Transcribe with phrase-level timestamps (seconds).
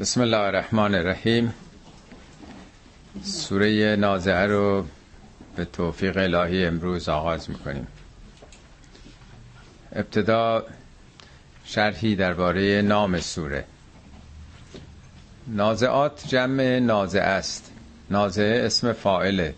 [0.00, 1.54] بسم الله الرحمن الرحیم
[3.22, 4.86] سوره نازعه رو
[5.56, 7.86] به توفیق الهی امروز آغاز می‌کنیم.
[9.92, 10.64] ابتدا
[11.64, 13.64] شرحی درباره نام سوره.
[15.46, 17.72] نازعات جمع نازعه است.
[18.10, 19.54] نازعه اسم فائله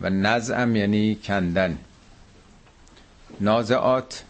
[0.00, 1.78] و نزعم یعنی کندن.
[3.40, 4.24] نازعات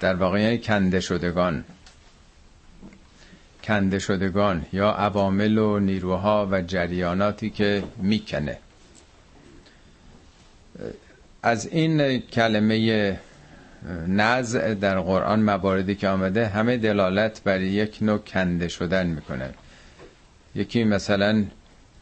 [0.00, 1.64] در واقع یعنی کنده شدگان.
[3.64, 8.58] کنده شدگان یا عوامل و نیروها و جریاناتی که می‌کنه.
[11.42, 13.18] از این کلمه
[14.08, 19.50] نزع در قرآن مواردی که آمده همه دلالت بر یک نوع کنده شدن می‌کنه.
[20.54, 21.44] یکی مثلا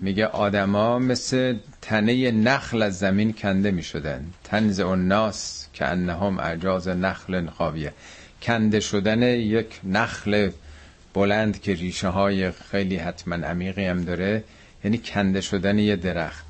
[0.01, 4.25] میگه آدما مثل تنه نخل از زمین کنده می‌شدن.
[4.45, 7.93] تنز الناس که انهم اعجاز نخل خاویه.
[8.43, 10.51] کنده شدن یک نخل
[11.15, 14.45] بلند که ریشه های خیلی حتما عمیقی هم داره
[14.85, 16.45] یعنی کنده شدن یه درخت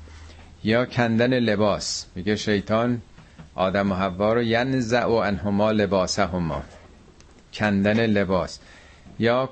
[0.63, 2.05] یا کندن لباس.
[2.15, 3.01] میگه شیطان
[3.55, 6.63] آدم و حوا رو ینزع و انهما لباسهما.
[7.53, 8.59] کندن لباس
[9.19, 9.49] یا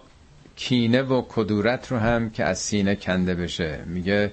[0.56, 3.84] کینه و کدورت رو هم که از سینه کنده بشه.
[3.86, 4.32] میگه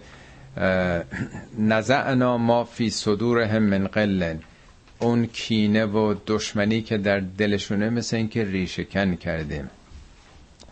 [1.58, 4.40] نزعنا ما فی صدورهم من قلن
[4.98, 9.70] اون کینه و دشمنی که در دلشونه مثل اینکه ریشه کن کردیم.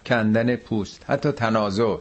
[0.06, 1.96] کندن پوست حتی تنازع.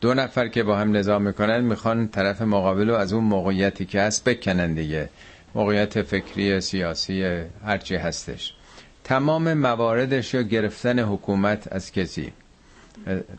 [0.00, 4.00] دو نفر که با هم نظام می‌کنن می‌خوان طرف مقابل رو از اون موقعیتی که
[4.02, 5.08] هست بکنن دیگه.
[5.54, 8.54] موقعیت فکری سیاسی هرچی هستش.
[9.04, 12.32] تمام مواردش یا گرفتن حکومت از کسی.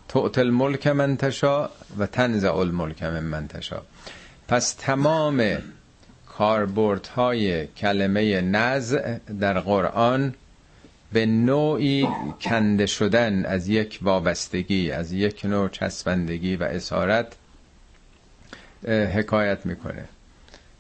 [0.07, 3.81] توت الملک من تشا و تنزع الملک من من تشا.
[4.47, 5.57] پس تمام
[6.37, 10.33] کاربردهای کلمه نزع در قرآن
[11.13, 12.07] به نوعی
[12.41, 17.35] کنده شدن از یک وابستگی از یک نوع چسبندگی و اسارت
[18.87, 20.05] حکایت می‌کنه.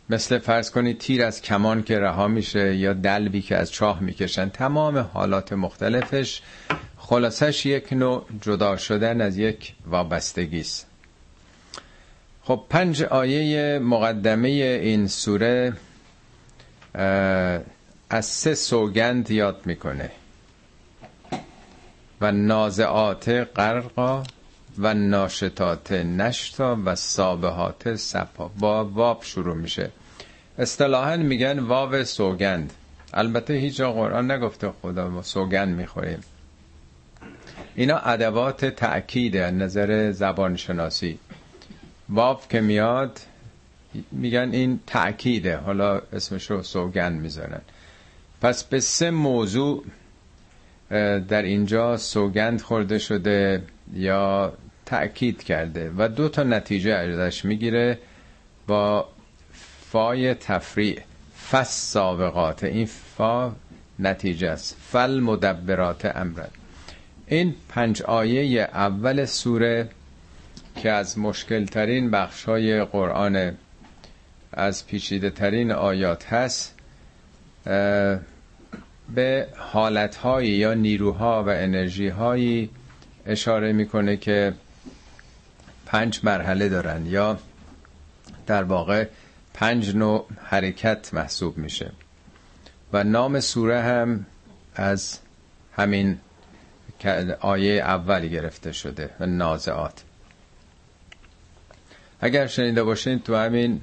[0.09, 4.49] مثل فرض کنید تیر از کمان که رها میشه یا دلبی که از چاه می‌کشن
[4.49, 6.41] تمام حالات مختلفش
[6.97, 10.87] خلاصش یک نوع جدا شدن از یک وابستگی است.
[12.43, 15.73] خب پنج آیه مقدمه این سوره
[18.09, 20.11] از سه سوگند یاد می‌کنه.
[22.21, 24.23] و نازعات غرقا
[24.77, 28.51] و ناشتات نشتا و سابهات سپا.
[28.59, 29.91] با واب شروع میشه.
[30.57, 32.73] اصطلاحا میگن واو سوگند.
[33.13, 36.19] البته هیچ قرآن نگفته خدا ما سوگند می‌خوریم.
[37.75, 41.19] اینا ادوات تأکید نظر زبان شناسی
[42.09, 43.19] واف که میاد
[44.11, 45.57] میگن این تأکیده.
[45.57, 47.61] حالا اسمش رو سوگند می‌ذارن
[48.41, 49.83] پس به سه موضوع
[51.27, 54.53] در اینجا سوگند خورده شده یا
[54.85, 57.99] تأکید کرده و دو تا نتیجه ازش می‌گیره
[58.67, 59.09] با
[59.91, 61.01] فای تفریع
[61.51, 62.63] فس سابقات.
[62.63, 63.51] این فا
[63.99, 64.77] نتیجه است.
[64.91, 66.51] فل مدبرات امرد
[67.27, 69.89] این پنج آیه اول سوره
[70.75, 73.57] که از مشکل ترین بخش های قرآن
[74.53, 76.76] از پیچیده ترین آیات هست
[79.15, 82.69] به حالتهایی یا نیروها و انرژی هایی
[83.25, 84.53] اشاره می‌کنه که
[85.85, 87.39] پنج مرحله دارن یا
[88.47, 89.07] در واقع
[89.53, 91.91] پنج نوع حرکت محسوب میشه.
[92.93, 94.25] و نام سوره هم
[94.75, 95.19] از
[95.75, 96.17] همین
[97.39, 100.03] آیه اولی گرفته شده و نازعات.
[102.21, 103.81] اگر شنیده باشین تو همین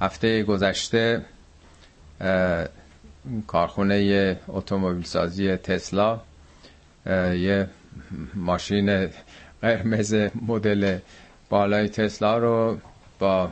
[0.00, 1.24] هفته گذشته
[3.46, 6.20] کارخونه اتومبیل سازی تسلا
[7.06, 7.66] یه
[8.34, 9.08] ماشین
[9.62, 10.14] قرمز
[10.46, 10.98] مدل
[11.48, 12.78] بالای تسلا رو
[13.18, 13.50] با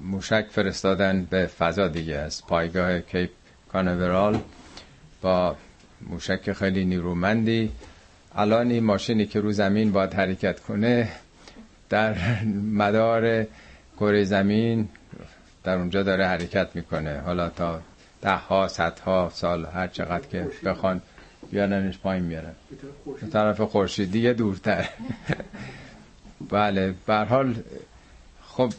[0.00, 2.14] موشک فرستادن به فضا دیگه.
[2.16, 3.30] از پایگاه کیپ
[3.72, 4.40] کانورال
[5.22, 5.56] با
[6.00, 7.70] موشک خیلی نیرومندی.
[8.36, 11.08] الان این ماشینی که رو زمین باید حرکت کنه
[11.90, 12.16] در
[12.72, 13.46] مدار
[13.96, 14.88] کره زمین
[15.64, 17.20] در اونجا داره حرکت می‌کنه.
[17.20, 17.80] حالا تا
[18.24, 21.00] ده ها صد ها سال هر چقدر که بخوان
[21.50, 22.52] بیارنش پایین میارن
[23.20, 24.88] به طرف خورشید دیگه دورتر.
[26.50, 27.54] بله به حال
[28.42, 28.72] خب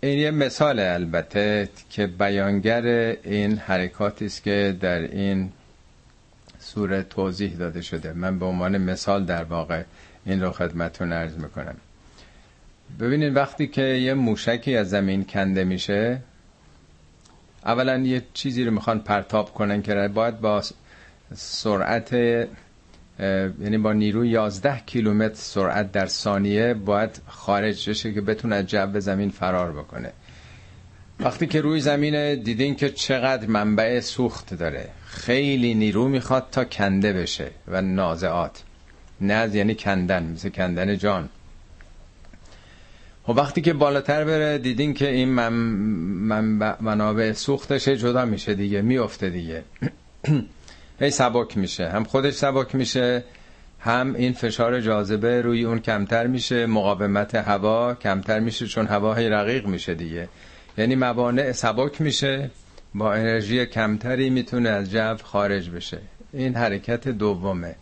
[0.00, 2.86] این یه مثال البته که بیانگر
[3.22, 5.52] این حرکاتی است که در این
[6.58, 8.12] سوره توضیح داده شده.
[8.12, 9.82] من به عنوان مثال در واقع
[10.26, 11.76] این رو خدمتتون عرض می‌کنم.
[13.00, 16.20] ببینید وقتی که یه موشکی از زمین کنده میشه
[17.64, 20.62] اولا یه چیزی رو می‌خوان پرتاب کنن که باید با
[21.34, 22.12] سرعت
[23.60, 29.00] یعنی با نیروی 11 کیلومتر سرعت در ثانیه باید خارج بشه که بتونه از جو
[29.00, 30.12] زمین فرار بکنه.
[31.20, 34.88] وقتی که روی زمین دیدین که چقدر منبع سوخت داره.
[35.06, 38.62] خیلی نیرو می‌خواد تا کنده بشه و نازعات.
[39.20, 41.28] نز یعنی کندن مثل کندن جان.
[43.30, 45.52] و خب وقتی که بالاتر بره دیدین که این من
[46.80, 49.62] منابع سوختش جدا میشه دیگه میفته دیگه.
[51.00, 51.88] هی سبک میشه.
[51.88, 53.24] هم خودش سبک میشه
[53.80, 59.28] هم این فشار جاذبه روی اون کمتر میشه مقاومت هوا کمتر میشه چون هوا هی
[59.28, 60.28] رقیق میشه دیگه.
[60.78, 62.50] یعنی موانع سبک میشه
[62.94, 65.98] با انرژی کمتری می‌تونه از جو خارج بشه.
[66.32, 67.74] این حرکت دومه.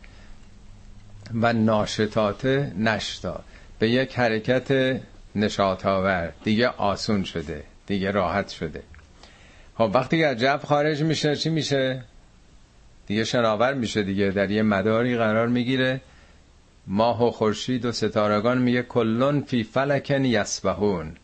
[1.35, 2.47] و ناشتات
[2.79, 3.41] نشتا.
[3.79, 5.01] به یک حرکت
[5.35, 6.33] نشاط آور.
[6.45, 7.65] دیگه آسون شده.
[7.87, 8.83] دیگه راحت شده.
[9.79, 12.03] خب وقتی که از جو خارج میشه چی میشه؟
[13.07, 14.31] دیگه شناور میشه دیگه.
[14.31, 16.01] در یه مداری قرار می‌گیره.
[16.87, 21.17] ماه و خورشید و ستارگان میگه کلون فی فلکن یسبهون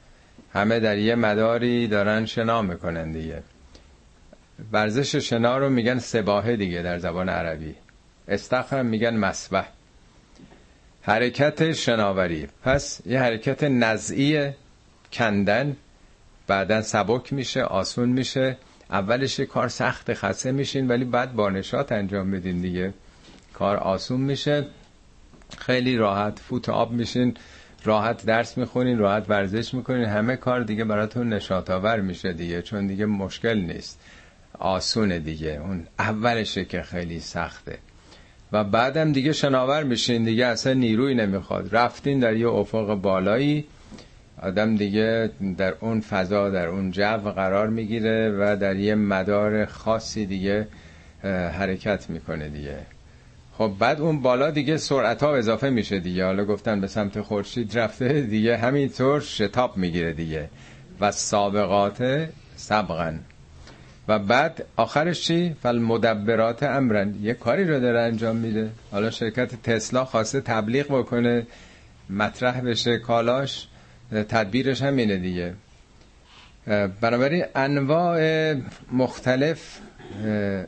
[0.52, 3.42] همه در یه مداری دارن شنا می‌کنن دیگه.
[4.72, 7.74] ورزش شنا رو میگن سباهه دیگه در زبان عربی.
[8.28, 9.68] استخرم میگن مسبح.
[11.06, 12.48] حرکت شناوری.
[12.62, 14.50] پس یه حرکت نزعی
[15.12, 15.76] کندن.
[16.46, 18.56] بعدا سبک میشه آسون میشه.
[18.90, 22.94] اولش کار سخت خسته میشین ولی بعد با نشاط انجام بدین دیگه.
[23.52, 24.66] کار آسون میشه.
[25.58, 27.36] خیلی راحت فوت آب میشین.
[27.84, 30.04] راحت درس می‌خونین راحت ورزش می‌کنین.
[30.04, 34.00] همه کار دیگه براتون نشاط آور میشه دیگه چون دیگه مشکل نیست.
[34.58, 35.60] آسونه دیگه.
[35.64, 37.78] اون اولشه که خیلی سخته.
[38.52, 41.76] و بعدم دیگه شناور میشین دیگه اصلا نیروی نمی‌خواد.
[41.76, 43.64] رفتین در یه افق بالایی
[44.42, 50.26] آدم دیگه در اون فضا در اون جو قرار می‌گیره و در یه مدار خاصی
[50.26, 50.68] دیگه
[51.58, 52.78] حرکت می‌کنه دیگه.
[53.58, 56.24] خب بعد اون بالا دیگه سرعت ها اضافه میشه دیگه.
[56.24, 60.48] حالا گفتن به سمت خورشید رفته دیگه همینطور شتاب می‌گیره دیگه.
[61.00, 63.20] و سابقات سبقن
[64.08, 67.14] و بعد آخرش چی؟ فل مدبرات امرن.
[67.22, 68.70] یه کاری رو داره انجام میده.
[68.90, 71.46] حالا شرکت تسلا خواسته تبلیغ بکنه
[72.10, 73.68] مطرح بشه کالاش
[74.12, 75.54] تدبیرش هم اینه دیگه
[77.00, 78.54] بنابراین انواع
[78.92, 79.78] مختلف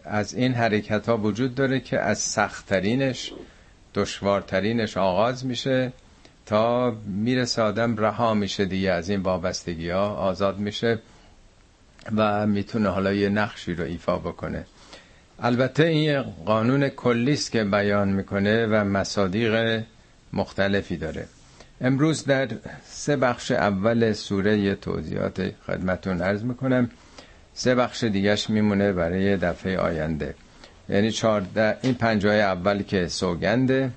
[0.04, 3.32] از این حرکت ها وجود داره که از سختترینش
[3.94, 5.92] دشوارترینش آغاز میشه
[6.46, 10.98] تا می‌رسه آدم رها میشه دیگه از این وابستگی ها آزاد میشه.
[12.16, 14.66] و می‌تونه حالا یه نقشی رو ایفا بکنه.
[15.42, 19.82] البته این قانون کلیست که بیان می‌کنه و مصادیق
[20.32, 21.26] مختلفی داره.
[21.80, 22.48] امروز در
[22.84, 26.90] سه بخش اول سوره توضیحات خدمتون عرض می‌کنم.
[27.54, 30.34] سه بخش دیگهش میمونه برای دفعه آینده.
[30.88, 33.90] یعنی چارده این پنجای اول که سوگنده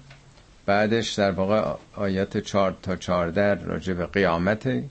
[0.66, 4.84] بعدش در واقع آیات چار تا چارده راجع به قیامت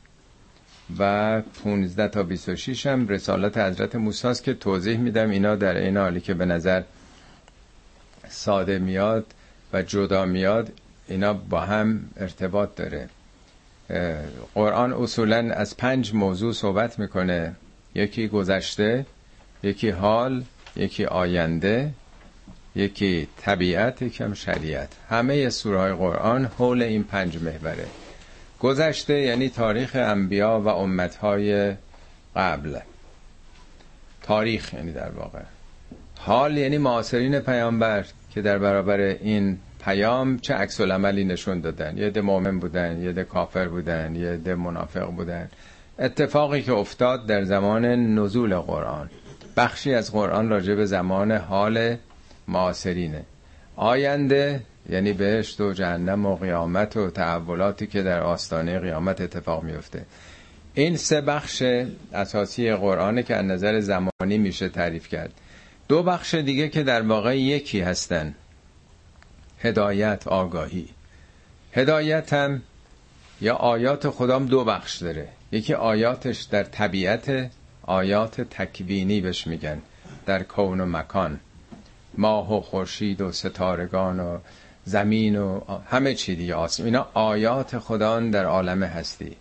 [0.98, 5.30] و 15 تا 26 هم رسالت حضرت موسی که توضیح میدم.
[5.30, 6.82] اینا در این حالی که به نظر
[8.28, 9.26] ساده میاد
[9.72, 10.72] و جدا میاد
[11.08, 13.08] اینا با هم ارتباط داره.
[14.54, 17.54] قرآن اصولا از پنج موضوع صحبت می‌کنه.
[17.94, 19.06] یکی گذشته
[19.62, 20.42] یکی حال
[20.76, 21.90] یکی آینده
[22.76, 24.88] یکی طبیعت یکم شریعت.
[25.08, 27.86] همه سوره های قرآن حول این پنج محوره.
[28.60, 31.74] گذشته یعنی تاریخ انبیا و امتهای
[32.36, 32.78] قبل.
[34.22, 35.42] تاریخ یعنی در واقع.
[36.18, 41.98] حال یعنی معاصرین پیامبر که در برابر این پیام چه عکس عملی نشون دادن.
[41.98, 45.48] یه ده مؤمن بودن یه ده کافر بودن یه ده منافق بودن.
[45.98, 47.84] اتفاقی که افتاد در زمان
[48.18, 49.10] نزول قرآن.
[49.56, 51.96] بخشی از قرآن راجع به زمان حال
[52.48, 53.24] معاصرینه.
[53.76, 60.04] آینده یعنی بهشت و جهنم و قیامت و تحولاتی که در آستانه قیامت اتفاق میفته
[60.74, 61.62] این سه بخش
[62.12, 65.32] اساسی قرآنه که از نظر زمانی میشه تعریف کرد.
[65.88, 68.34] دو بخش دیگه که در واقع یکی هستن.
[69.60, 70.88] هدایت آگاهی.
[71.72, 72.62] هدایت هم
[73.40, 75.28] یا آیات خدام دو بخش داره.
[75.52, 77.50] یکی آیاتش در طبیعت
[77.82, 79.82] آیات تکوینی بهش میگن.
[80.26, 81.40] در کون و مکان.
[82.18, 84.38] ماه و خورشید و ستارگان و
[84.88, 86.84] زمین و همه چی دیگه آسم.
[86.84, 89.36] اینا آیات خدا در عالم هستی.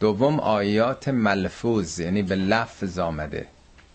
[0.00, 3.46] دوم آیات ملفوظ یعنی به لفظ آمده.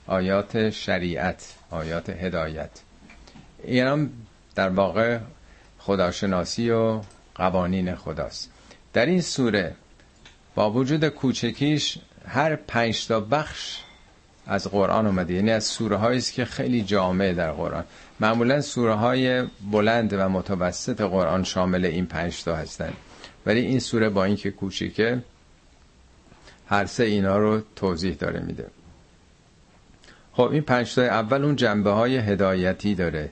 [0.07, 2.69] آیات شریعت آیات هدایت.
[3.63, 4.05] اینا
[4.55, 5.19] در واقع
[5.79, 7.01] خداشناسی و
[7.35, 8.51] قوانین خداست.
[8.93, 9.75] در این سوره
[10.55, 11.97] با وجود کوچکیش
[12.27, 13.77] هر پنج تا بخش
[14.47, 15.33] از قرآن اومده.
[15.33, 17.83] یعنی از سوره است که خیلی جامع در قرآن.
[18.19, 22.93] معمولا سوره های بلند و متوسط قرآن شامل این پنج تا هستند
[23.45, 25.23] ولی این سوره با اینکه کوچیکه
[26.67, 28.65] هر سه اینا رو توضیح داره میده.
[30.33, 33.29] خب این پنج تا اول اون جنبه های هدایتی داره.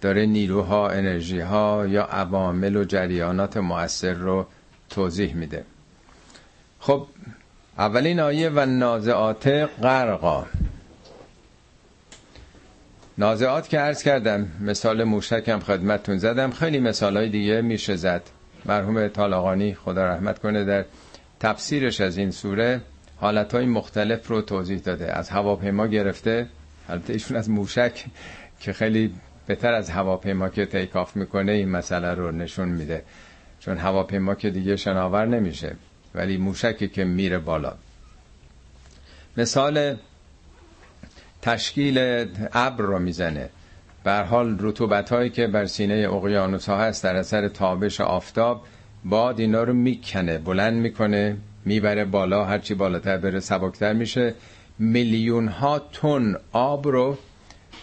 [0.00, 4.46] داره نیروها انرژی ها یا عوامل و جریانات مؤثر رو
[4.90, 5.64] توضیح میده.
[6.80, 7.06] خب
[7.78, 9.48] اولین آیه و نازعات
[9.82, 10.46] غرقا.
[13.18, 18.22] نازعات که عرض کردم مثال موشکم خدمتتون زدم خیلی مثال های دیگه میشه زد.
[18.64, 20.84] مرحوم طالقانی خدا رحمت کنه در
[21.40, 22.80] تفسیرش از این سوره
[23.16, 25.12] حالت های مختلف رو توضیح داده.
[25.12, 26.46] از هواپیما گرفته
[26.88, 28.04] البته ایشون از موشک
[28.60, 29.14] که خیلی
[29.46, 33.02] بهتر از هواپیما که تیکاف می‌کنه این مسئله رو نشون میده.
[33.60, 35.76] چون هواپیما که دیگه شناور نمیشه
[36.14, 37.74] ولی موشکی که میره بالا.
[39.36, 39.96] مثال
[41.44, 41.98] تشکیل
[42.52, 43.48] ابر رو می‌زنه.
[44.04, 48.62] بر حال رطوبت هایی که بر سینه اقیانوس ها هست در اثر تابش آفتاب
[49.04, 54.34] باد اینا رو می‌کنه بلند می‌کنه می‌بره بالا هرچی بالاتر بره سبکتر میشه.
[54.78, 57.18] میلیون ها تن آب رو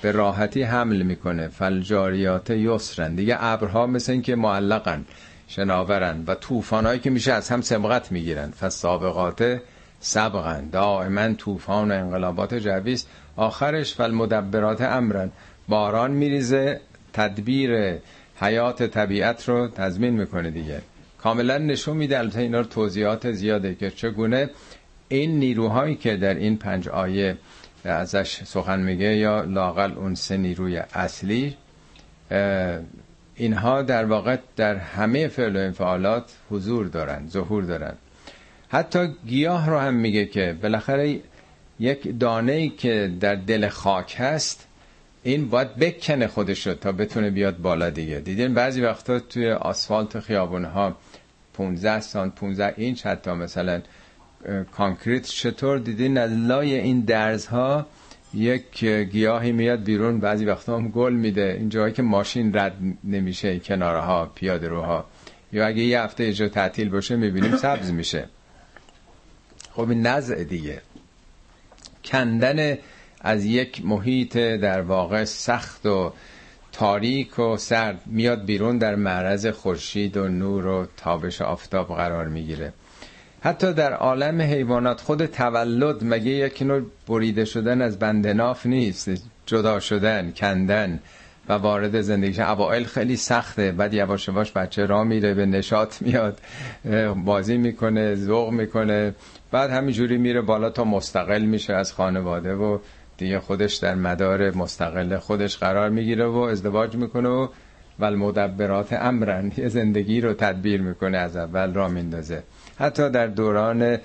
[0.01, 1.47] به راحتی حمل می‌کنه.
[1.47, 3.15] فلجاریات یسرن.
[3.15, 5.05] دیگه ابرها مثل این که معلقن
[5.47, 8.51] شناورن و طوفانایی که میشه از هم سبقت می‌گیرن.
[8.51, 9.59] فسابقات
[9.99, 10.69] سبقن.
[10.69, 13.07] دائما طوفان و انقلابات جویست
[13.41, 15.31] آخرش فالمدبرات امرن.
[15.67, 16.79] باران میریزه
[17.13, 17.97] تدبیر
[18.35, 20.81] حیات طبیعت رو تضمین می‌کنه دیگه.
[21.17, 24.49] کاملا نشون میده البته اینا رو توضیحات زیاده که چگونه
[25.09, 27.37] این نیروهایی که در این پنج آیه
[27.85, 31.57] ازش سخن میگه یا لاقل اون سه نیروی اصلی
[33.35, 37.93] اینها در واقع در همه فعل و انفعالات حضور دارن ظهور دارن.
[38.69, 41.19] حتی گیاه رو هم میگه که بالاخره
[41.81, 44.67] یک دانه ای که در دل خاک هست
[45.23, 48.19] این باید بکنه خودش رو تا بتونه بیاد بالا دیگه.
[48.19, 50.95] دیدین بعضی وقتا توی آسفالت خیابون ها
[51.53, 53.81] 15 سانت 15 اینچ حتی مثلا
[54.71, 57.85] concrete چطور دیدین؟ از لای این درزها
[58.33, 61.55] یک گیاهی میاد بیرون بعضی وقتا هم گل میده.
[61.59, 62.73] این جایی که ماشین رد
[63.03, 65.05] نمیشه کنارها پیاده روها.
[65.53, 68.25] یا اگه یه هفته اجرا تعطیل باشه می‌بینیم سبز میشه.
[69.71, 70.81] خب این نزع دیگه.
[72.05, 72.77] کندن
[73.21, 76.13] از یک محیط در واقع سخت و
[76.71, 82.73] تاریک و سرد میاد بیرون در معرض خورشید و نور و تابش آفتاب قرار می‌گیره.
[83.41, 89.11] حتی در عالم حیوانات خود تولد مگه یک نوع بریده شدن از بندناف نیست؟
[89.45, 90.99] جدا شدن کندن
[91.49, 96.39] و وارد زندگیش اوائل خیلی سخته بعد یواش یواش بچه را میره به نشاط میاد
[97.25, 99.13] بازی می‌کنه ذوق می‌کنه.
[99.51, 102.77] بعد همینجوری میره بالا تا مستقل میشه از خانواده و
[103.17, 107.47] دیگه خودش در مدار مستقل خودش قرار می‌گیره و ازدواج می‌کنه و
[107.99, 109.51] ول مدبرات امرن.
[109.57, 112.43] یه زندگی رو تدبیر می‌کنه از اول را میندازه.
[112.79, 113.97] حتی در دوران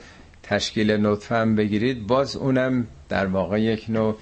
[0.42, 4.16] تشکیل نطفه هم بگیرید باز اونم در واقع یک نوع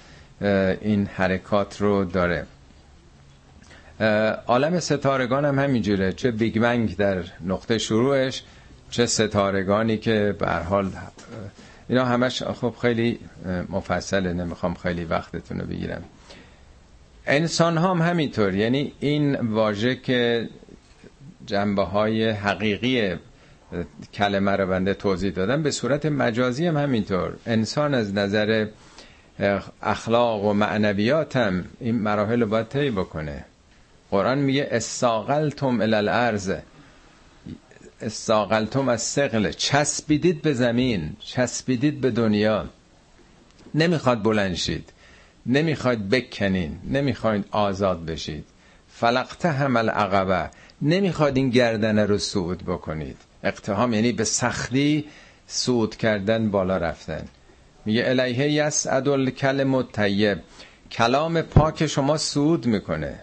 [0.80, 2.46] این حرکات رو داره.
[4.46, 6.12] عالم ستارگان هم همینجوره.
[6.12, 8.42] چه بیگ بنگ در نقطه شروعش
[8.90, 10.90] چه ستارگانی که به حال
[11.88, 13.18] اینا همش خب خیلی
[13.68, 16.04] مفصله نمی‌خوام خیلی وقتتون رو بگیرم.
[17.26, 20.48] انسان هم همینطور یعنی این واژه که
[21.46, 23.14] جنبه های حقیقی
[24.14, 27.32] کلمه رو بنده توضیح دادم به صورت مجازی هم همینطور.
[27.46, 28.66] انسان از نظر
[29.82, 33.44] اخلاق و معنویات هم این مراحل رو باید طی بکنه.
[34.10, 36.54] قرآن میگه استاقلتم الالارض
[38.04, 39.50] استاقلتم از سقل.
[39.50, 42.64] چسبیدید به زمین چسبیدید به دنیا.
[43.74, 44.92] نمی‌خواد بلند شید
[45.46, 48.44] نمی‌خواید بکنین نمی‌خواید آزاد بشید.
[48.88, 50.50] فلقته همل عقبه
[50.82, 53.16] نمی‌خواد این گردنه رو صعود بکنید.
[53.44, 55.04] اقتهام یعنی به سختی
[55.46, 57.24] صعود کردن بالا رفتن.
[57.84, 60.38] میگه الیه یسعد الکلم الطیب.
[60.90, 63.20] کلام پاک شما صعود می‌کنه.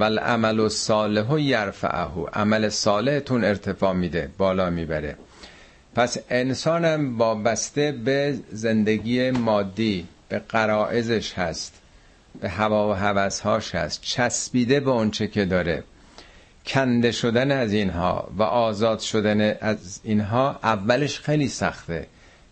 [0.00, 2.26] و صالح و یرفعه.
[2.32, 5.16] عمل صالحتون ارتفاع میده بالا می‌بره.
[5.94, 11.74] پس انسانم وابسته به زندگی مادی به قرائزش هست
[12.40, 14.02] به هوا و هوسهاش هست.
[14.02, 15.84] چسبیده به اونچه که داره.
[16.66, 22.06] کنده شدن از اینها و آزاد شدن از اینها اولش خیلی سخته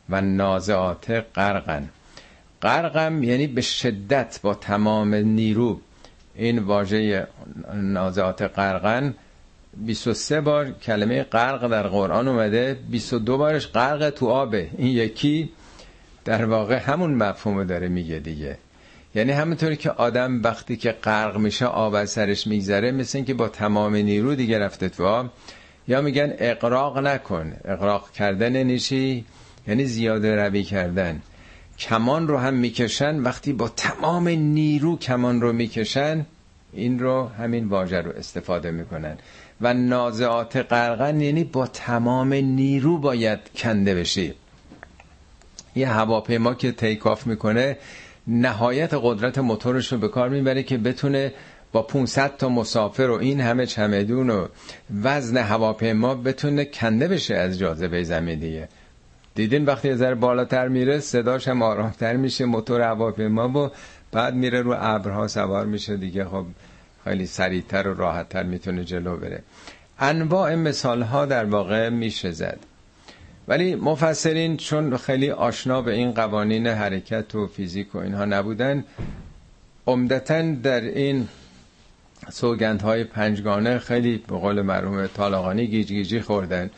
[0.08, 1.88] و نازعات غرقن.
[2.62, 5.80] غرقم یعنی به شدت با تمام نیرو
[6.36, 7.26] این واژه
[7.74, 9.14] نازعات غرقن
[9.76, 14.70] 23 بار کلمه غرق در قرآن اومده 22 بارش غرق تو آبه.
[14.78, 15.50] این یکی
[16.24, 18.58] در واقع همون مفهومو داره میگه دیگه.
[19.14, 23.48] یعنی همونطوری که آدم وقتی که غرق میشه آب از سرش میگذره مثل اینکه با
[23.48, 25.28] تمام نیرو دیگه رفته تو
[25.88, 27.52] یا میگن اقراق نکن.
[27.64, 29.24] اقراق کردن نیشی
[29.68, 31.22] یعنی زیاده روی کردن.
[31.78, 33.20] کمان رو هم می‌کشن.
[33.20, 36.26] وقتی با تمام نیرو کمان رو می‌کشن
[36.72, 39.16] این رو همین واژه رو استفاده می‌کنن.
[39.60, 44.34] و نازعات قرقن یعنی با تمام نیرو باید کنده بشی.
[45.76, 47.76] یه هواپیما که تیکاف می‌کنه
[48.26, 51.32] نهایت قدرت موتورش رو به کار می‌بره که بتونه
[51.72, 54.46] با 500 تا مسافر و این همه چمدون و
[55.02, 58.68] وزن هواپیما بتونه کنده بشه از جاذبه زمین دیگه
[59.36, 63.70] دیدین وقتی یه ذره بالاتر میره صداش هم آرامتر میشه موتور هواپیما و
[64.12, 66.24] بعد میره رو ابرها سوار میشه دیگه.
[66.24, 66.46] خب
[67.04, 69.42] خیلی سریعتر و راحتتر می‌تونه جلو بره.
[69.98, 72.58] انواع مثال ها در واقع میشه زد.
[73.48, 78.84] ولی مفسرین چون خیلی آشنا به این قوانین حرکت و فیزیک و اینها نبودن
[79.86, 81.28] عمدتا در این
[82.30, 86.70] سوگندهای پنجگانه خیلی به قول مرحوم طالقانی گیج گیجی خوردن.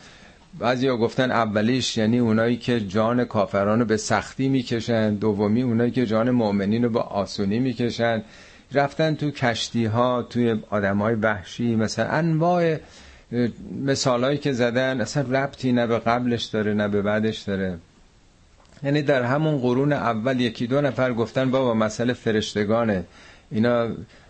[0.59, 5.91] بعضی ها گفتن اولیش یعنی اونایی که جان کافران رو به سختی می‌کشن دومی اونایی
[5.91, 8.23] که جان مؤمنین رو به آسونی می‌کشن.
[8.71, 12.77] رفتن تو کشتی ها توی آدم های وحشی مثلا انواع
[13.85, 17.77] مثالهایی که زدن اصلا ربطی نه به قبلش داره نه به بعدش داره.
[18.83, 23.03] یعنی در همون قرون اول یکی دو نفر گفتن بابا مسئله فرشتگانه.
[23.51, 23.87] اینا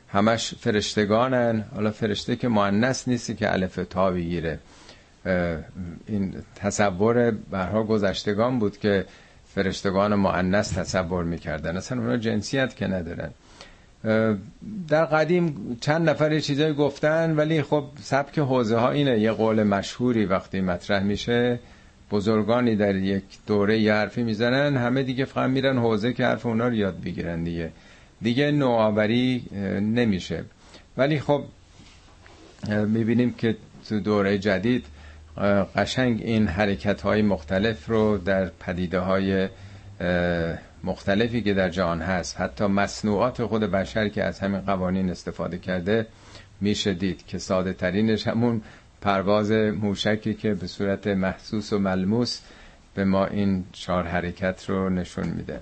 [0.10, 1.64] همش فرشتگانن.
[1.76, 4.60] حالا فرشته که معنیس نیستی که الف تا بگیره.
[6.08, 9.06] این تصور برها گذشتگان بود که
[9.56, 11.78] فرشتگان معنیس تصور می‌کردن.
[11.78, 13.30] اصلا اونا جنسیت که ندارن.
[14.88, 19.20] در قدیم چند نفر چیزایی گفتن ولی خب سبک حوزه ها اینه.
[19.20, 21.60] یه قول مشهوری وقتی مطرح میشه
[22.12, 26.68] بزرگانی در یک دوره یه حرفی می‌زنن همه دیگه فقط میرن حوزه که حرف اونا
[26.68, 27.72] رو یاد بگیرن دیگه.
[28.22, 29.44] دیگه نوآوری
[29.82, 30.44] نمیشه.
[30.98, 31.44] ولی خب
[32.88, 33.56] می‌بینیم که
[33.90, 34.86] تو دوره جدید
[35.76, 39.50] قشنگ این حرکت های مختلف رو در پدیده های
[40.84, 46.08] مختلفی که در جهان هست حتی مصنوعات خود بشر که از همین قوانین استفاده کرده
[46.62, 48.62] میشه دید که ساده ترینش همون
[49.02, 52.42] پرواز موشکی که به صورت محسوس و ملموس
[52.96, 55.60] به ما این چهار حرکت رو نشون میده.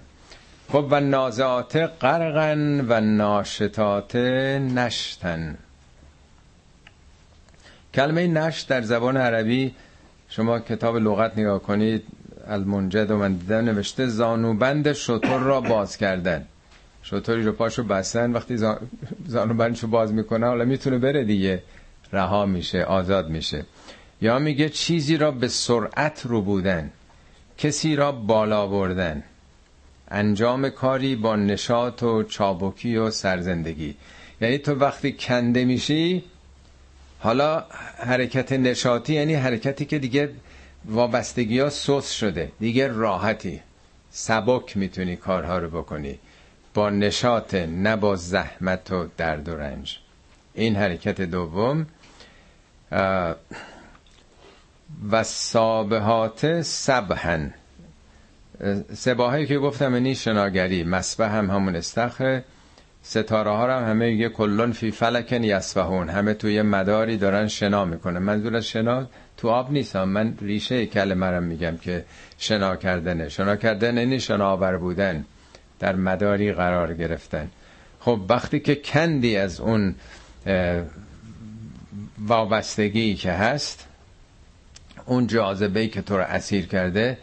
[0.70, 5.58] خب و نازعات قرقن و ناشتات نشتن.
[7.98, 9.76] کلمه نشت در زبان عربی
[10.30, 12.04] شما کتاب لغت نگاه کنید
[12.48, 16.46] المنجد و من دیدم نوشته زانوبند شطور را باز کردن.
[17.04, 18.58] شطوری رو پاشو بستن وقتی
[19.28, 21.64] زانوبندش رو باز می‌کنه حالا می‌تونه بره دیگه.
[22.14, 23.66] رها میشه آزاد میشه.
[24.22, 26.92] یا میگه چیزی را به سرعت رو بودن
[27.58, 29.24] کسی را بالا بردن.
[30.08, 33.96] انجام کاری با نشاط و چابکی و سرزندگی.
[34.42, 36.24] یعنی تو وقتی کنده میشی
[37.20, 37.66] حالا
[37.98, 40.30] حرکت نشاطی یعنی حرکتی که دیگه
[40.86, 43.62] وابستگی ها سوس شده دیگه راحتی.
[44.10, 46.20] سبک می‌تونی کارها رو بکنی.
[46.74, 50.00] با نشاط نه با زحمت و درد و رنج.
[50.54, 51.88] این حرکت دوم.
[55.12, 57.54] و سابهات سبهن
[58.94, 62.44] سباهایی که گفتم اینی شناگری مسبه هم همون استخره
[63.10, 68.20] ستاره ها هم همه یه کلون فی فلکن یسفهون همه توی مداری دارن شنا می‌کنه
[68.20, 72.06] منظور از شنا تو آب نیستم من ریشه کلمه رو میگم که
[72.38, 73.30] شنا کردنه.
[73.30, 75.26] شنا کردن اینی شناور بودن.
[75.80, 77.52] در مداری قرار گرفتن.
[78.00, 79.96] خب وقتی که کندی از اون
[82.20, 83.88] وابستگی که هست
[85.06, 87.18] اون جاذبه که تو رو اسیر کرده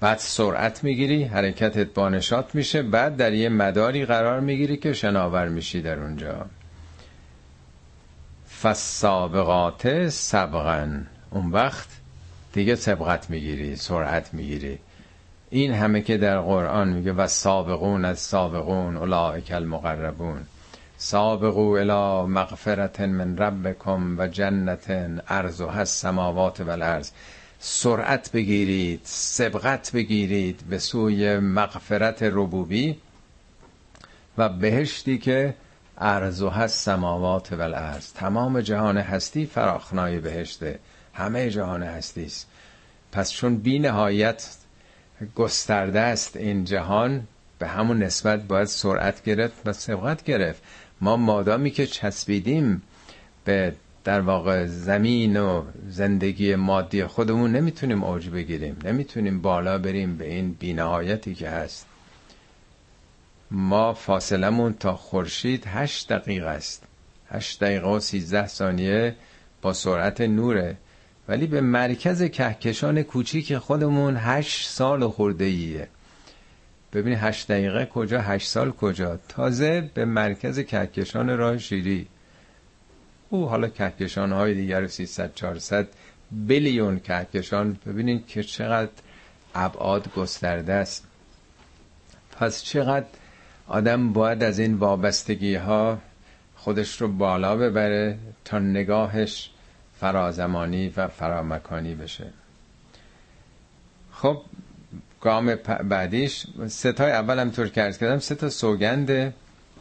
[0.00, 5.82] بعد سرعت می‌گیری حرکتت بانشات میشه بعد در یه مداری قرار می‌گیری که شناور میشی
[5.82, 6.46] در اونجا.
[8.62, 11.88] فسابقات سبقن اون وقت
[12.52, 14.78] دیگه سبقت می‌گیری سرعت می‌گیری.
[15.50, 20.40] این همه که در قرآن میگه و سابقون از سابقون اولئک المقربون.
[20.96, 27.10] سابقو الى مغفرت من ربکم و جنت سماوات و الارض.
[27.60, 32.98] سرعت بگیرید سبقت بگیرید به سوی مغفرت ربوبی
[34.38, 35.54] و بهشتی که
[35.98, 38.12] ارز و هست سماوات و الارض.
[38.12, 40.78] تمام جهان هستی فراخنای بهشته
[41.14, 42.46] همه جهان هستی است.
[43.12, 44.56] پس چون بی نهایت
[45.36, 47.26] گسترده است این جهان
[47.58, 50.62] به همون نسبت باید سرعت گرفت و سبقت گرفت.
[51.00, 52.82] ما مادامی که چسبیدیم
[53.44, 60.28] به در واقع زمین و زندگی مادی خودمون نمی‌تونیم اوج بگیریم نمی‌تونیم بالا بریم به
[60.34, 61.86] این بینهایتی که هست.
[63.50, 66.84] ما فاصلمون تا خورشید هشت دقیقه است.
[67.30, 69.16] هشت دقیقه و سیزده ثانیه
[69.62, 70.76] با سرعت نوره.
[71.28, 75.88] ولی به مرکز کهکشان کوچیک خودمون هشت سال خورده ایه
[76.92, 82.06] ببینی هشت دقیقه کجا هشت سال کجا؟ تازه به مرکز کهکشان راه شیری.
[83.30, 85.88] او حالا کهکشان های دیگر 300 400
[86.30, 87.78] بیلیون کهکشان.
[87.86, 88.90] ببینید که چقدر
[89.54, 91.06] ابعاد گسترده است.
[92.38, 93.06] پس چقدر
[93.68, 95.98] آدم باید از این وابستگی ها
[96.56, 99.50] خودش رو بالا ببره تا نگاهش
[100.00, 102.26] فرازمانی و فرامکانی بشه.
[104.12, 104.42] خب
[105.20, 105.54] گام
[105.88, 109.34] بعدیش ستای اول هم طور کرد کردم سه تا سوگند.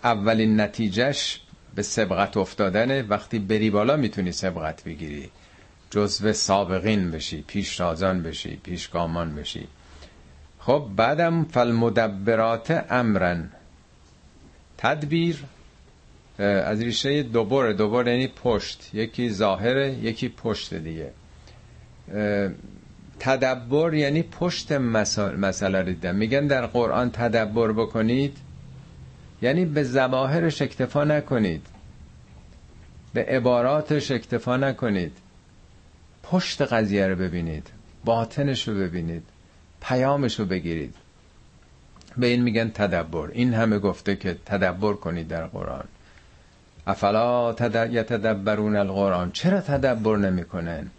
[0.04, 1.42] اولین نتیجهش
[1.78, 5.30] به سبقت افتادن وقتی بری بالا می‌تونی سبقت بگیری.
[5.90, 9.68] جزو سابقین بشی پیش رازان بشی پیشگامان بشی.
[10.60, 13.52] خب بعدم فالمدبرات امرن.
[14.78, 15.44] تدبیر
[16.40, 18.90] از ریشه دوباره دوباره یعنی پشت.
[18.94, 21.12] یکی ظاهره یکی پشت دیگه.
[23.20, 28.38] تدبر یعنی پشت مسئله دیدن میگن در قرآن تدبر بکنید
[29.42, 31.66] یعنی به زواهرش اکتفا نکنید.
[33.14, 35.18] به عباراتش اکتفا نکنید.
[36.24, 37.68] پشت قضیه رو ببینید.
[38.06, 39.24] باطنش رو ببینید.
[39.82, 40.96] پیامش رو بگیرید.
[42.18, 43.30] به این میگن تدبر.
[43.32, 45.84] این همه گفته که تدبر کنید در قرآن.
[46.88, 47.94] افلا تد...
[47.94, 49.32] یتدبرون القرآن.
[49.32, 50.90] چرا تدبر نمی‌کنن؟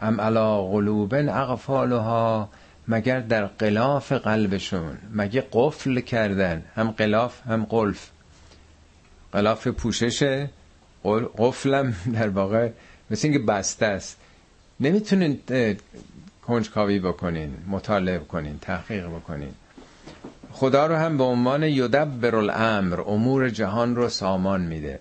[0.00, 2.48] ام علا قلوب اقفالها
[2.88, 6.62] مگر در قلاف قلبشون مگه قفل کردن.
[6.74, 8.10] هم قلاف هم قلف.
[9.32, 10.50] قلاف پوششه
[11.38, 12.68] قفلم در واقع
[13.10, 14.16] مثل اینکه بسته است.
[14.80, 15.40] نمی‌تونین
[16.46, 19.54] کنجکاوی بکنین مطالعه کنین تحقیق بکنین.
[20.52, 25.00] خدا رو هم به عنوان یدبر الامر امور جهان رو سامان میده.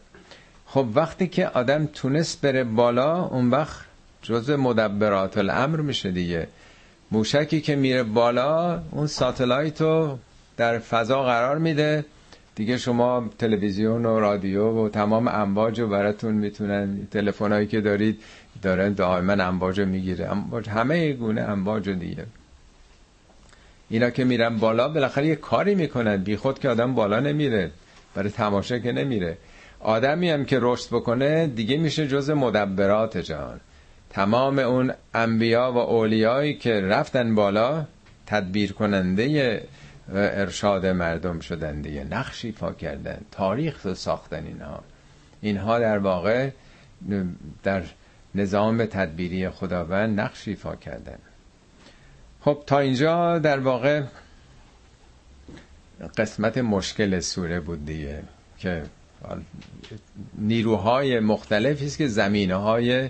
[0.66, 3.86] خب وقتی که آدم تونست بره بالا اون وقت
[4.22, 6.48] جز مدبرات الامر میشه دیگه.
[7.12, 10.18] موشکی که میره بالا اون ساتلایت رو
[10.58, 12.06] در فضا قرار میده.
[12.56, 18.20] دیگه شما تلویزیون و رادیو و تمام امواج رو براتون می‌تونن تلفنایی که دارید
[18.62, 20.32] دارن دائما امواج می‌گیره.
[20.32, 22.26] امواج همه گونه امواج دیگه.
[23.90, 26.18] اینا که میرن بالا بالاخره یه کاری می‌کنن.
[26.18, 27.72] بی خود که آدم بالا نمیره.
[28.16, 29.38] برای تماشا که نمیره.
[29.80, 33.60] آدمی هم که رشد بکنه دیگه میشه جز مدبرات جهان.
[34.18, 37.86] تمام اون انبیا و اولیایی که رفتن بالا
[38.26, 39.68] تدبیر کننده
[40.14, 42.04] ارشاد مردم شدن دیگه.
[42.04, 44.84] نقشی پا کردن تاریخ ساختن اینها.
[45.42, 46.50] اینها در واقع
[47.64, 47.84] در
[48.36, 51.18] نظام تدبیری خداوند نقشی پا کردن.
[52.42, 54.04] خب تا اینجا در واقع
[56.18, 58.24] قسمت مشکل سوره بود دیگه
[58.58, 58.84] که
[60.38, 63.10] نیروهای مختلفی است که زمینه های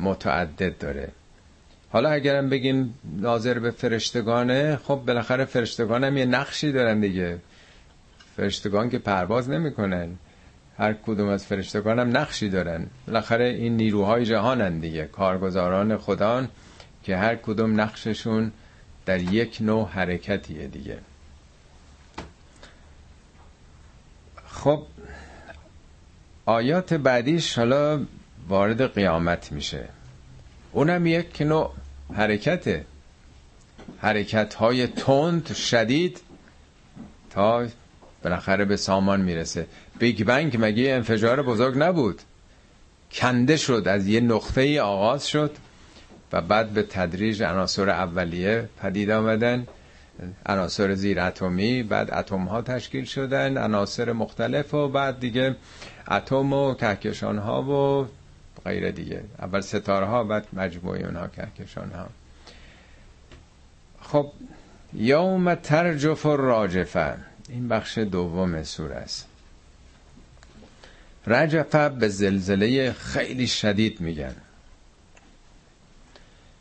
[0.00, 1.08] متعدد داره.
[1.90, 7.38] حالا اگرم بگیم ناظر به فرشتگانه خب بالاخره فرشتگان هم یه نقشی دارن دیگه.
[8.36, 10.08] فرشتگان که پرواز نمی‌کنن.
[10.78, 12.86] هر کدوم از فرشتگان هم نقشی دارن.
[13.06, 15.06] بالاخره این نیروهای جهانن دیگه.
[15.06, 16.48] کارگزاران خدان
[17.02, 18.52] که هر کدوم نقششون
[19.06, 20.98] در یک نوع حرکتیه دیگه.
[24.46, 24.82] خب
[26.46, 28.00] آیات بعدیش حالا
[28.50, 29.88] وارد قیامت میشه.
[30.72, 31.72] اونم یک نوع
[32.14, 32.84] حرکته.
[33.98, 36.20] حرکت های تند شدید
[37.30, 37.66] تا
[38.22, 39.66] بالاخره به سامان می‌رسه.
[39.98, 42.22] بیگ بنگ مگه انفجار بزرگ نبود؟
[43.12, 45.56] کنده شد از یه نقطه ای آغاز شد
[46.32, 49.66] و بعد به تدریج عناصر اولیه پدید آمدن.
[50.46, 55.56] عناصر زیر اتمی بعد اتم ها تشکیل شدن عناصر مختلف و بعد دیگه
[56.10, 58.06] اتم و کهکشان ها و
[58.64, 59.22] غیر دیگه.
[59.38, 62.08] اول ستاره ها بعد مجموعه اونها کهکشان ها.
[64.00, 64.32] خب
[64.92, 67.16] یوم ترجف راجفه
[67.48, 69.26] این بخش دوم سوره است.
[71.26, 74.36] رجفه به زلزله خیلی شدید میگن.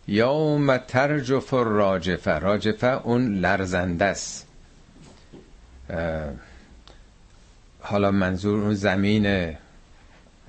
[0.07, 4.47] یوم ترجف راجفه راجفه اون لرزنده است.
[7.81, 9.55] حالا منظور اون زمین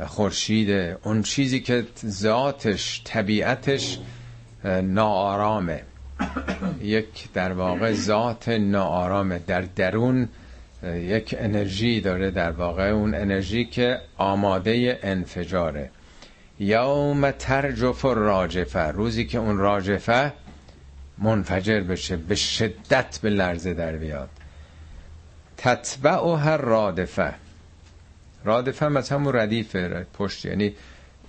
[0.06, 0.70] خورشید
[1.02, 3.98] اون چیزی که ذاتش طبیعتش
[4.82, 5.82] ناآرامه.
[6.82, 9.38] یک در واقع ذات ناآرامه.
[9.38, 10.28] در درون
[10.94, 12.88] یک انرژی داره در واقع.
[12.88, 15.90] اون انرژی که آماده انفجاره.
[16.60, 20.32] یوم ترجف راجفه روزی که اون راجفه
[21.18, 24.28] منفجر بشه به شدت به لرزه در بیاد.
[25.56, 27.34] تتبع هر رادفه
[28.44, 30.44] رادفه مثلا همون ردیفه پشت.
[30.44, 30.74] یعنی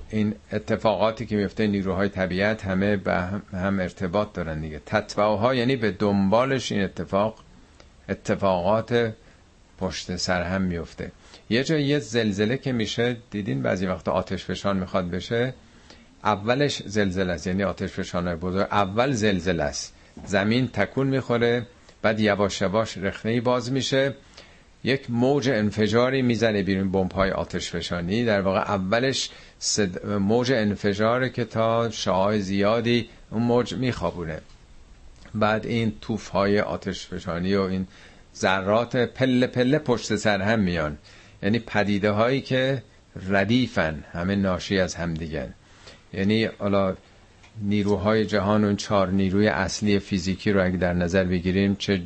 [0.09, 3.13] این اتفاقاتی که میفته نیروهای طبیعت همه به
[3.53, 4.81] هم ارتباط دارن دیگه.
[5.17, 7.39] ها یعنی به دنبالش این اتفاق
[8.09, 9.13] اتفاقات
[9.79, 11.11] پشت سر هم میفته.
[11.49, 15.53] یه جای یه زلزله که میشه دیدین بعضی وقت آتش فشان می‌خواد بشه؟
[16.23, 17.47] اولش زلزله است.
[17.47, 18.67] یعنی آتش فشان بزرگ.
[18.71, 19.93] اول زلزله است.
[20.25, 21.67] زمین تکون می‌خوره
[22.01, 24.15] بعد یواش یواش رخنه باز میشه.
[24.83, 28.25] یک موج انفجاری می‌زنه بیرون بمب های آتش فشانی.
[28.25, 29.29] در واقع اولش
[30.19, 34.41] موج انفجاره که تا شعاع زیادی اون موج میخوابونه.
[35.35, 37.87] بعد این توف های آتش فشانی و این
[38.35, 40.97] ذرات پله پله پشت سر هم میان.
[41.43, 42.83] یعنی پدیده هایی که
[43.29, 45.53] ردیفن همه ناشی از هم دیگن
[46.13, 46.95] یعنی حالا
[47.61, 52.01] نیروهای جهان اون چهار نیروی اصلی فیزیکی رو اگه در نظر بگیریم چه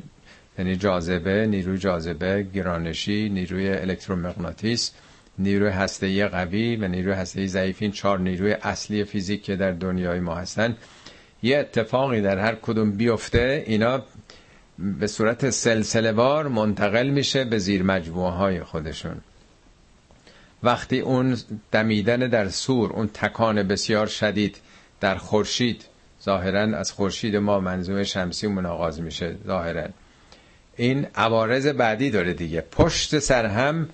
[0.59, 4.91] یعنی جاذبه نیروی جاذبه گرانشی نیروی الکترومغناطیس
[5.39, 10.19] نیروی هسته قوی و نیروی هسته ضعیف این چهار نیروی اصلی فیزیک که در دنیای
[10.19, 10.77] ما هستن.
[11.43, 14.03] یه اتفاقی در هر کدوم بیفته اینا
[14.79, 19.15] به صورت سلسله وار منتقل میشه به زیر مجموعه های خودشون.
[20.63, 21.37] وقتی اون
[21.71, 24.57] دمیدن در سور اون تکان بسیار شدید
[24.99, 25.85] در خورشید
[26.23, 29.87] ظاهرا از خورشید ما منظومه شمسی آغاز میشه ظاهرا.
[30.77, 32.61] این عوارض بعدی داره دیگه.
[32.61, 33.89] پشت سر هم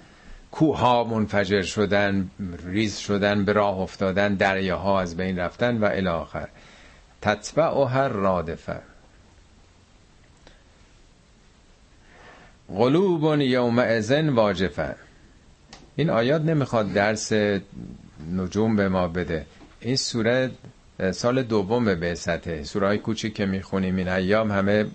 [0.52, 2.30] کوها منفجر شدن
[2.66, 6.48] ریز شدن به راه افتادن دریاها از بین رفتن و الی آخر.
[7.22, 8.80] تتبع هر رادفه
[12.68, 14.96] قلوب یوم ازن واجفه
[15.96, 17.32] این آیات نمی‌خواد درس
[18.36, 19.46] نجوم به ما بده.
[19.80, 20.52] این سوره
[21.12, 22.64] سال دوم به سطح.
[22.64, 24.86] سوره های کوچیک که می‌خونیم این ایام همه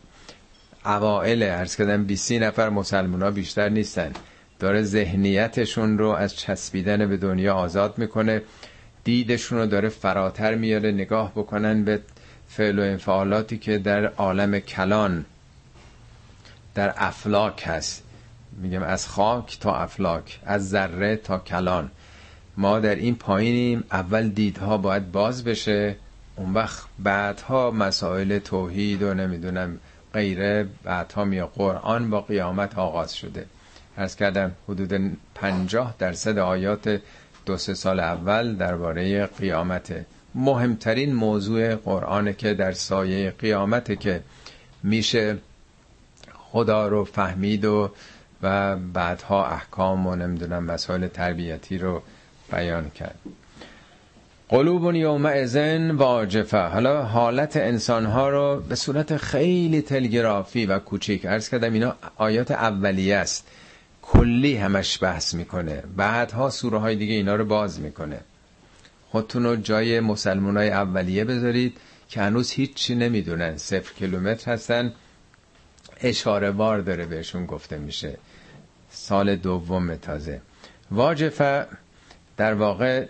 [0.87, 4.12] اوائل ارز کردن 20 نفر مسلمان ها بیشتر نیستن.
[4.59, 8.42] داره ذهنیتشون رو از چسبیدن به دنیا آزاد می‌کنه.
[9.05, 10.92] دیدشون رو داره فراتر میاره.
[10.92, 12.01] نگاه بکنن به
[12.49, 15.25] فعل و انفعالاتی که در عالم کلان
[16.75, 18.03] در افلاک هست.
[18.62, 21.90] میگم از خاک تا افلاک از ذره تا کلان.
[22.57, 23.85] ما در این پایینیم.
[23.92, 25.96] اول دیدها باید باز بشه.
[26.37, 29.79] اون وقت بعدها مسائل توحید و نمی‌دونم
[30.16, 33.46] غیره بعدها می قرآن با قیامت آغاز شده.
[33.96, 37.00] ارز کردم حدود پنجاه درصد آیات
[37.46, 40.05] دو سه سال اول درباره قیامت.
[40.35, 44.22] مهمترین موضوع قرآن که در سایه قیامت که
[44.83, 45.38] میشه
[46.35, 47.90] خدا رو فهمید و
[48.42, 52.02] و بعدها احکام و نمی‌دونم مسائل تربیتی رو
[52.52, 53.18] بیان کرد.
[54.48, 56.59] قلوب یوم ازن واجفه.
[56.59, 62.50] حالا حالت انسان ها رو به صورت خیلی تلگرافی و کوچیک ارز کردم اینا آیات
[62.50, 63.46] اولیه است.
[64.02, 65.82] کلی همش بحث می‌کنه.
[65.96, 68.20] بعدها سوره های دیگه اینا رو باز می‌کنه.
[69.11, 71.76] خودتون رو جای مسلمان های اولیه بذارید
[72.09, 73.56] که هنوز هیچی نمی‌دونن.
[73.56, 74.92] صفر کیلومتر هستن.
[76.00, 78.18] اشاره وار داره بهشون گفته میشه.
[78.90, 80.40] سال دوم تازه.
[80.90, 81.66] واجفه
[82.37, 83.06] در واقع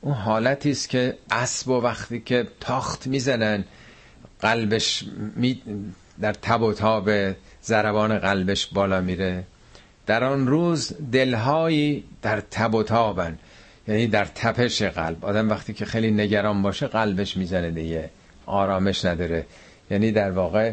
[0.00, 3.64] اون حالتی است که اسب و وقتی که تاخت می‌زنن
[4.40, 5.04] قلبش
[5.36, 5.62] می
[6.20, 7.10] در تب و تاب
[7.62, 9.44] زربان قلبش بالا میره.
[10.06, 13.38] در آن روز دلهایی در تب و تابن
[13.88, 15.24] یعنی در تپش قلب.
[15.24, 18.10] آدم وقتی که خیلی نگران باشه قلبش می‌زنه دیگه.
[18.46, 19.46] آرامش نداره.
[19.90, 20.72] یعنی در واقع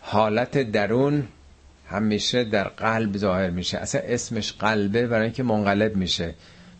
[0.00, 1.28] حالت درون
[1.88, 3.78] همیشه در قلب ظاهر میشه.
[3.78, 6.34] اصلا اسمش قلبه برای اینکه منقلب میشه.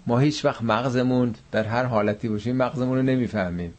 [0.09, 3.75] ما هیچ وقت مغزمون در هر حالتی باشیم مغزمون رو نمی‌فهمیم.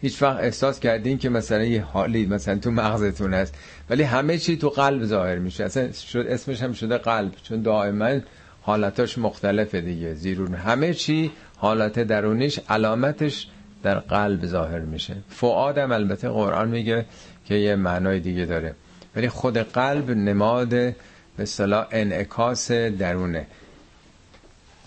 [0.00, 3.54] هیچ وقت احساس کردین که مثلا یه حالی مثلا تو مغزتون هست
[3.90, 5.64] ولی همه چی تو قلب ظاهر میشه.
[5.64, 8.20] اصلا شد اسمش هم شده قلب چون دائما
[8.62, 13.48] حالتاش مختلفه دیگه زیرون همه چی حالت درونیش علامتش
[13.82, 15.16] در قلب ظاهر میشه.
[15.28, 17.04] فعادم البته قرآن میگه
[17.44, 18.74] که یه معنای دیگه داره.
[19.16, 20.94] ولی خود قلب نماد به
[21.38, 23.46] اصطلاح انعکاس درونه.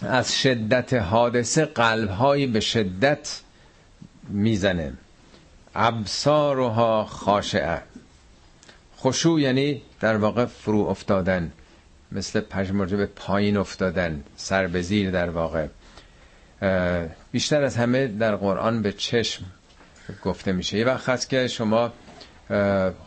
[0.02, 3.42] از شدت حادثه قلبهایی به شدت
[4.30, 4.94] می‌زنه.
[5.76, 7.82] ابصارها خاشعه.
[9.00, 11.52] خشوع یعنی در واقع فرو افتادن
[12.12, 15.68] مثل پژمرده به پایین افتادن سر به زیر در واقع.
[17.32, 19.46] بیشتر از همه در قرآن به چشم
[20.24, 20.78] گفته میشه.
[20.78, 21.94] یه وقت هست که شما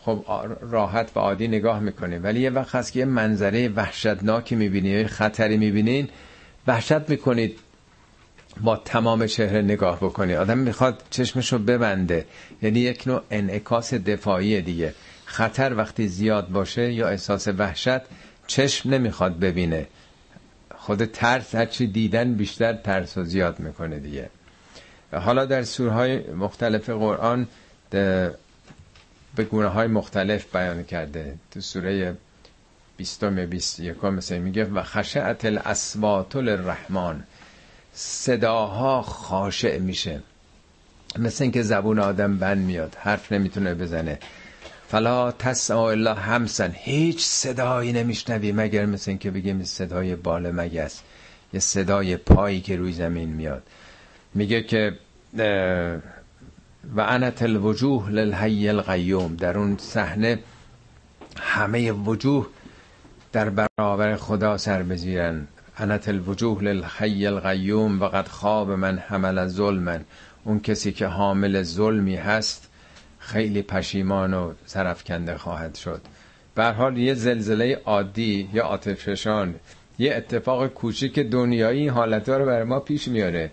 [0.05, 0.25] خب
[0.61, 5.07] راحت و عادی نگاه می‌کنید ولی یه وقت هست که یه منظره وحشتناکی می‌بینید یه
[5.07, 6.09] خطری می‌بینین
[6.67, 7.59] وحشت می‌کنید
[8.61, 10.33] با تمام چهره نگاه بکنی.
[10.35, 12.25] آدم می‌خواد چشمشو ببنده.
[12.61, 14.93] یعنی یک نوع انعکاس دفاعی دیگه.
[15.25, 18.01] خطر وقتی زیاد باشه یا احساس وحشت
[18.47, 19.87] چشم نمی‌خواد ببینه.
[20.75, 24.29] خود ترس هرچی دیدن بیشتر ترس و زیاد می‌کنه دیگه.
[25.13, 27.47] حالا در سورهای مختلف قرآن
[29.35, 31.35] به گونه های مختلف بیان کرده.
[31.51, 32.15] تو سوره
[32.97, 37.23] بیستم بیست یکم مثل میگه و خشعت الاسوات الرحمن
[37.93, 40.21] صداها خاشع میشه.
[41.19, 44.19] مثل اینکه زبون آدم بند میاد حرف نمی‌تونه بزنه.
[44.87, 51.01] فلا تسعا الا همسن هیچ صدایی نمیشنوی مگر مثل اینکه بگیم صدای بال مگس.
[51.53, 53.63] یه صدای پایی که روی زمین میاد.
[54.33, 54.97] میگه که
[56.95, 59.35] و انت الوجوه للحی القیوم.
[59.35, 60.39] در اون صحنه
[61.39, 62.47] همه وجوه
[63.35, 65.47] در برابر خدا سر بزیرن.
[65.77, 70.05] انت الوجوه للحی القیوم و قد خواب من حمل ظلمن.
[70.43, 72.69] اون کسی که حامل ظلمی هست
[73.19, 76.01] خیلی پشیمان و سرفکنده خواهد شد.
[76.55, 79.55] به حال یه زلزله عادی یا آتشفشان
[79.99, 83.51] یه اتفاق کوچیک دنیایی این حالتها رو برای ما پیش میاره.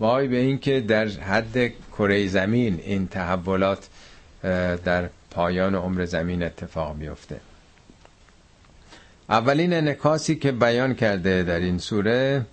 [0.00, 3.88] وای به این که در حد کره زمین این تحولات
[4.84, 7.40] در پایان عمر زمین اتفاق میفته.
[9.28, 12.46] اولین انکاسی که بیان کرده در این سوره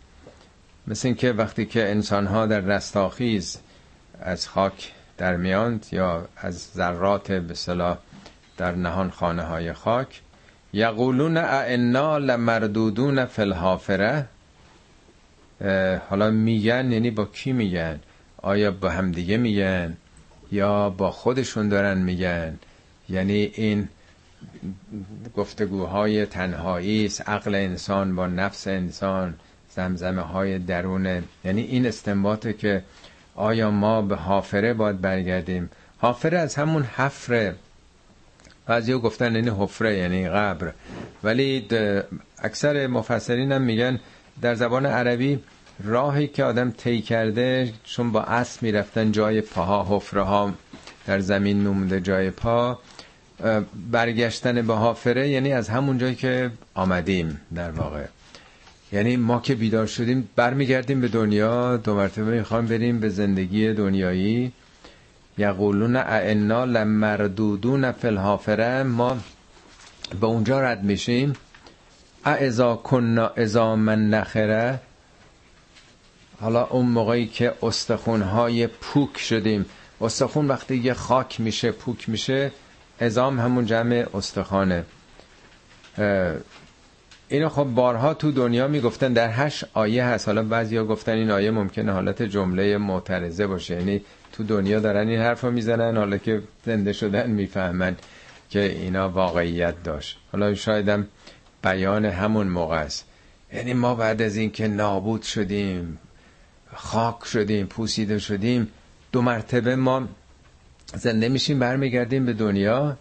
[0.88, 3.58] مثل این که وقتی که انسانها در رستاخیز
[4.22, 7.98] از خاک در میاند یا از ذرات به صلاح
[8.58, 10.22] در نهان خانه های خاک
[10.74, 14.26] یقولون اعنا لمردودون فی الحافره
[16.10, 18.00] حالا میگن یعنی با کی میگن؟
[18.38, 19.98] آیا با همدیگه میگن
[20.52, 22.60] یا با خودشون دارن میگن؟
[23.10, 23.90] یعنی این
[25.38, 27.30] گفتگوهای تنهایی است.
[27.30, 29.34] عقل انسان با نفس انسان
[29.76, 32.84] زمزمه های درونه یعنی این استنباطه که
[33.36, 37.56] آیا ما به حافره باید برگردیم؟ حافره از همون حفره.
[38.66, 40.74] بعضی گفتن یعنی حفره یعنی قبر.
[41.24, 41.68] ولی
[42.40, 44.00] اکثر مفسرین هم میگن
[44.42, 45.40] در زبان عربی
[45.84, 50.54] راهی که آدم طی کرده چون با اسب می‌رفتن جای پاها حفره ها
[51.08, 52.80] در زمین میمونده جای پا
[53.92, 58.06] برگشتن به حافره یعنی از همون جایی که آمدیم در واقع.
[58.92, 64.52] یعنی ما که بیدار شدیم برمیگردیم به دنیا دو مرتبه می‌خوام بریم به زندگی دنیایی.
[65.38, 69.18] یقولون اعنا لمردودون الحافره ما
[70.20, 71.34] به اونجا رد میشیم.
[72.26, 74.80] اعزا کنا ازا من نخره
[76.42, 79.66] حالا اون موقعی که استخونهای پوک شدیم.
[80.02, 82.52] استخون وقتی یه خاک میشه پوک میشه
[83.02, 84.86] ازام همون جمع استخانه
[87.28, 90.28] اینو خب بارها تو دنیا می‌گفتن در هشت آیه هست.
[90.28, 93.76] حالا بعضیا گفتن این آیه ممکنه حالت جمله معترضه باشه.
[93.76, 97.96] یعنی تو دنیا دارن این حرفو می‌زنن حالا که زنده شدن می‌فهمن
[98.50, 100.18] که اینا واقعیت داشت.
[100.32, 101.08] حالا شایدم
[101.64, 103.06] بیان همون موقع است.
[103.54, 106.00] یعنی ما بعد از اینکه نابود شدیم
[106.76, 108.68] خاک شدیم پوسیده شدیم
[109.12, 110.08] دو مرتبه ما
[110.96, 112.98] زنده میشیم برمیگردیم به دنیا.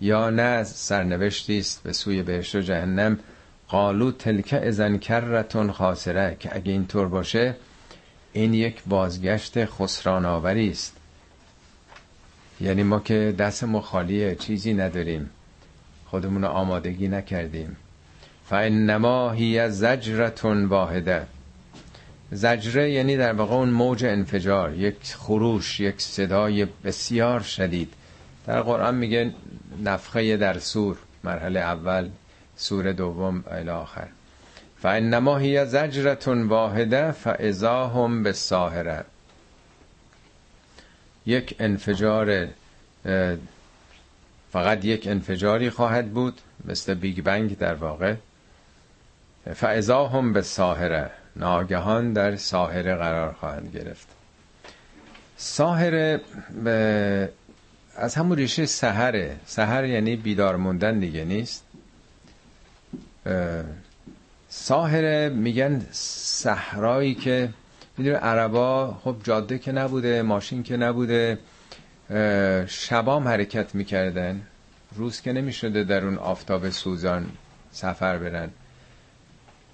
[0.00, 3.18] یا نه سرنوشتی است به سوی بهشت و جهنم.
[3.68, 7.56] قالو تلک ازن کرتون خاسره که اگه اینطور باشه
[8.32, 10.96] این یک بازگشت خسران آوری است.
[12.60, 15.30] یعنی ما که دست مخالیه چیزی نداریم.
[16.06, 17.76] خودمون آمادگی نکردیم.
[18.46, 21.26] فانما هی زجرتون واحده
[22.32, 27.92] زجره یعنی در واقع اون موج انفجار یک خروش یک صدای بسیار شدید.
[28.46, 29.32] در قرآن میگه
[29.84, 32.08] نفخه در سور مرحله اول
[32.56, 34.08] سور دوم الی آخر.
[34.82, 39.04] فانما هی زجرتون واحده فاذا هم بالساهره
[41.26, 42.48] یک انفجار
[44.52, 48.14] فقط یک انفجاری خواهد بود مثل بیگ بنگ در واقع.
[49.54, 54.06] فاذا هم بالساهره ناگهان در ساهره قرار خواهند گرفت.
[55.36, 56.20] ساهره
[57.96, 61.64] از همون ریشه سهره سهر یعنی بیدار موندن دیگه نیست.
[64.48, 67.48] ساهره میگن صحرایی که
[67.98, 71.38] می‌دونه عربا خب جاده که نبوده ماشین که نبوده
[72.66, 74.40] شبام حرکت می‌کردن.
[74.96, 77.26] روز که نمی‌شده در اون آفتاب سوزان
[77.72, 78.50] سفر برن.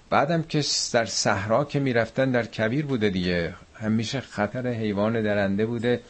[0.09, 6.01] بعدم که در صحرا که می‌رفتن در کبیر بوده دیگه همیشه خطر حیوان درنده بوده.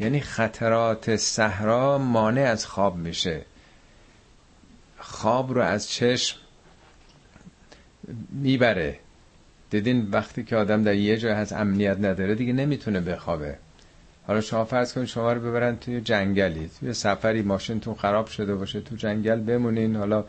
[0.00, 3.42] یعنی خطرات صحرا مانع از خواب میشه.
[4.98, 6.36] خواب رو از چشم
[8.32, 8.98] می‌بره.
[9.70, 13.56] دیدین وقتی که آدم در یه جای هست امنیت نداره دیگه نمی‌تونه بخوابه.
[14.26, 16.70] حالا شما فرض کنید شما رو ببرن توی جنگلی.
[16.80, 19.96] توی سفری ماشینتون خراب شده باشه تو جنگل بمونین.
[19.96, 20.24] حالا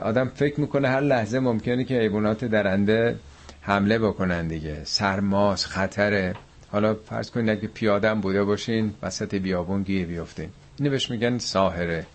[0.00, 3.16] آدم فکر می‌کنه هر لحظه ممکنه که حیوانات درنده
[3.60, 4.76] حمله بکنن دیگه.
[4.84, 6.34] سرماس خطره.
[6.72, 10.48] حالا فرض کنید اگه پیادم بوده باشین وسط بیابون گیر بیفتین.
[10.78, 12.06] اینو بهش میگن ساهره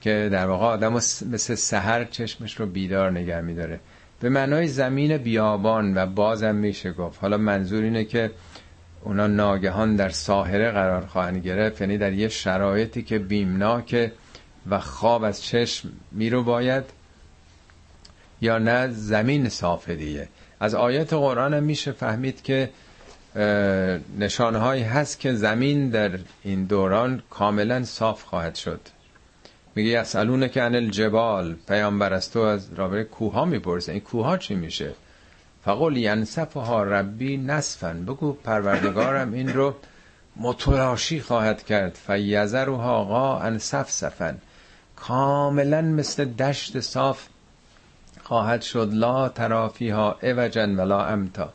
[0.00, 3.80] که در واقع آدم مثل سهر چشمش رو بیدار نگه میداره.
[4.20, 7.18] به معنای زمین بیابان و بازم میشه گفت.
[7.20, 8.30] حالا منظور اینه که
[9.02, 14.12] اونا ناگهان در ساحره قرار خواهند گرفت یعنی در یه شرایطی که بیمناک
[14.70, 16.84] و خواب از چشم میرو باید
[18.40, 20.28] یا نه زمین صافه دیگه.
[20.60, 22.70] از آیات قرآن هم میشه فهمید که
[24.18, 26.10] نشانهایی هست که زمین در
[26.42, 28.80] این دوران کاملا صاف خواهد شد.
[29.74, 31.54] میگه یسالونه که انل الجبال.
[31.68, 33.92] پیامبر از تو از رابطه کوها می‌پرسه.
[33.92, 34.92] این کوها چی میشه؟
[35.64, 39.74] فقل ینصفها ربی نصفن بگو پروردگارم این رو
[40.36, 41.98] متلاشی خواهد کرد.
[42.06, 44.38] فیذرها قا ان سفن
[44.96, 47.26] کاملا مثل دشت صاف
[48.22, 48.88] خواهد شد.
[48.92, 51.52] لا ترافی ها اوجن ولا امتا.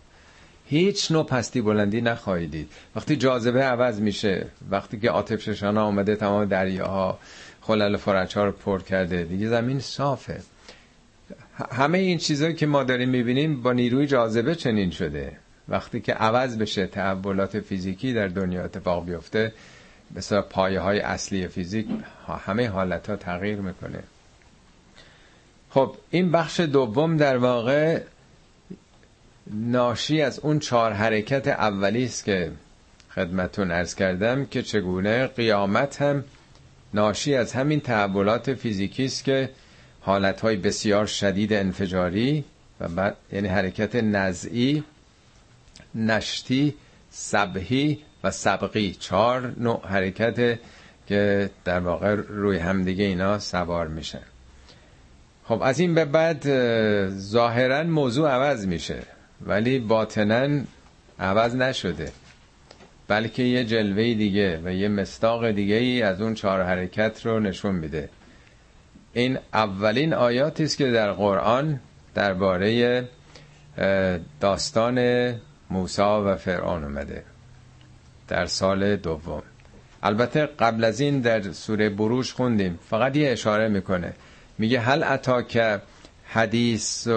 [0.72, 6.16] هیچ نوع پستی بلندی نخواهید دید وقتی جاذبه عوض میشه وقتی که آتف ششانه آمده
[6.16, 7.20] تمام دریاها
[7.62, 10.42] خلل فرج ها رو پر کرده دیگه زمین صافه.
[11.72, 15.38] همه این چیزهایی که ما داریم می‌بینیم با نیروی جاذبه چنین شده.
[15.70, 19.54] وقتی که عوض بشه تحولات فیزیکی در دنیا اتفاق بیفته
[20.16, 21.88] مثلا پایه های اصلی فیزیک
[22.45, 24.03] همه حالت ها تغییر می‌کنه.
[25.70, 28.01] خب این بخش دوم در واقع
[29.51, 32.51] ناشی از اون چهار حرکت اولی است که
[33.16, 36.24] خدمتون ارز کردم که چگونه قیامت هم
[36.93, 39.49] ناشی از همین تحولات فیزیکی است که
[40.01, 42.43] حالتهای بسیار شدید انفجاری
[42.80, 44.84] و بعد یعنی حرکت نزعی
[45.95, 46.74] نشتی
[47.12, 50.60] سبهی و سبقی چهار نوع حرکت
[51.08, 54.22] که در واقع روی همدیگه اینا سوار میشن
[55.52, 56.44] خب از این به بعد
[57.10, 59.00] ظاهرا موضوع عوض میشه
[59.46, 60.62] ولی باطنا
[61.20, 62.12] عوض نشده.
[63.08, 67.76] بلکه یه جلوه دیگه و یه مستاق دیگه ای از اون چهار حرکت رو نشون
[67.76, 68.10] میده.
[69.14, 71.80] این اولین آیاتی است که در قرآن
[72.16, 73.04] درباره
[74.40, 75.00] داستان
[75.70, 77.24] موسی و فرعون اومده.
[78.32, 79.44] در سال دوم.
[80.04, 82.80] البته قبل از این در سوره بروش خوندیم.
[82.90, 84.14] فقط یه اشاره می‌کنه.
[84.58, 85.82] میگه هل اتا که
[86.26, 87.08] حدیث,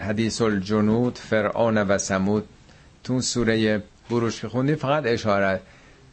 [0.00, 2.48] حدیث الجنود فرعون و سمود
[3.04, 5.60] تو سوره بروش که خوندیم فقط اشاره.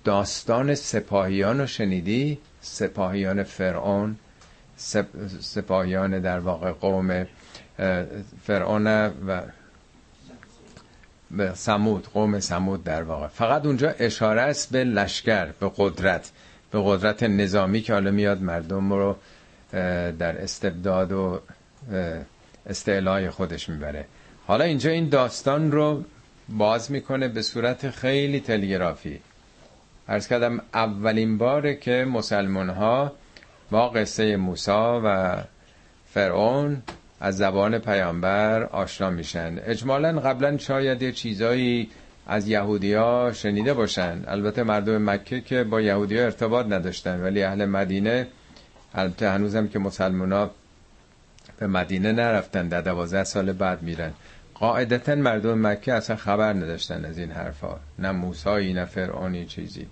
[0.04, 4.16] داستان سپاهیان رو شنیدی؟ سپاهیان فرعون؟
[5.40, 7.26] سپاهیان در واقع قوم
[8.44, 8.88] فرعون
[9.28, 9.42] و
[11.38, 13.28] به سمود قوم سمود در واقع.
[13.28, 16.32] فقط اونجا اشاره است به لشکر به قدرت
[16.72, 19.16] به قدرت نظامی که حالا میاد مردم رو
[20.20, 21.42] در استبداد و
[22.66, 24.06] استعلای خودش می‌بره.
[24.48, 26.04] حالا اینجا این داستان رو
[26.50, 29.20] باز می‌کنه به صورت خیلی تلگرافی.
[30.08, 33.12] ارز کردم اولین باره که مسلمان ها
[33.72, 35.38] با قصه موسا و
[36.14, 36.82] فرعون
[37.24, 39.60] از زبان پیامبر آشنا میشن.
[39.66, 41.90] اجمالا قبلا شاید یه چیزایی
[42.28, 44.24] از یهودیا شنیده باشن.
[44.28, 48.28] البته مردم مکه که با یهودیا ارتباط نداشتن ولی اهل مدینه
[48.94, 50.50] البته هنوزم که مسلمان
[51.60, 54.12] به مدینه نرفتن در دوازده سال بعد میرن.
[54.54, 57.80] قاعدتا مردم مکه اصلا خبر نداشتن از این حرفا.
[58.00, 59.88] نه موسایی نه فرعونی چیزی.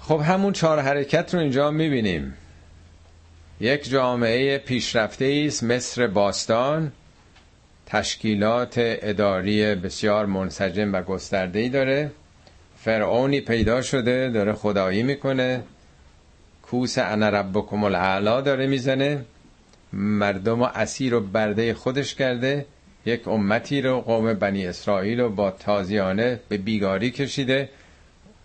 [0.00, 2.34] خب همون چهار حرکت رو اینجا می‌بینیم.
[3.62, 6.92] یک جامعه پیشرفته است مصر باستان.
[7.86, 12.10] تشکیلات اداری بسیار منسجم و گسترده‌ای داره.
[12.76, 15.62] فرعونی پیدا شده داره خدایی می‌کنه.
[16.62, 19.24] کوس انا ربکم الاعلا داره می‌زنه.
[19.92, 22.66] مردم و اسیر و برده خودش کرده.
[23.06, 27.68] یک امتی رو قوم بنی اسرائیل رو با تازیانه به بیگاری کشیده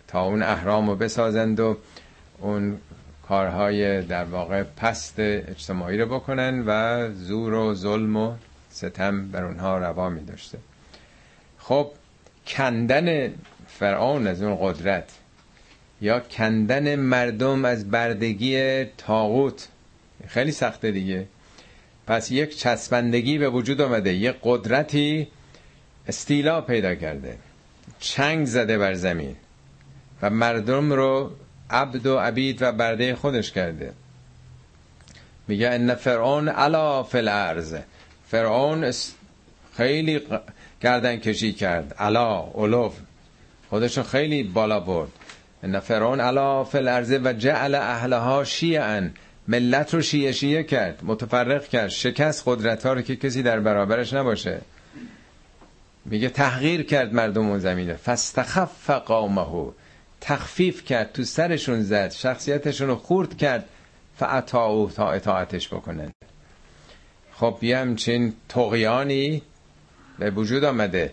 [0.08, 1.76] تا اون احرام رو بسازند و
[2.40, 2.78] اون
[3.28, 8.34] کارهای در واقع پست اجتماعی رو بکنن و زور و ظلم و
[8.70, 10.58] ستم بر اونها روا می داشته
[11.58, 11.90] خب
[12.46, 13.34] کندن
[13.66, 15.12] فرعون از اون قدرت
[16.00, 19.68] یا کندن مردم از بردگی تاغوت
[20.28, 21.26] خیلی سخته دیگه.
[22.06, 25.28] پس یک چسبندگی به وجود آمده یک قدرتی
[26.08, 27.38] استیلا پیدا کرده.
[28.00, 29.36] چنگ زده بر زمین
[30.22, 31.30] و مردم رو
[31.70, 33.92] عبد و عبید و برده خودش کرده.
[35.48, 37.76] میگه ان فرعون علا فی الارض.
[38.28, 38.92] فرعون
[39.76, 40.22] خیلی
[40.80, 41.94] گردن کشی کرد.
[41.94, 42.94] علا اولوف
[43.70, 45.10] خودشو خیلی بالا برد.
[45.62, 49.10] ان فرعون علا فی الارض و جعل اهلها شیعا.
[49.48, 51.88] ملت رو شیعه شیعه کرد متفرق کرد.
[51.88, 54.60] شکست قدرت ها رو که کسی در برابرش نباشه.
[56.04, 57.94] میگه تحقیر کرد مردم اون زمینه.
[57.94, 59.72] فاستخف قومه.
[60.20, 63.64] تخفیف کرد تو سرشون زد شخصیتشون رو خورد کرد
[64.16, 66.12] فعطاو تا اطاعتش بکنن.
[67.32, 69.42] خب یه همچین تقیانی
[70.18, 71.12] به وجود آمده.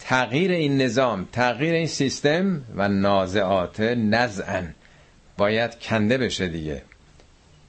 [0.00, 4.74] تغییر این نظام تغییر این سیستم و نازعات نزعن
[5.36, 6.82] باید کنده بشه دیگه.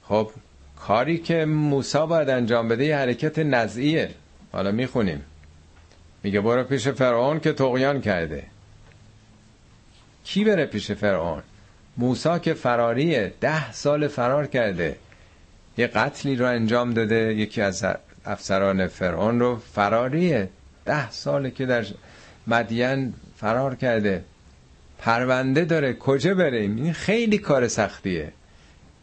[0.02, 0.30] خب
[0.76, 4.10] کاری که موسا باید انجام بده حرکت نزعیه.
[4.52, 5.24] حالا می‌خونیم.
[6.22, 8.42] میگه برو پیش فرعون که تقیان کرده.
[10.24, 11.42] کی بره پیش فرعون؟
[11.96, 14.96] موسا که فراریه ده سال فرار کرده.
[15.78, 17.84] یه قتلی رو انجام داده یکی از
[18.24, 19.56] افسران فرعون رو.
[19.56, 20.48] فراریه
[20.84, 21.86] ده ساله که در
[22.46, 24.24] مدین فرار کرده.
[24.98, 28.32] پرونده داره کجا بریم این خیلی کار سختیه.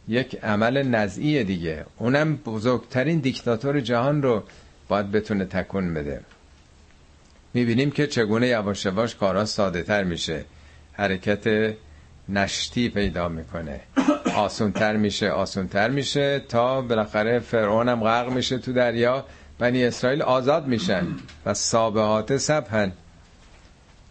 [0.08, 1.86] یک عمل نزعی دیگه.
[1.98, 4.44] اونم بزرگترین دیکتاتور جهان رو
[4.88, 6.22] باید بتونه تکون بده.
[7.54, 10.46] می‌بینیم که چگونه یواش یواش کارا ساده تر میشه.
[11.02, 11.74] حرکت
[12.30, 13.80] نشتی پیدا می‌کنه.
[14.36, 19.26] آسونتر میشه آسونتر میشه تا بالاخره فرعون هم غرق میشه تو دریا.
[19.60, 21.08] بنی اسرائیل آزاد میشن
[21.46, 22.92] و سابهات سبهن.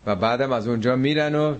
[0.07, 1.55] و بعدم از اونجا میرن و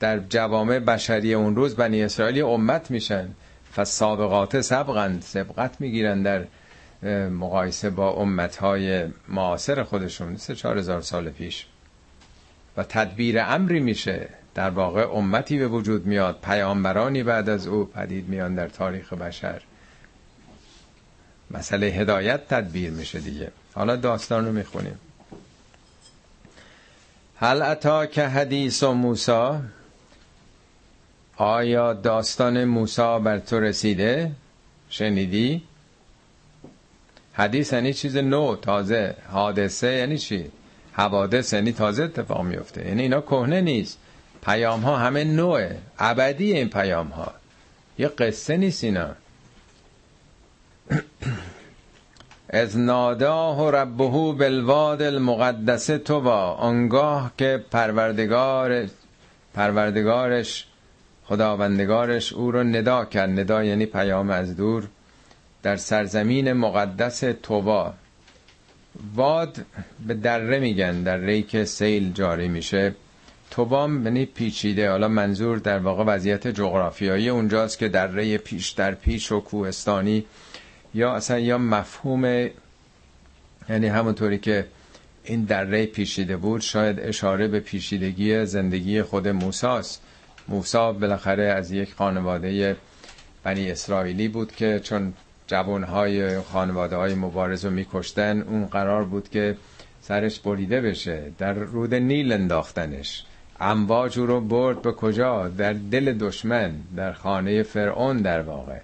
[0.00, 3.28] در جوامع بشری اون روز بنی اسرائیل امت میشن.
[3.76, 6.44] فسابقات سبقند سبقت می‌گیرن در
[7.28, 10.36] مقایسه با امتهای معاصر خودشون.
[10.36, 11.66] سه چهار هزار سال پیش.
[12.76, 14.28] و تدبیر امری میشه.
[14.54, 19.62] در واقع امتی به وجود میاد پیامبرانی بعد از او پدید میان در تاریخ بشر.
[21.50, 23.52] مسئله هدایت تدبیر میشه دیگه.
[23.74, 24.98] حالا داستان رو می‌خونیم.
[27.40, 29.60] هل اتا که حدیث و موسا
[31.36, 34.32] آیا داستان موسا بر تو رسیده؟
[34.90, 35.62] شنیدی؟
[37.32, 40.50] حدیث یعنی چیز نو تازه حادثه یعنی چی؟
[40.96, 42.86] حوادث یعنی تازه اتفاق میفته.
[42.86, 43.98] یعنی اینا کهنه نیست.
[44.44, 45.78] پیام ها همه نوعه.
[45.98, 47.32] ابدی این پیام ها
[47.98, 49.08] یه قصه نیست اینا.
[52.48, 58.86] از ناداه ربهو بالواد المقدس با آنگاه که پروردگار
[59.54, 60.66] پروردگارش
[61.24, 63.30] خداوندگارش او رو ندا کرد.
[63.30, 64.88] ندا یعنی پیام از دور.
[65.62, 67.94] در سرزمین مقدس توبا
[69.14, 69.64] واد
[70.06, 72.94] به دره میگن دره که سیل جاری میشه.
[73.50, 79.32] توبام یعنی پیچیده حالا منظور در واقع وضعیت جغرافیایی اونجاست که دره پیش در پیش
[79.32, 80.24] و کوهستانی
[80.94, 82.24] یا اصلا یا مفهوم
[83.68, 84.66] یعنی همونطوری که
[85.24, 90.02] این دره پیچیده بود شاید اشاره به پیچیدگی زندگی خود موساست.
[90.48, 92.76] موسا بالاخره از یک خانواده
[93.42, 95.12] بنی اسرائیلی بود که چون
[95.46, 98.40] جوانهای خانواده های مبارز رو میکشتن.
[98.40, 99.56] اون قرار بود که
[100.00, 103.24] سرش بریده بشه در رود نیل انداختنش.
[103.60, 108.78] امواج رو برد به کجا؟ در دل دشمن در خانه فرعون در واقع.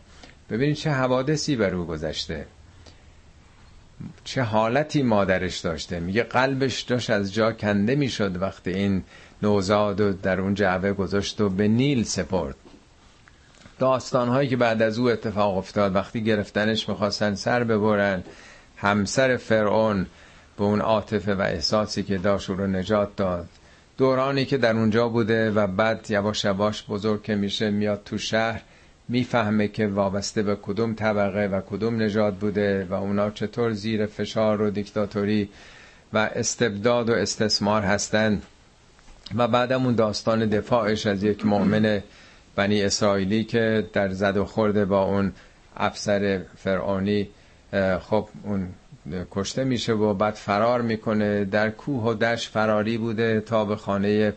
[0.51, 2.47] ببینید چه حوادثی بر او گذشته.
[4.25, 6.01] چه حالتی مادرش داشته.
[6.01, 9.03] میگه قلبش داشت از جا کنده می‌شد وقتی این
[9.43, 12.57] نوزاد و در اون جعبه گذاشت و به نیل سپرد.
[13.83, 18.23] داستان هایی که بعد از او اتفاق افتاد وقتی گرفتنش می‌خواستن سر ببرن
[18.77, 20.07] همسر فرعون
[20.59, 23.49] به اون عاطفه و احساسی که داشت رو نجات داد.
[23.99, 28.63] دورانی که در اونجا بوده و بعد یواش یواش بزرگ که میشه میاد تو شهر
[29.09, 34.63] می‌فهمه که وابسته به کدوم طبقه و کدوم نجات بوده و اونا چطور زیر فشار
[34.63, 35.49] و دیکتاتوری
[36.13, 38.43] و استبداد و استثمار هستند
[39.37, 42.03] و بعدم اون داستان دفاعش از یک مؤمن
[42.57, 45.33] بنی اسرائیلی که در زد و خورده با اون
[45.77, 47.29] افسر فرعونی
[48.01, 48.69] خب اون
[49.31, 51.45] کشته میشه و بعد فرار می‌کنه.
[51.45, 54.33] در کوه و دشت فراری بوده تا به خانه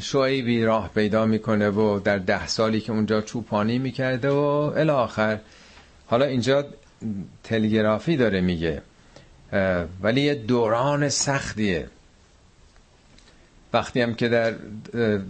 [0.00, 5.38] شعیبی راه پیدا می‌کنه و در ده سالی که اونجا چوپانی می‌کرده و الاخر.
[6.06, 6.64] حالا اینجا
[7.44, 8.82] تلگرافی داره میگه
[10.02, 11.88] ولی یه دوران سختیه.
[13.72, 14.54] وقتی هم که در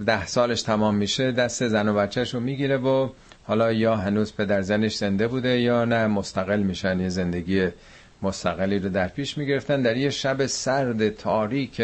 [0.06, 3.08] ده سالش تمام میشه دست زن و بچهش رو می‌گیره و
[3.44, 7.68] حالا یا هنوز پدر زنش زنده بوده یا نه مستقل میشن یه زندگی
[8.22, 9.82] مستقلی رو در پیش می‌گرفتن.
[9.82, 11.82] در یه شب سرد تاریک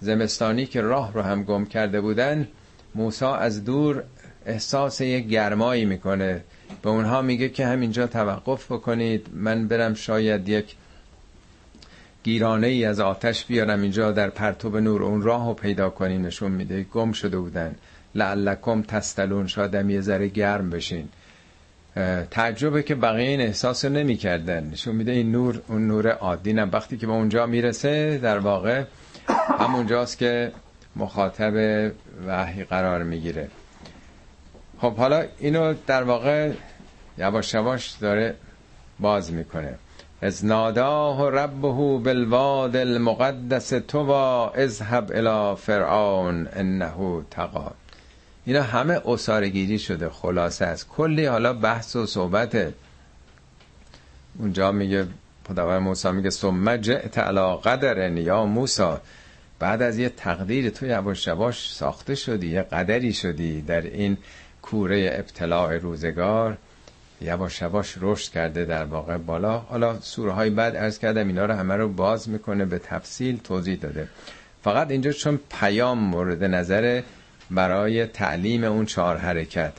[0.00, 2.48] زمستانی که راه رو هم گم کرده بودن
[2.94, 4.02] موسا از دور
[4.46, 6.44] احساس یه گرمایی می‌کنه.
[6.82, 10.76] به اونها میگه که همینجا توقف بکنید من برم شاید یک
[12.24, 15.02] گیرانه ای از آتش بیارم اینجا در پرتوب نور.
[15.02, 16.82] اون راه رو پیدا کنین نشون میده.
[16.82, 17.74] گم شده بودن.
[18.14, 19.46] لعلکم تستلون.
[19.46, 21.08] شاید یه ذره گرم بشین.
[22.30, 24.64] تعجبه که بقیه این احساس نمی‌کردن.
[24.64, 26.64] نشون میده این نور اون نور عادی نه.
[26.64, 28.84] وقتی که به اونجا می‌رسه در واقع
[29.58, 30.52] همونجاست که
[30.96, 31.54] مخاطب
[32.26, 33.48] وحی قرار می‌گیره.
[34.80, 36.52] خب حالا اینو در واقع
[37.18, 38.34] یواش یواش داره
[39.00, 39.74] باز می‌کنه.
[40.24, 44.10] از ناداه ربه بالواد المقدس تو
[44.54, 47.72] اذهب الى فرعون انه تقا.
[48.44, 52.74] اینا همه اصارگیری شده خلاصه از کلی حالا بحث و صحبته.
[54.38, 55.06] اونجا میگه
[55.48, 58.92] خداوند موسی میگه ثم جئت علی قدر یا موسی.
[59.58, 64.16] بعد از یه تقدیر تو یواش یواش ساخته شدی یه قدری شدی در این
[64.62, 66.56] کوره ابتلاع روزگار.
[67.24, 69.58] یواش یواش رشد کرده در واقع بالا.
[69.58, 73.78] حالا سوره های بعد ارز کردم اینا رو همه رو باز می‌کنه به تفصیل توضیح
[73.78, 74.08] داده.
[74.62, 77.02] فقط اینجا چون پیام مورد نظر
[77.50, 79.72] برای تعلیم اون چهار حرکت.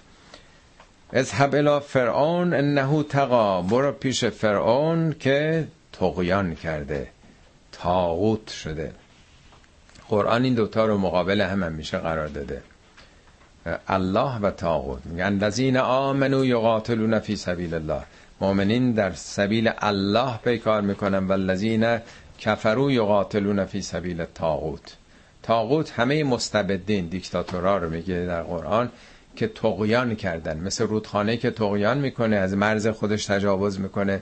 [1.14, 7.08] اذهب الى فرعون انه تقا برو پیش فرعون که تقیان کرده
[7.72, 8.92] تاغوت شده.
[10.10, 12.62] قرآن این دوتا رو مقابل هم, هم میشه قرار داده.
[13.88, 18.02] الله و تاغوت میگن لذین آمنو یقاتلون فی سبیل الله.
[18.42, 21.98] مؤمنین در سبیل الله پیکار می‌کنن و لذین
[22.40, 24.96] کفرو یقاتلون فی سبیل تاغوت
[25.44, 28.90] تاغوت همه مستبدین دیکتاتورا رو میگه در قرآن
[29.36, 30.58] که تقیان کردن.
[30.58, 34.22] مثل رودخانه که تقیان می‌کنه از مرز خودش تجاوز می‌کنه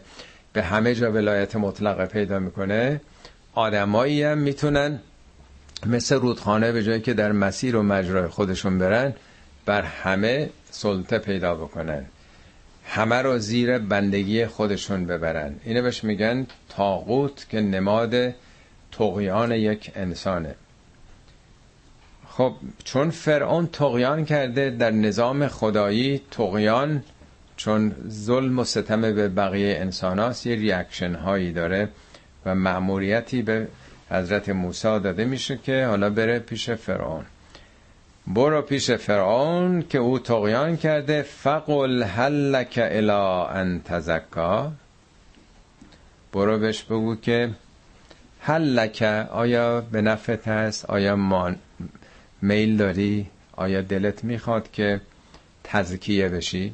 [0.53, 3.01] به همه جا ولایت مطلقه پیدا می‌کنه.
[3.53, 4.99] آدمایی هم می‌تونن
[5.85, 9.13] مثل رودخانه به جایی که در مسیر و مجرای خودشون برن
[9.65, 12.05] بر همه سلطه پیدا بکنن.
[12.85, 15.55] همه رو زیر بندگی خودشون ببرن.
[15.63, 18.33] اینه بهش میگن تاغوت که نماد
[18.91, 20.55] تقیان یک انسانه.
[22.27, 22.53] خب
[22.83, 27.03] چون فرعون طغیان کرده در نظام خدایی طغیان
[27.57, 31.89] چون ظلم و ستم به بقیه انسان هاست یه reaction هایی داره
[32.45, 33.67] و مأموریتی به
[34.09, 37.25] حضرت موسی داده میشه که حالا بره پیش فرعون.
[38.27, 41.21] برو پیش فرعون که او طغیان کرده.
[41.21, 44.71] فقل هل لک الی ان تزکی.
[46.33, 47.49] برو بهش بگو که
[48.39, 49.01] هل لک
[49.31, 51.55] آیا به نفت هست؟ آیا
[52.41, 55.01] میل داری؟ آیا دلت می‌خواد که
[55.63, 56.73] تزکیه بشی؟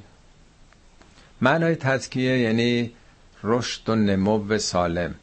[1.41, 2.91] معنای تزکیه یعنی
[3.43, 5.15] رشد و نمو سالم.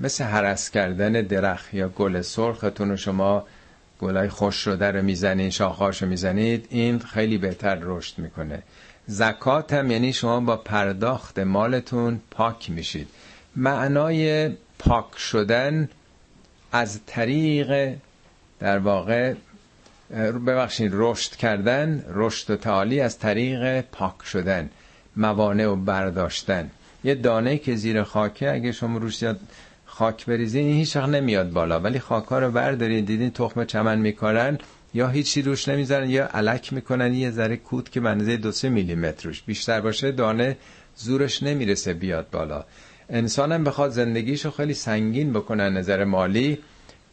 [0.00, 3.46] مثل حرس کردن درخت یا گل سرختون و شما
[4.00, 8.62] گلای خوش رو می‌زنید شاخهاشو می‌زنید این خیلی بهتر رشد می‌کنه.
[9.06, 13.08] زکات هم یعنی شما با پرداخت مالتون پاک میشید.
[13.56, 15.88] معنای پاک شدن
[16.72, 17.94] از طریق
[18.60, 19.34] در واقع
[20.46, 24.70] ببخشید رشد کردن رشد و تعالی از طریق پاک شدن
[25.16, 26.70] موانع و برداشتن.
[27.04, 29.24] یه دانه که زیر خاکه اگه شما روش
[29.98, 31.80] خاک بریزین این هیچ نمیاد بالا.
[31.80, 34.58] ولی خاکا رو بردارین دیدین تخم چمن میکارن
[34.94, 37.14] یا هیچی روش نمی‌ذارن یا علک می‌کنن.
[37.14, 39.42] یه ذره کود که بنزه دو سه میلیمتر روش.
[39.42, 40.56] بیشتر باشه دانه
[40.96, 42.64] زورش نمی‌رسه بیاد بالا.
[43.10, 46.58] انسانم بخواد زندگیشو خیلی سنگین بکنه نظر مالی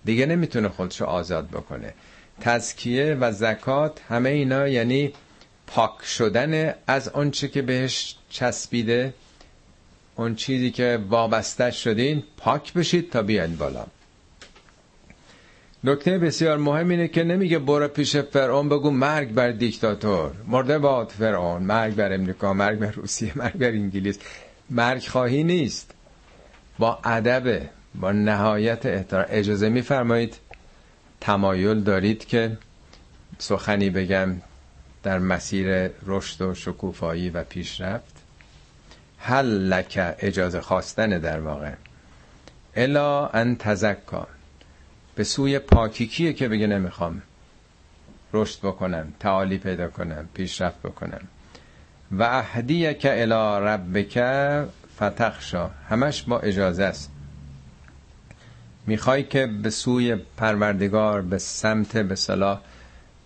[0.06, 1.94] دیگه نمی‌تونه خودشو آزاد بکنه.
[2.42, 5.14] تزکیه و زکات همه اینا یعنی
[5.68, 9.14] پاک شدن از آنچه که بهش چسبیده.
[10.16, 13.86] اون چیزی که وابسته شدین پاک بشید تا بیاین بالا.
[15.84, 20.32] نکته بسیار مهم اینه که نمیگه برو پیش فرعون بگو مرگ بر دیکتاتور.
[20.48, 24.20] مرده باد فرعون مرگ بر امریکا مرگ بر روسیه مرگ بر انگلیس.
[24.70, 25.92] مرگ خواهی نیست.
[26.80, 27.62] با ادب
[27.96, 29.26] با نهایت احترام.
[29.30, 30.38] اجازه میفرمایید؟
[31.22, 32.58] تمایل دارید که
[33.38, 34.36] سخنی بگم
[35.04, 38.15] در مسیر رشد و شکوفایی و پیشرفت؟
[39.28, 41.72] هل لک اجازه خواستن در واقع.
[42.76, 44.28] الا ان تزکا.
[45.16, 47.22] به سوی پاکی کیه که بگه نمی‌خوام
[48.34, 51.22] رشد بکنم تعالی پیدا کنم پیشرفت بکنم.
[52.12, 54.24] و اهدیه که الا ربک
[54.98, 55.70] فتخشا.
[55.90, 57.12] همش با اجازه است.
[58.88, 62.62] می‌خوای که به سوی پروردگار به سمت به صلاح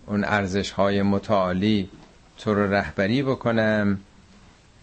[0.05, 1.89] اون ارزش های متعالی
[2.37, 3.99] تو رو رهبری بکنم.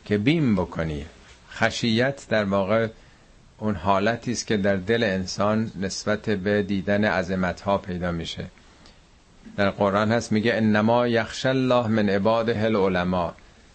[0.07, 1.07] که بیم بکنی.
[1.52, 2.88] خشیت در واقع
[3.59, 8.44] اون حالتی است که در دل انسان نسبت به دیدن عظمت ها پیدا میشه.
[9.57, 13.32] در قرآن هست میگه انما یخش الله من عباده العلماء.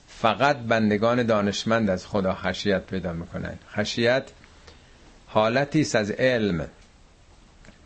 [0.08, 3.54] فقط بندگان دانشمند از خدا خشیت پیدا می‌کنن.
[3.74, 4.24] خشیت
[5.28, 6.68] حالتی است از علم.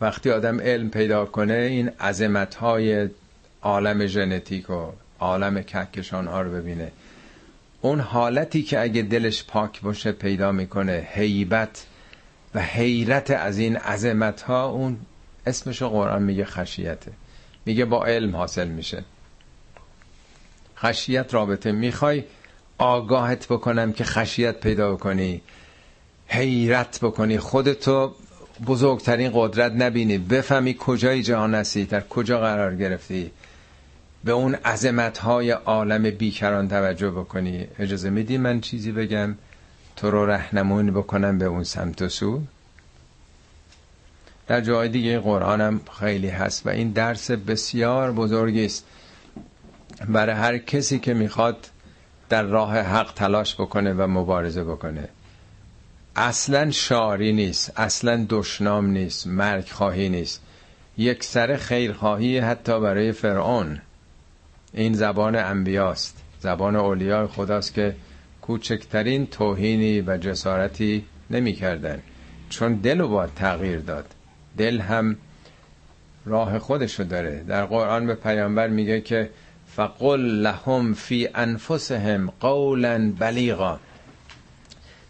[0.00, 3.08] وقتی آدم علم پیدا کنه این عظمت های
[3.62, 6.92] عالم ژنتیک و عالم کهکشان ها رو ببینه.
[7.80, 11.86] اون حالتی که اگه دلش پاک باشه پیدا می‌کنه هیبت
[12.54, 14.98] و حیرت از این عظمت ها اون
[15.46, 17.12] اسمش قرآن میگه خشیته.
[17.66, 19.04] میگه با علم حاصل میشه.
[20.78, 21.72] خشیت رابطه.
[21.72, 22.24] می‌خوای
[22.78, 25.42] آگاهت بکنم که خشیت پیدا بکنی
[26.26, 27.38] حیرت بکنی.
[27.38, 28.14] خودتو
[28.66, 30.18] بزرگترین قدرت نبینی.
[30.18, 33.30] بفهمی کجای جهان هستی در کجا قرار گرفتی.
[34.26, 37.66] به اون عظمت های عالم بیکران توجه بکنی.
[37.78, 39.34] اجازه میدی من چیزی بگم؟
[39.96, 42.42] تو رو رهنمون بکنم به اون سمت و سو.
[44.46, 48.84] در جای دیگه قرآنم خیلی هست و این درس بسیار بزرگی است.
[50.08, 51.70] برای هر کسی که می‌خواد
[52.28, 55.08] در راه حق تلاش بکنه و مبارزه بکنه.
[56.16, 60.40] اصلا شاری نیست اصلا دشنام نیست مرگ خواهی نیست.
[60.98, 63.80] یک سر خیرخواهی حتی برای فرعون.
[64.76, 66.22] این زبان انبیاست.
[66.40, 67.96] زبان اولیاء خداست که
[68.42, 72.02] کوچکترین توهینی و جسارتی نمی کردن.
[72.50, 74.04] چون دل رو باید تغییر داد.
[74.58, 75.16] دل هم
[76.26, 77.44] راه خودشو داره.
[77.48, 79.30] در قرآن به پیامبر میگه که
[79.66, 83.80] فقل لهم فی انفسهم قولا بلیغا.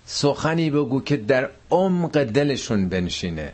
[0.06, 3.52] سخنی بگو که در عمق دلشون بنشینه.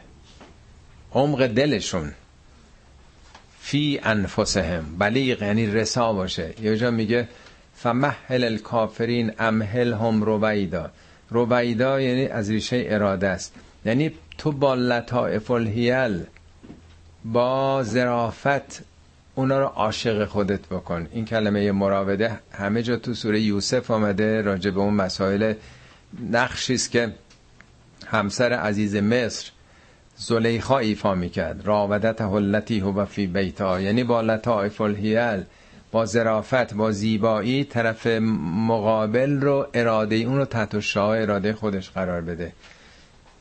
[1.12, 2.12] عمق دلشون.
[3.64, 4.84] فی انفسهم.
[4.98, 6.54] بلیغ یعنی رسا باشه.
[6.62, 7.28] یه جا میگه
[7.74, 10.90] فمهل الکافرین امهلهم رویدا.
[11.30, 13.54] رویدا یعنی از ریشه اراده است.
[13.84, 16.24] یعنی تو با لطائف الهیل
[17.24, 18.82] با ظرافت
[19.34, 21.08] اونا رو عاشق خودت بکن.
[21.12, 25.54] این کلمه مراوده همه جا تو سوره یوسف آمده راجع به اون مسائل
[26.30, 27.14] نقشی است که
[28.06, 29.50] همسر عزیز مصر
[30.16, 31.66] زلیخا ایفا می‌کرد.
[31.66, 33.80] راودت هلتی هو فی بیتا.
[33.80, 35.44] یعنی با لطائف الهیل
[35.92, 38.06] با ظرافت با زیبایی طرف
[38.66, 42.52] مقابل رو اراده اون رو تحت شاه اراده خودش قرار بده.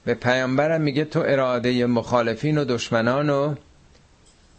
[0.05, 3.55] به پیامبرم میگه تو اراده مخالفین و دشمنان رو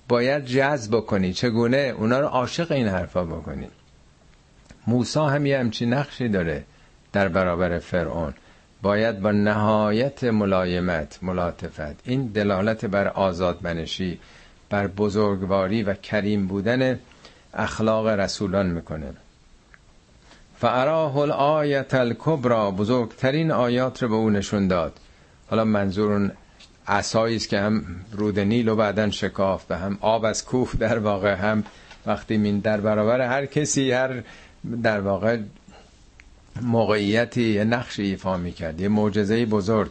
[0.09, 3.69] باید جذب کنی چگونه؟ اونا رو عاشق این حرفا بکنی.
[4.87, 6.65] موسا هم یه همچین نقشی داره
[7.13, 8.35] در برابر فرعون.
[8.83, 14.19] باید با نهایت ملایمت ملاطفت این دلالت بر آزادمنشی
[14.71, 16.99] بر بزرگواری و کریم بودن
[17.55, 19.13] اخلاق رسولان می‌کنه.
[20.57, 24.93] فعراه الآیت الکبرا بزرگترین آیات رو به او نشون داد.
[25.51, 26.33] حالا منظور اون
[26.89, 31.35] است که هم رود نیل و بعدا شکاف به هم آب از کوه در واقع
[31.35, 31.65] هم
[32.07, 34.23] وقتی مین در برابر هر کسی هر
[34.83, 35.39] در واقع
[36.61, 39.91] موقعیتی یه نقش ایفا می‌کرد یه معجزه بزرگ.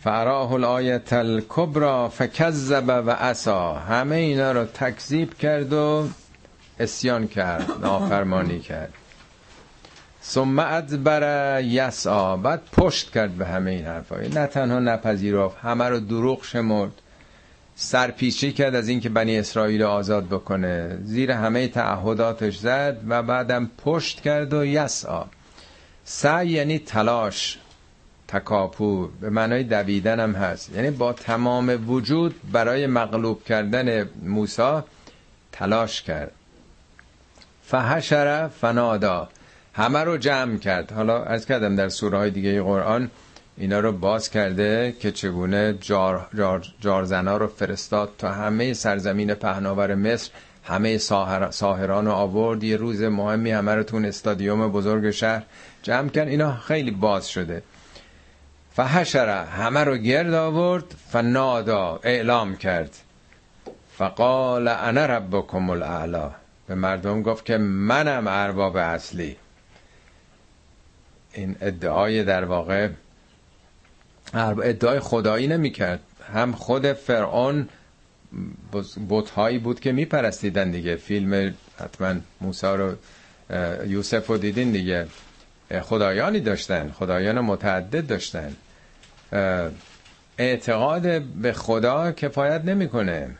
[0.00, 3.74] فراه الایت الکبرا فکذب و عصا.
[3.74, 6.08] همه اینا رو تکذیب کرد و
[6.80, 8.92] اسیان کرد نافرمانی کرد.
[10.22, 16.00] ثم ادبر یسعا بعد پشت کرد به همه این حرفا نه تنها نپذیرفت همه رو
[16.00, 16.92] دروغ شمرد.
[17.78, 20.98] سرپیچی کرد از اینکه بنی اسرائیل آزاد بکنه.
[21.04, 25.24] زیر همه تعهداتش زد و بعدم پشت کرد و یسعا
[26.04, 27.58] سعی یعنی تلاش
[28.28, 30.72] تکاپو به معنای دویدن هم هست.
[30.74, 34.80] یعنی با تمام وجود برای مغلوب کردن موسی
[35.52, 36.32] تلاش کرد.
[37.64, 39.28] فحشر فنادا.
[39.74, 40.92] همه رو جمع کرد.
[40.92, 43.10] حالا از کردم در سوره های دیگه قرآن
[43.58, 49.94] اینا رو باز کرده که چگونه جار, جار, جارزنا رو فرستاد تا همه سرزمین پهناور
[49.94, 50.30] مصر
[50.64, 50.98] همه
[51.50, 52.64] ساهران رو آورد.
[52.64, 55.42] یه روز مهمی همه رو تون استادیوم بزرگ شهر
[55.82, 56.28] جمع کرد.
[56.28, 57.62] اینا خیلی باز شده.
[58.72, 62.96] فحشره همه رو گرد آورد فنادا اعلام کرد.
[63.98, 66.30] فقال انا ربکم الاعلا.
[66.66, 69.36] به مردم گفت که منم ارباب اصلی.
[71.32, 72.88] این ادعای در واقع
[74.34, 76.00] ادعای خدایی نمی کرد
[76.34, 77.68] هم خود فرعون
[79.08, 80.96] بوتهایی بود که میپرستیدن دیگه.
[80.96, 82.94] فیلم حتما موسی رو
[83.86, 85.06] یوسف رو دیدین دیگه.
[85.82, 86.90] خدایانی داشتن.
[86.98, 88.56] خدایان متعدد داشتن.
[90.38, 93.30] اعتقاد به خدا کفایت نمی‌کنه.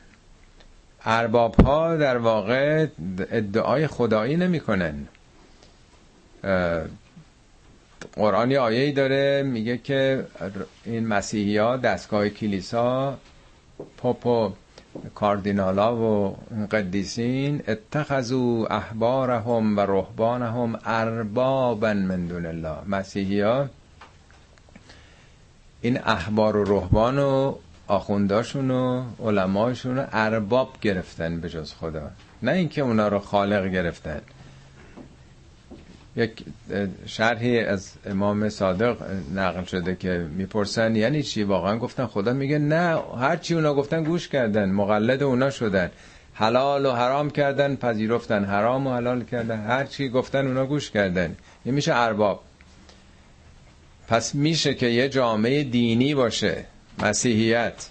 [1.04, 2.86] ارباب ها در واقع
[3.30, 4.94] ادعای خدایی نمی‌کنن.
[8.12, 10.26] قرآن یه آیه داره میگه که
[10.84, 13.18] این مسیحی ها دستگاه کلیسا
[13.96, 14.52] پاپ
[15.14, 16.36] کاردینالا و
[16.70, 22.76] قدیسین اتخذوا احبارهم و رهبانهم اربابا من دون الله.
[22.86, 23.68] مسیحی ها
[25.80, 27.54] این احبار و رهبان و
[27.88, 32.10] آخونداشون و علماشون ارباب گرفتن به جز خدا.
[32.42, 34.20] نه اینکه اونا رو خالق گرفتن.
[36.16, 36.44] یک
[37.06, 38.96] شرحی از امام صادق
[39.34, 44.04] نقل شده که می‌پرسن یعنی چی؟ واقعا گفتن خدا میگه نه هر چی اونا گفتن
[44.04, 45.90] گوش کردن مقلد اونا شدن.
[46.34, 48.44] حلال و حرام کردن پذیرفتن.
[48.44, 49.64] حرام و حلال کردن.
[49.64, 51.36] هر چی گفتن اونا گوش کردن.
[51.64, 52.42] این میشه ارباب.
[54.08, 56.64] پس میشه که یه جامعه دینی باشه.
[56.98, 57.88] مسیحیت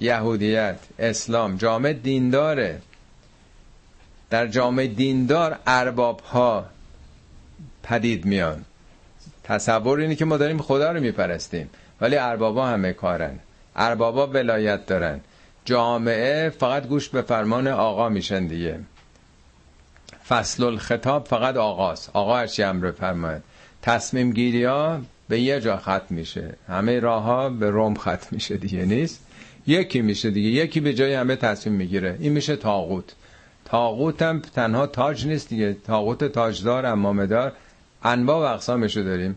[0.00, 1.56] یهودیت اسلام.
[1.56, 2.80] جامعه دینداره.
[4.30, 6.66] در جامعه دیندار ارباب ها
[7.86, 8.64] پدید میان.
[9.44, 11.70] تصور اینه که ما داریم خدا رو میپرستیم.
[12.00, 13.38] ولی اربابا همه کارن.
[13.76, 15.20] اربابا ولایت دارن.
[15.64, 18.78] جامعه فقط گوش به فرمان آقا میشن دیگه.
[20.28, 22.10] فصل الخطاب فقط آقاست.
[22.12, 23.42] آقا هرچی امر فرماید
[23.82, 26.54] تصمیم گیری ها به یه جا ختم میشه.
[26.68, 28.84] همه راه ها به روم ختم میشه دیگه.
[28.84, 29.26] نیست؟
[29.66, 30.48] یکی میشه دیگه.
[30.48, 32.16] یکی به جای همه تصمیم می‌گیره.
[32.20, 33.14] این میشه تاغوت
[33.64, 35.76] تاغوت هم تنها تاج نیست دیگه.
[35.86, 37.52] تاغوت تاجدار امامدار.
[38.06, 39.36] انواع و اقسامشو داریم.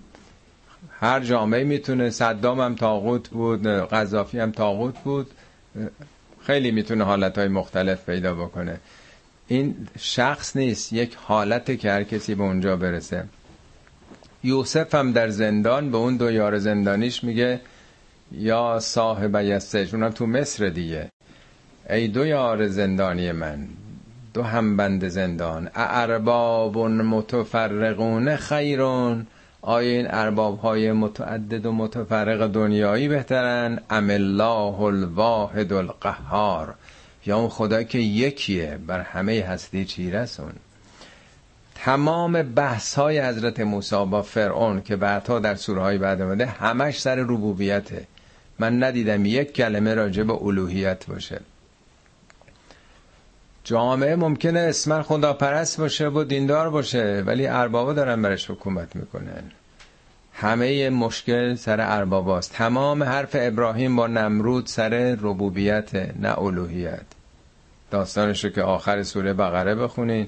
[0.99, 5.31] هر جامعه می‌تونه صدام هم تاغوت بود قذافی هم تاغوت بود.
[6.41, 8.79] خیلی می‌تونه حالتهای مختلف پیدا بکنه.
[9.47, 13.25] این شخص نیست یک حالت که هر کسی به اونجا برسه.
[14.43, 17.61] یوسف هم در زندان به اون دو یار زندانیش میگه
[18.31, 21.09] یا صاحب یسج اونم تو مصر دیگه.
[21.89, 23.67] ای دو یار زندانی من.
[24.39, 25.69] دو هم بند زندان.
[25.75, 29.27] ارباب متفرقون خیرون.
[29.61, 36.73] آیا این ارباب های متعدد و متفرق دنیایی بهترن؟ ام الله الواحد القهار.
[37.25, 40.53] یا اون خدا که یکیه بر همه هستی چیرسون.
[41.75, 47.01] تمام بحث های حضرت موسی با فرعون که بعدها در سوره های بعد آمده همش
[47.01, 48.07] سر ربوبیته.
[48.59, 51.39] من ندیدم یک کلمه راجع به الوهیت باشه.
[53.69, 59.43] جامعه ممکنه اسمن خدا پرست باشه و دیندار باشه ولی اربابا دارن برش حکومت می‌کنن.
[60.33, 62.53] همه مشکل سر ارباباست.
[62.53, 67.05] تمام حرف ابراهیم با نمرود سر ربوبیت نه الوهیت.
[67.91, 70.27] داستانشو که آخر سوره بقره بخونین.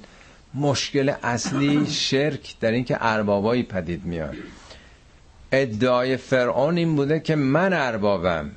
[0.53, 4.35] مشکل اصلی شرک در اینکه اربابایی پدید میاد.
[5.51, 8.51] ادعای فرعون این بوده که من اربابم.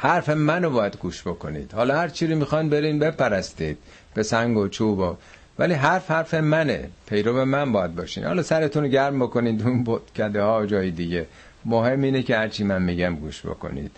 [0.00, 1.72] حرف منو باید گوش بکنید.
[1.72, 3.78] حالا هر چی رو می‌خوان برین بپرستید
[4.14, 5.16] به سنگ و چوب و
[5.58, 6.88] ولی حرف حرف منه.
[7.08, 8.24] پیرو من باید باشین.
[8.24, 11.26] حالا سرتون رو گرم بکنید اون کده ها جای دیگه.
[11.64, 13.90] مهم اینه که هرچی من میگم گوش بکنید.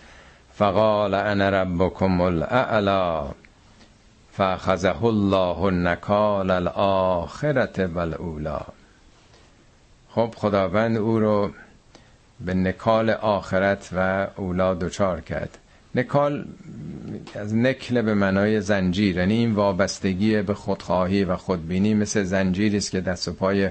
[0.53, 3.27] فقال انا ربکم الاعلا
[4.33, 8.61] فاخذه الله نکال الاخرت والاولا
[10.09, 11.51] خب خداوند او رو
[12.39, 15.57] به نکال آخرت و اولا دچار کرد.
[15.95, 16.45] نکال
[17.35, 22.91] از نکل به معنای زنجیر یعنی این وابستگی به خودخواهی و خودبینی مثل زنجیری است
[22.91, 23.69] که دست و پای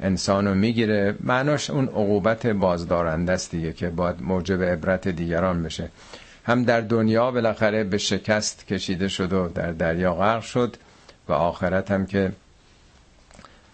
[0.00, 1.14] انسان رو می‌گیره.
[1.20, 5.88] معناش اون عقوبت بازدارنده است دیگه که باید موجب عبرت دیگران بشه.
[6.44, 10.76] هم در دنیا بالاخره به شکست کشیده شد و در دریا غرق شد
[11.28, 12.32] و آخرت هم که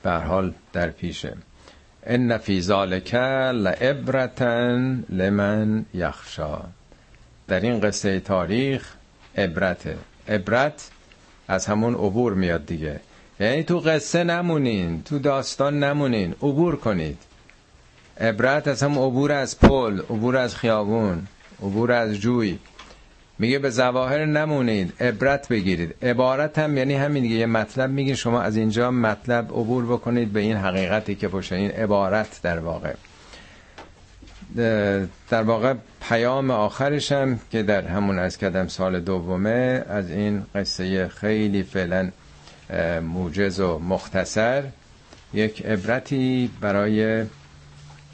[0.02, 1.36] به حال در پیشه.
[2.06, 4.76] ان فی ذالک لعبرتا
[5.10, 6.58] لمن یخشا.
[7.48, 8.94] در این قصه تاریخ
[9.36, 9.96] عبرته.
[10.28, 10.90] عبرت
[11.48, 13.00] از همون عبور میاد دیگه.
[13.40, 17.18] یعنی تو قصه نمونین تو داستان نمونین عبور کنید.
[18.20, 21.26] عبرت از هم عبور از پل عبور از خیابون
[21.62, 22.58] عبور از جوی.
[23.38, 25.94] میگه به زواهر نمونید عبرت بگیرید.
[26.02, 27.34] عبارت هم یعنی همین دیگه.
[27.34, 31.70] یه مطلب میگه شما از اینجا مطلب عبور بکنید به این حقیقتی که باشه این
[31.70, 32.94] عبارت در واقع.
[35.30, 35.74] در واقع
[36.08, 42.10] پیام آخرش هم که در همون از کدم سال دومه از این قصه خیلی فعلا
[43.02, 44.64] موجز و مختصر.
[45.34, 47.24] یک عبرتی برای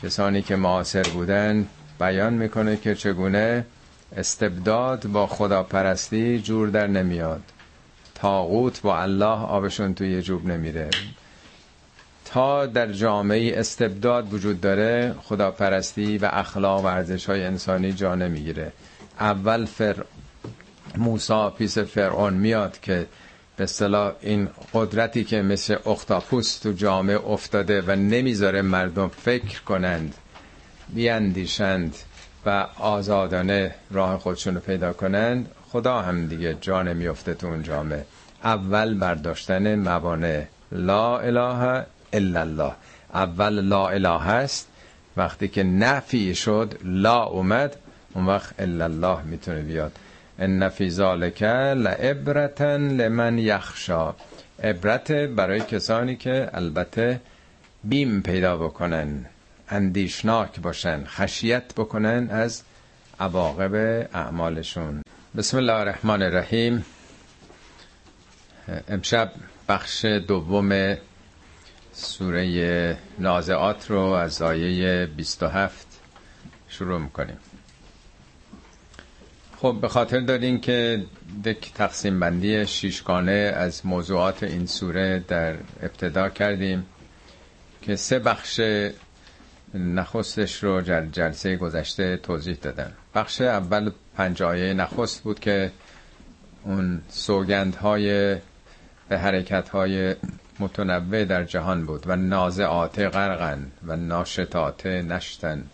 [0.02, 1.66] کسانی که معاصر بودن
[2.00, 3.64] بیان می‌کنه که چگونه
[4.16, 7.42] استبداد با خداپرستی جور در نمیاد.
[8.14, 10.90] تاغوت با الله آبشون توی جوب نمیره.
[12.32, 18.72] تا در جامعه استبداد وجود داره خداپرستی و اخلاق و ارزش های انسانی جا نمی‌گیره.
[19.20, 19.96] اول فر
[20.96, 23.06] موسا پیس فرعون میاد که
[23.56, 30.14] به اصطلاح این قدرتی که مثل اختاپوس تو جامعه افتاده و نمی‌ذاره مردم فکر کنند
[30.88, 31.94] بیاندیشند
[32.46, 38.04] و آزادانه راه خودشون رو پیدا کنند خدا هم دیگه جان میفته تو اون جامعه.
[38.44, 40.42] اول برداشتن موانع.
[40.72, 42.72] لا اله الا الله
[43.14, 44.68] اول لا اله هست
[45.16, 47.76] وقتی که نفی شد لا اومد
[48.14, 49.92] اون وقت الا الله می‌تونه بیاد
[50.38, 54.14] ان فی ذالک لعبرتا لمن یخشا
[54.64, 57.20] عبرت برای کسانی که البته
[57.84, 59.26] بیم پیدا بکنن
[59.68, 62.62] اندیشناک باشن خشیت بکنن از
[63.20, 63.74] عواقب
[64.14, 65.02] اعمالشون
[65.36, 66.84] بسم الله الرحمن الرحیم
[68.88, 69.30] امشب
[69.68, 70.96] بخش دوم
[71.92, 75.86] سوره نازعات رو از آیه 27
[76.68, 77.36] شروع می‌کنیم.
[79.62, 81.04] خب به خاطر دارین که
[81.44, 86.86] دک تقسیم بندی شیشگانه از موضوعات این سوره در ابتدا کردیم
[87.82, 88.60] که سه بخش
[89.74, 92.92] نخستش رو جل جلسه گذشته توضیح دادن.
[93.14, 95.72] بخش اول پنج آیه نخست بود که
[96.64, 98.36] اون سوگندهای
[99.08, 100.14] به حرکتهای
[100.58, 105.64] متنوع در جهان بود و نازعات غرقن و ناشتات نشتن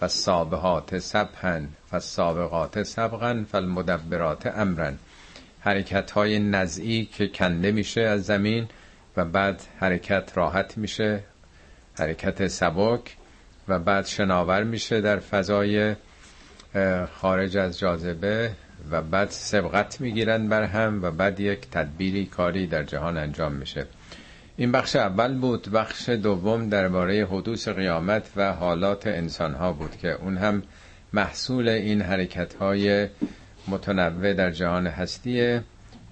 [0.00, 4.98] و سابهات سبهن و سابقات سبغن فالمدبرات امرن.
[5.60, 8.68] حرکت های نزعی که کنده میشه از زمین
[9.16, 11.24] و بعد حرکت راحت میشه
[11.98, 13.16] حرکت سبک
[13.68, 15.94] و بعد شناور میشه در فضای
[17.14, 18.52] خارج از جاذبه
[18.90, 23.86] و بعد سبقت می‌گیرن بر هم و بعد یک تدبیری کاری در جهان انجام میشه.
[24.62, 25.68] این بخش اول بود.
[25.68, 30.62] بخش دوم درباره حدوث قیامت و حالات انسان ها بود که اون هم
[31.12, 33.08] محصول این حرکت های
[33.68, 35.62] متنوع در جهان هستیه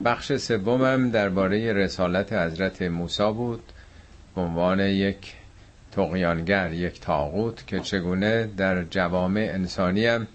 [0.04, 3.62] بخش سومم درباره رسالت حضرت موسی بود
[4.34, 5.34] به عنوان یک
[5.92, 10.26] تقیانگر یک تاغوت که چگونه در جوامع انسانی هم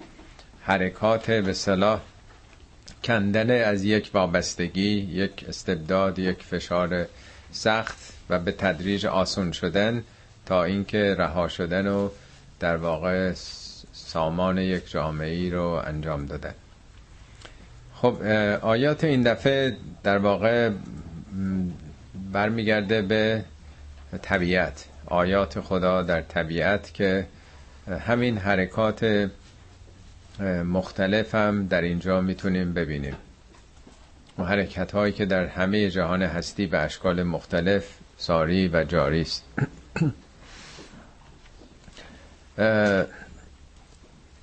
[0.61, 2.01] حرکات به صلاح
[3.03, 7.07] کندن از یک وابستگی یک استبداد یک فشار
[7.55, 7.97] سخت
[8.29, 10.03] و به تدریج آسون شدن
[10.45, 12.09] تا اینکه رها شدن و
[12.59, 13.33] در واقع
[13.93, 16.53] سامان یک جامعه ای رو انجام دادن.
[17.93, 18.23] خب
[18.61, 20.71] آیات این دفعه در واقع
[22.33, 23.45] برمیگرده به
[24.21, 27.27] طبیعت آیات خدا در طبیعت که
[28.07, 29.29] همین حرکات
[30.65, 33.15] مختلف هم در اینجا می‌تونیم ببینیم.
[34.39, 39.43] و حرکت هایی که در همه جهان هستی به اشکال مختلف ساری و جاری است.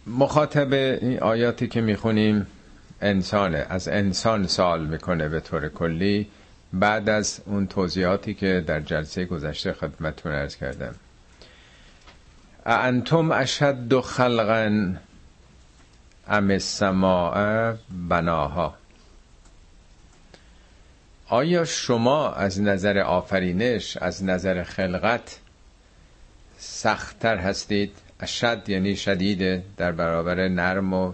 [0.07, 2.47] مخاطب این آیاتی که می‌خونیم
[3.01, 6.29] انسانه از انسان سال می‌کنه به طور کلی.
[6.73, 10.95] بعد از اون توضیحاتی که در جلسه گذشته خدمتتون ارز کردم.
[12.67, 14.95] انتم اشد خلقا
[16.29, 17.75] ام السماء
[18.09, 18.75] بناها؟
[21.33, 25.39] آیا شما از نظر آفرینش از نظر خلقت
[26.59, 31.13] سختتر هستید؟ اشد یعنی شدیده در برابر نرم و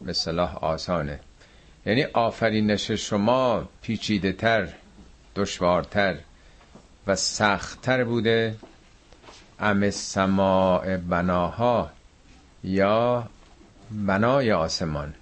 [0.00, 1.20] به صلاح آسانه.
[1.86, 4.68] یعنی آفرینش شما پیچیده تر
[5.36, 6.16] دشوارتر
[7.06, 8.54] و سختتر بوده؟
[9.60, 11.90] ام سماع بناها
[12.64, 13.28] یا
[13.90, 15.14] بنای آسمان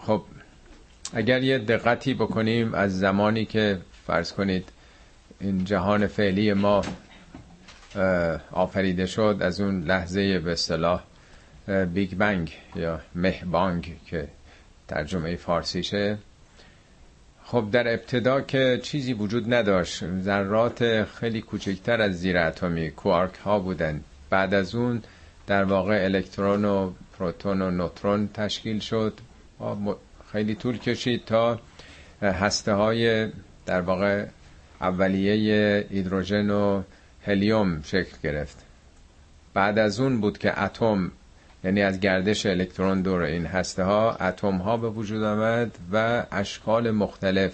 [0.00, 0.22] خب
[1.12, 4.68] اگر یه دقتی بکنیم از زمانی که فرض کنید
[5.40, 6.82] این جهان فعلی ما
[8.52, 11.02] آفریده شد از اون لحظه به اصطلاح
[11.94, 14.28] بیگ بنگ یا مهبانگ که
[14.88, 16.18] ترجمه فارسیشه.
[17.44, 23.58] خب در ابتدا که چیزی وجود نداشت ذرات خیلی کوچکتر از زیر اتمی کوارک ها
[23.58, 24.00] بودن.
[24.30, 25.02] بعد از اون
[25.46, 29.20] در واقع الکترون و پروتون و نوترون تشکیل شد.
[30.36, 31.58] خیلی طول کشید تا
[32.22, 33.28] هسته های
[33.66, 34.26] در واقع
[34.80, 36.82] اولیه هیدروژن و
[37.26, 38.58] هلیوم شکل گرفت.
[39.54, 41.12] بعد از اون بود که اتم
[41.64, 46.90] یعنی از گردش الکترون دور این هسته ها اتم ها به وجود آمد و اشکال
[46.90, 47.52] مختلف.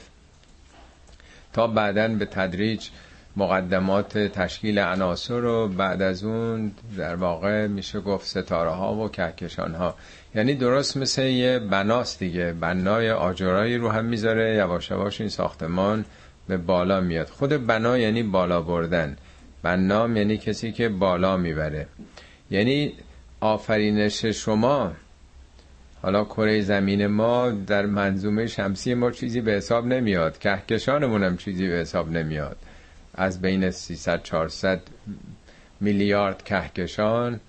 [1.53, 2.89] تا بعدا به تدریج
[3.37, 9.75] مقدمات تشکیل عناصر رو بعد از اون در واقع میشه گفت ستاره ها و کهکشان
[9.75, 9.95] ها
[10.35, 12.53] یعنی درست مثل یه بناست دیگه.
[12.53, 16.05] بنای آجرایی رو هم می‌ذاره یواش یواش این ساختمان
[16.49, 17.29] به بالا میاد.
[17.29, 19.17] خود بنا یعنی بالا بردن.
[19.63, 21.87] بنام یعنی کسی که بالا می‌بره.
[22.51, 22.93] یعنی
[23.41, 24.93] آفرینش شما
[26.03, 30.39] حالا کره زمین ما در منظومه شمسی ما چیزی به حساب نمیاد.
[30.39, 32.57] کهکشانمون هم چیزی به حساب نمیاد.
[33.15, 34.81] از بین 300 400
[35.81, 37.41] میلیارد کهکشان.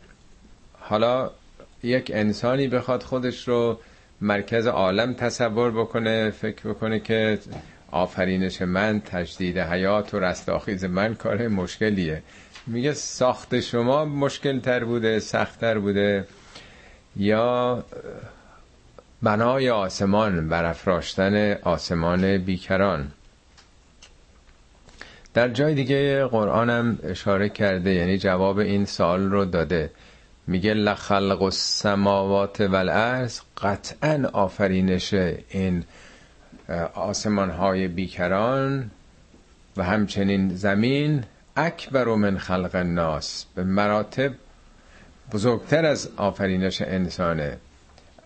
[0.79, 1.31] حالا
[1.83, 3.79] یک انسانی بخواد خودش رو
[4.21, 7.39] مرکز عالم تصور بکنه فکر بکنه که
[7.91, 12.23] آفرینش من تجدید حیات و رستاخیز من کار مشکلیه.
[12.67, 16.27] میگه ساخت شما مشکل تر بوده سخت تر بوده
[17.15, 17.83] یا
[19.21, 23.11] بنای آسمان برافراشتن آسمان بیکران.
[25.33, 29.89] در جای دیگه قرآنم اشاره کرده یعنی جواب این سال رو داده.
[30.47, 35.13] میگه لخلق السماوات والارض قطعا آفرینش
[35.49, 35.83] این
[36.93, 38.91] آسمان های بیکران
[39.77, 41.23] و همچنین زمین
[41.55, 44.31] اکبر من خلق الناس به مراتب
[45.31, 47.57] بزرگتر از آفرینش انسانه.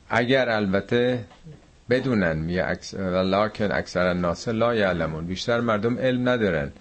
[0.10, 1.26] اگر البته
[1.90, 2.78] بدونن میگه
[3.24, 6.72] لکن اکثر الناس لا یعلمون بیشتر مردم علم ندارن.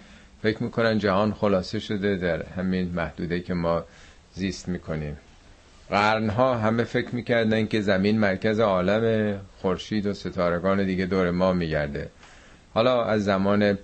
[0.43, 3.83] فکر می‌کنن جهان خلاصه شده در همین محدوده که ما
[4.33, 5.17] زیست می‌کنیم.
[5.89, 12.09] قرنها همه فکر می‌کردن که زمین مرکز عالم خورشید و ستارگان دیگه دور ما میگرده.
[12.73, 13.77] حالا از زمان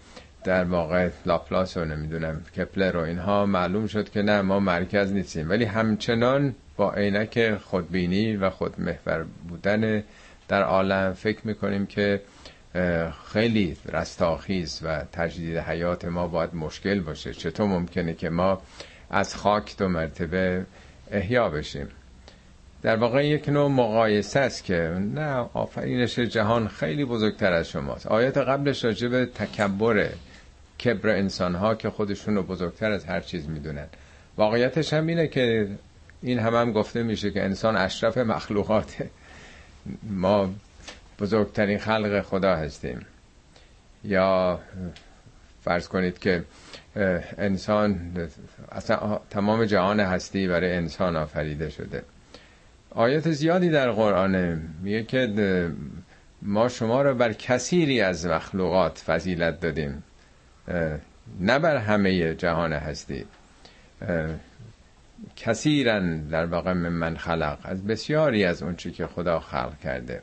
[0.44, 5.50] در واقع لاپلاس رو نمی‌دونم کپلر و اینها معلوم شد که نه ما مرکز نیستیم.
[5.50, 10.04] ولی همچنان با عینک خودبینی و خودمحور بودن
[10.48, 12.22] در عالم فکر می‌کنیم که
[13.34, 17.34] خیلی رستاخیز و تجدید حیات ما باید مشکل باشه.
[17.34, 18.62] چطور ممکنه که ما
[19.10, 20.66] از خاک دو مرتبه
[21.14, 21.88] احیا بشیم.
[22.82, 24.74] در واقع یک نوع مقایسه است که
[25.16, 28.08] نه آفرینش جهان خیلی بزرگتر از شماست.
[28.08, 30.10] آیت قبلش راجب تکبر
[30.86, 33.88] کبر انسان ها که خودشون رو بزرگتر از هر چیز می‌دونن.
[34.38, 35.68] واقعیتش هم اینه که
[36.22, 39.10] این هم هم گفته میشه که انسان اشرف مخلوقاته
[40.04, 40.54] ما
[41.20, 43.06] بزرگترین خلق خدا هستیم.
[44.04, 44.60] یا
[45.64, 46.44] فرض کنید که
[47.38, 48.12] انسان
[48.72, 52.04] اصلا تمام جهان هستی برای انسان آفریده شده.
[52.90, 55.72] آیت زیادی در قرآن میگه که
[56.42, 60.04] ما شما را بر کثیری از مخلوقات فضیلت دادیم
[61.40, 63.26] نه بر همه جهان هستی.
[65.36, 66.00] کثیرا
[66.32, 70.22] در واقع من خلق از بسیاری از اون که خدا خلق کرده.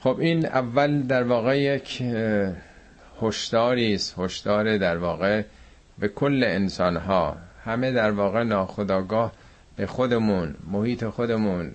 [0.00, 2.02] خب این اول در واقع یک
[3.22, 5.42] هشداری است هشدار در واقع
[5.98, 9.32] به کل انسان ها همه در واقع ناخداگاه
[9.76, 11.70] به خودمون محیط خودمون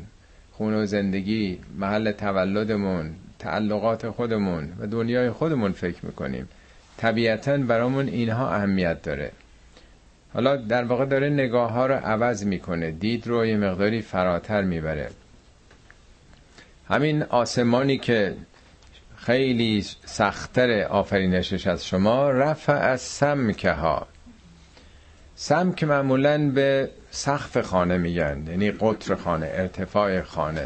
[0.52, 6.50] خون و زندگی محل تولدمون تعلقات خودمون و دنیای خودمون فکر می‌کنیم.
[6.98, 9.32] طبیعتا برامون اینها اهمیت داره.
[10.34, 15.10] حالا در واقع داره نگاه ها رو عوض می‌کنه دید رو یه مقداری فراتر می‌بره.
[16.89, 18.36] همین آسمانی که
[19.26, 22.32] خیلی سختتر آفرینشش از شما.
[22.32, 24.07] رفع از سمکه ها
[25.36, 30.65] سمک معمولا به سقف خانه میگن یعنی قطر خانه ارتفاع خانه.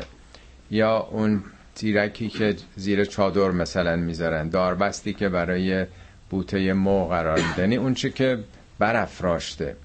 [0.72, 1.44] یا اون
[1.76, 5.86] تیرکی که زیر چادر مثلا می‌ذارن داربستی که برای
[6.30, 7.62] بوته مو قرار میده.
[7.62, 8.40] یعنی اون چی که
[8.80, 9.76] برافراشته.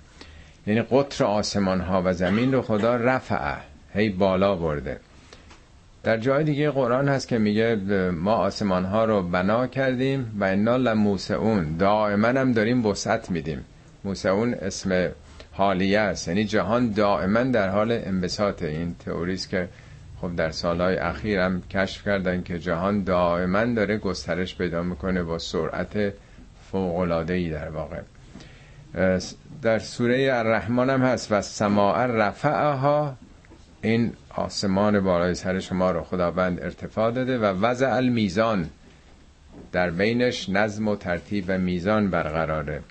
[0.66, 3.56] یعنی قطر آسمان ها و زمین رو خدا رفعه
[3.94, 5.00] هی بالا برده.
[6.04, 7.76] در جای دیگه قرآن هست که میگه
[8.14, 11.76] ما آسمان ها رو بنا کردیم و انا لموسعون.
[11.76, 13.64] دائما هم داریم وسعت میدیم.
[14.04, 15.08] موسعون اسم
[15.52, 16.28] حالیه است.
[16.28, 19.68] یعنی جهان دائما در حال انبساط این تئوریست که
[20.20, 25.38] خب در سالهای اخیر هم کشف کردن که جهان دائما داره گسترش پیدا می‌کنه با
[25.38, 26.12] سرعت
[27.30, 28.00] ای در واقع.
[29.62, 31.32] در سوره الرحمن هم هست.
[31.32, 33.16] و سماع رفعها
[33.82, 38.70] این آسمان بالای سر شما رو خداوند ارتفاع داده و وضع المیزان
[39.72, 42.82] در بینش نظم و ترتیب و میزان برقراره.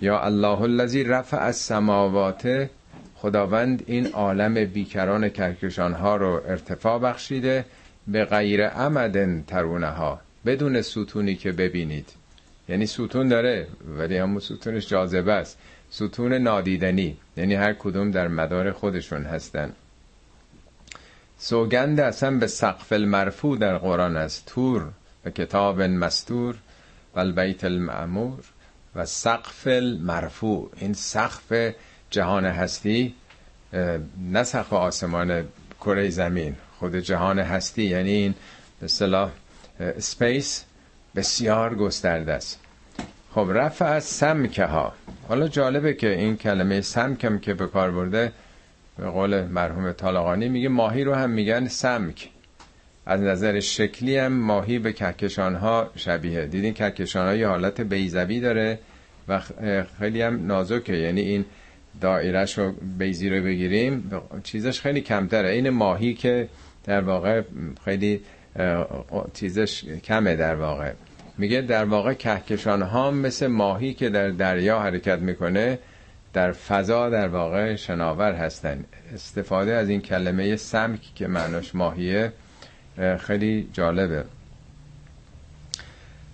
[0.00, 2.68] یا الله الذی رفع السماوات
[3.14, 7.64] خداوند این عالم بیکران کهکشان ها رو ارتفاع بخشیده
[8.06, 12.08] به غیر عمد ترونه ها بدون ستونی که ببینید.
[12.68, 13.66] یعنی ستون داره
[13.98, 15.58] ولی همون ستونش جاذبه است.
[15.90, 19.72] ستون نادیدنی یعنی هر کدوم در مدار خودشون هستن.
[21.42, 24.46] سوگند اصلا به سقف المرفوع در قرآن است.
[24.46, 24.88] تور
[25.24, 26.54] و کتاب مستور
[27.14, 28.38] و البیت المعمور
[28.94, 30.70] و السقف المرفوع.
[30.76, 31.74] این سقف
[32.10, 33.14] جهان هستی
[34.30, 35.44] نه سقف آسمان
[35.80, 36.56] کره زمین.
[36.78, 38.34] خود جهان هستی یعنی این
[38.80, 39.30] به اصطلاح
[39.98, 40.64] space
[41.16, 42.60] بسیار گسترده است.
[43.34, 44.92] خب رفع سمکها
[45.28, 48.32] حالا جالبه که این کلمه سمکم که به کار برده
[49.00, 52.28] به قول مرحوم طالقانی میگه ماهی رو هم میگن سمک.
[53.06, 56.46] از نظر شکلی هم ماهی به کهکشان ها شبیه.
[56.46, 58.78] دیدین کهکشان ها یه حالت بیضوی داره
[59.28, 59.40] و
[59.98, 60.96] خیلی هم نازکه.
[60.96, 61.44] یعنی این
[62.00, 64.10] دایرش رو بیزی رو بگیریم
[64.44, 65.48] چیزش خیلی کمتره.
[65.48, 66.48] این ماهی که
[66.84, 67.42] در واقع
[67.84, 68.20] خیلی
[69.34, 70.92] چیزش کمه در واقع.
[71.38, 75.78] میگه در واقع کهکشان ها مثل ماهی که در دریا حرکت می‌کنه
[76.32, 78.84] در فضا در واقع شناور هستن.
[79.14, 82.32] استفاده از این کلمه سمک که معناش ماهیه
[83.18, 84.24] خیلی جالبه.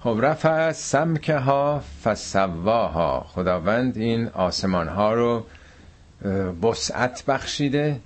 [0.00, 3.26] خب رفع سمک ها فسواها.
[3.28, 5.46] خداوند این آسمان ها رو
[6.62, 8.00] بسعت بخشیده.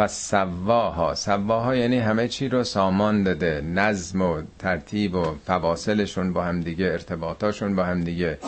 [0.00, 1.14] فسواها.
[1.14, 3.60] سواها یعنی همه چی رو سامان داده.
[3.60, 8.38] نظم و ترتیب و فواصلشون با هم دیگه ارتباطاشون با هم دیگه.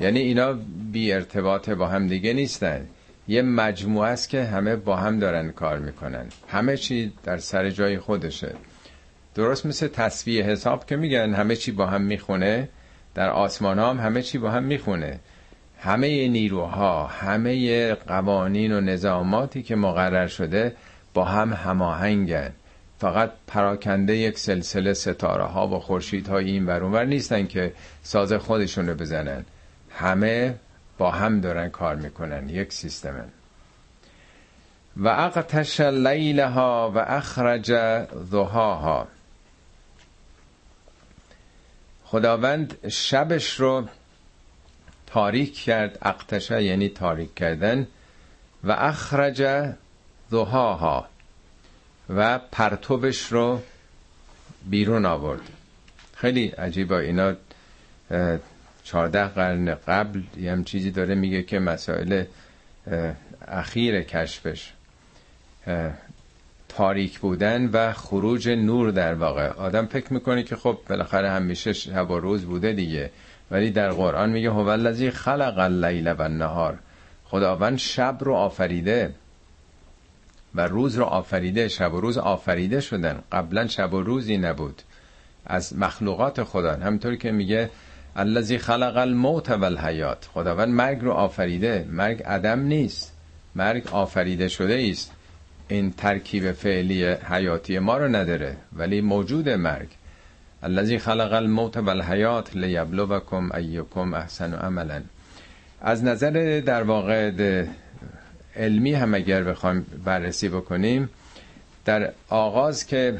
[0.00, 0.52] یعنی اینا
[0.92, 2.86] بی ارتباط با هم دیگه نیستن.
[3.28, 6.26] یه مجموعه است که همه با هم دارن کار می‌کنن.
[6.48, 8.54] همه چی در سر جای خودشه.
[9.34, 12.68] درست مثل تصویه حساب که میگن همه چی با هم می‌خونه
[13.14, 15.20] در آسمان هم همه چی با هم می‌خونه.
[15.80, 20.74] همه نیروها همه قوانین و نظاماتی که مقرر شده
[21.14, 22.52] با هم هماهنگن.
[22.98, 27.72] فقط پراکنده یک سلسله ستاره ها و خورشید های این ور نیستن که
[28.02, 29.44] ساز خودشون رو بزنن.
[29.90, 30.54] همه
[30.98, 33.28] با هم دارن کار می‌کنن یک سیستمن
[34.96, 37.72] و اقتش لیلها و اخرج
[38.30, 39.08] ضحاها.
[42.04, 43.88] خداوند شبش رو
[45.06, 47.86] تاریک کرد اقتشه یعنی تاریک کردن.
[48.64, 49.42] و اخرج
[50.30, 51.08] ضحاها
[52.08, 53.60] و پرتوبش رو
[54.70, 55.40] بیرون آورد.
[56.16, 57.32] خیلی عجیبا اینا
[58.84, 62.24] چهارده قرن قبل یه هم چیزی داره میگه که مسائل
[63.48, 64.72] اخیر کشفش
[66.68, 69.48] تاریک بودن و خروج نور در واقع.
[69.48, 73.10] آدم فکر می‌کنه که خب بالاخره همیشه شب و روز بوده دیگه.
[73.50, 76.78] ولی در قرآن میگه هو الذی خلق اللیل و النهار.
[77.24, 79.14] خداوند شب رو آفریده.
[80.54, 83.22] و روز رو آفریده شب و روز آفریده شدن.
[83.32, 84.82] قبلا شب و روزی نبود.
[85.46, 86.72] از مخلوقات خدا.
[86.72, 87.70] همطور که میگه
[88.16, 91.86] الذی خلق الموت و الحیات خداوند مرگ رو آفریده.
[91.90, 93.12] مرگ عدم نیست.
[93.54, 95.12] مرگ آفریده شده است
[95.68, 99.88] این ترکیب فعلی حیاتی ما رو نداره ولی موجود مرگ.
[100.62, 105.02] الذی خلق الموت و الحیات لیبلوکم ایکم احسن عملا.
[105.80, 107.30] از نظر در واقع
[108.60, 111.08] علمی هم اگر بخوایم بررسی بکنیم
[111.84, 113.18] در آغاز که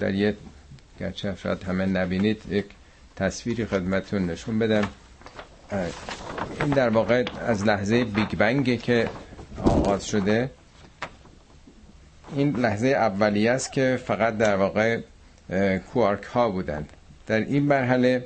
[0.00, 0.36] در یه
[1.00, 2.64] گرچه شاید همه نبینید یک
[3.16, 4.88] تصویری خدمتون نشون بدم.
[6.60, 9.08] این در واقع از لحظه بیگ بنگ که
[9.64, 10.50] آغاز شده.
[12.36, 15.00] این لحظه اولیه است که فقط در واقع
[15.92, 16.88] کوارک ها بودند.
[17.26, 18.24] در این مرحله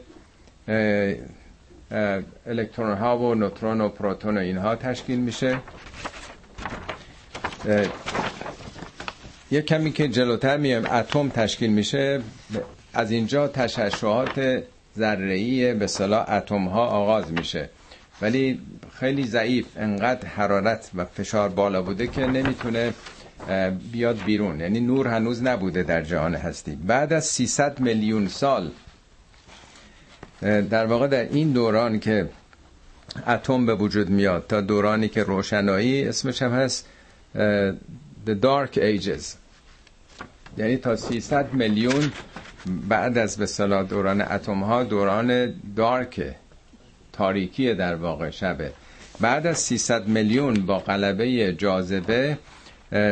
[2.46, 5.58] الکترون ها و نوترون و پروتون و اینها تشکیل میشه.
[9.50, 12.20] یک کمی که جلوتر میایم اتم تشکیل میشه.
[12.94, 14.62] از اینجا تشعشعات
[14.98, 17.70] ذره‌ای به صلاح اتم ها آغاز میشه.
[18.22, 18.60] ولی
[19.00, 22.94] خیلی ضعیف انقدر حرارت و فشار بالا بوده که نمی‌تونه
[23.92, 24.60] بیاد بیرون.
[24.60, 28.70] یعنی نور هنوز نبوده در جهان هستی بعد از 300 میلیون سال
[30.42, 32.28] در واقع در این دوران که
[33.26, 36.86] اتم به وجود میاد تا دورانی که روشنایی اسمش هم هست
[38.26, 39.24] The Dark Ages.
[40.58, 42.12] یعنی تا 300 میلیون
[42.88, 46.34] بعد از به دوران اتم ها دوران دارک
[47.12, 48.72] تاریکی در واقع شبه.
[49.20, 52.38] بعد از 300 میلیون با غلبه جاذبه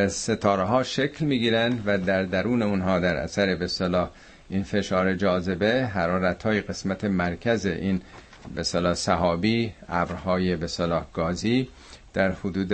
[0.09, 3.67] ستاره ها شکل می‌گیرن و در درون اونها در اثر به
[4.49, 8.03] این فشار جاذبه حرارت های قسمت مرکز این
[8.55, 11.69] به صلاح صحابی ابرهای به صلاح گازی
[12.15, 12.73] در حدود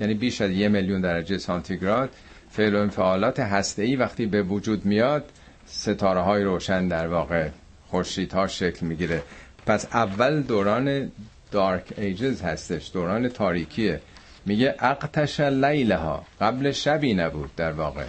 [0.00, 2.10] یعنی بیش از یه میلیون درجه سانتیگراد.
[2.50, 5.24] فعل و انفعالات هسته وقتی به وجود میاد
[5.66, 7.48] ستاره های روشن در واقع
[7.86, 9.22] خورشید ها شکل می‌گیره.
[9.66, 11.12] پس اول دوران
[11.50, 14.00] دارک ایجز هستش دوران تاریکیه.
[14.46, 18.04] میگه اقتش لیلها قبل شبی نبود در واقع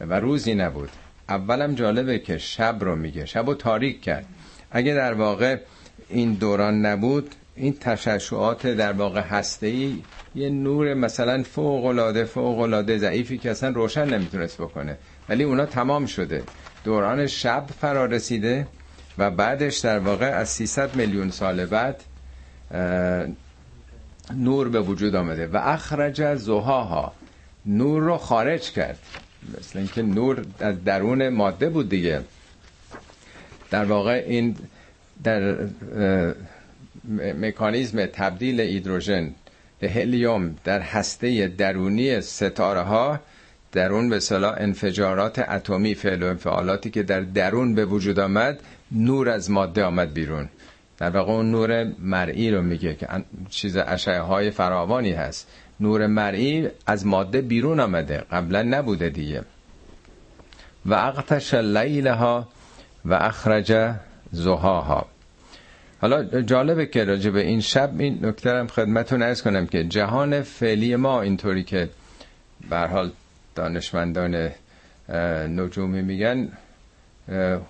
[0.00, 0.90] و روزی نبود.
[1.32, 3.24] اولم جالبه که شب رو میگه.
[3.26, 4.26] شب رو تاریک کرد.
[4.70, 5.56] اگه در واقع
[6.08, 9.68] این دوران نبود این تشعشعات در واقع هسته
[10.34, 14.96] یه نور مثلا فوق العاده فوق العاده ضعیفی که اصلا روشن نمی‌تونست بکنه.
[15.28, 16.42] ولی اونا تمام شده.
[16.84, 18.66] دوران شب فرا رسیده
[19.18, 22.02] و بعدش در واقع از 300 میلیون سال بعد
[24.36, 27.12] نور به وجود آمده و اخرج زهاها.
[27.66, 28.98] نور رو خارج کرد.
[29.58, 32.20] مثل اینکه نور از درون ماده بود دیگه.
[33.70, 34.56] در واقع این
[35.24, 35.56] در
[37.40, 39.34] مکانیزم تبدیل هیدروژن
[39.82, 43.20] هلیوم در هسته درونی ستاره ها
[43.72, 48.60] در اون به صلاح انفجارات اتمی فعل و انفعالاتی که در درون به وجود آمد
[48.92, 50.48] نور از ماده آمد بیرون.
[50.98, 53.08] در واقع اون نور مرئی رو میگه که
[53.50, 55.48] چیز اشعه های فراوانی هست.
[55.80, 58.18] نور مرئی از ماده بیرون آمده.
[58.30, 59.42] قبلا نبوده دیگه.
[60.86, 62.48] و اقتش لیلها
[63.04, 63.94] و اخرج
[64.32, 65.06] زهاها
[66.00, 70.42] حالا جالبه که راجع به این شب این نکته هم خدمتون ارز کنم که جهان
[70.42, 71.88] فعلی ما اینطوری که
[72.70, 73.10] حال
[73.54, 74.50] دانشمندان
[75.48, 76.48] نجومی میگن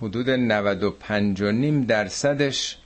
[0.01, 2.77] حدود 95 نیم درصدش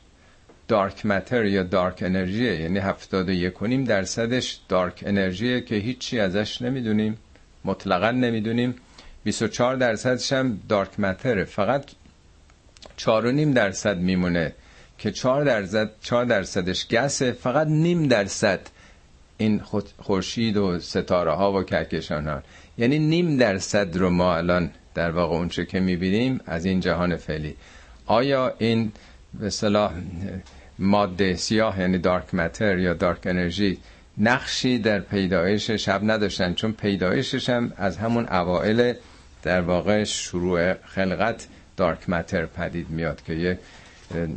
[0.67, 7.17] دارک متر یا دارک انرژیه یعنی 71 نیم درصدش دارک انرژیه که هیچی ازش نمی‌دونیم
[7.65, 8.75] مطلقا نمی‌دونیم.
[9.23, 11.83] 24 درصدش هم دارک متره فقط
[12.97, 14.53] 4 نیم درصد میمونه
[14.97, 18.59] که 4 درصد 4 درصدش گسه فقط نیم درصد
[19.37, 19.61] این
[19.97, 22.43] خورشید و ستاره ها و کهکشان ها
[22.77, 27.55] یعنی نیم درصد رو ما الان در واقع اونچه که می‌بینیم از این جهان فعلی.
[28.05, 28.91] آیا این
[29.39, 29.93] به صلاح
[30.79, 33.77] ماده سیاه یعنی دارک متر یا دارک انرژی
[34.17, 38.93] نقشی در پیدایش شب نداشتن چون پیدایشش هم از همون اوائل
[39.43, 41.47] در واقع شروع خلقت
[41.77, 43.59] دارک متر پدید میاد که یه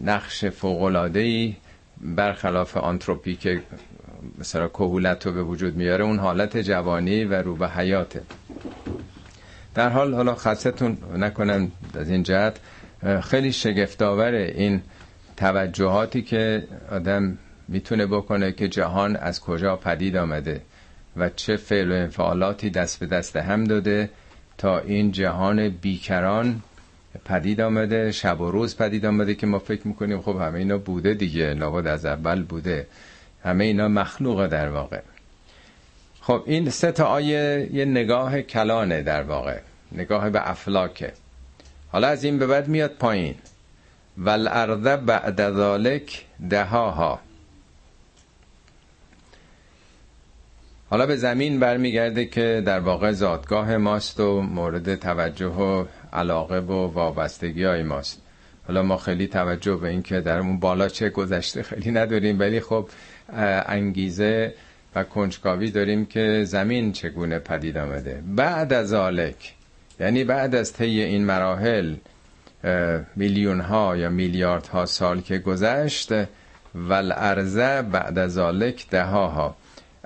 [0.04, 1.56] نقش فوقلادهی
[2.00, 3.62] برخلاف آنتروپی که
[4.38, 8.22] مثلا کهولت رو به وجود میاره اون حالت جوانی و رو به حیاته.
[9.74, 12.56] در حال حالا خستتون نکنم از این جهت
[13.22, 14.82] خیلی شگفتآور این
[15.40, 17.38] توجهاتی که آدم
[17.68, 20.60] می‌تونه بکنه که جهان از کجا پدید آمده
[21.16, 24.10] و چه فعل و انفعالاتی دست به دست هم داده
[24.58, 26.62] تا این جهان بیکران
[27.24, 31.14] پدید آمده شب و روز پدید آمده که ما فکر می‌کنیم خب همه اینا بوده
[31.14, 32.86] دیگه لابد از اول بوده.
[33.44, 35.00] همه اینا مخلوقه در واقع.
[36.20, 39.58] خب این سه تا آیه یه نگاه کلانه در واقع
[39.92, 41.12] نگاه به افلاکه
[41.92, 43.34] حالا از این به بعد میاد پایین.
[44.20, 47.20] والارض بعد ذالک دهاها.
[50.90, 56.72] حالا به زمین برمیگرده که در واقع زادگاه ماست و مورد توجه و علاقه و
[56.72, 58.22] وابستگی های ماست.
[58.66, 62.60] حالا ما خیلی توجه به این که در اون بالا چه گذشته خیلی نداریم ولی
[62.60, 62.88] خب
[63.66, 64.54] انگیزه
[64.94, 68.22] و کنجکاوی داریم که زمین چگونه پدید آمده.
[68.26, 69.54] بعد از آلک
[70.00, 71.94] یعنی بعد از طی این مراحل
[73.16, 76.12] میلیون ها یا میلیارد ها سال که گذشت
[76.74, 79.56] والارزه بعد از آلک ده ها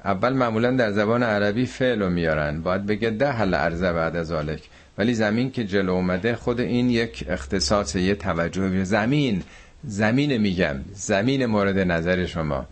[0.05, 2.62] اول معمولا در زبان عربی فعل رو میارن.
[2.62, 4.62] باید بگه ده الارزه بعد از آلک.
[4.98, 9.43] ولی زمین که جلو اومده خود این یک اختصاص یه توجه زمین.
[9.85, 10.76] زمین میگم.
[10.93, 12.66] زمین مورد نظر شما.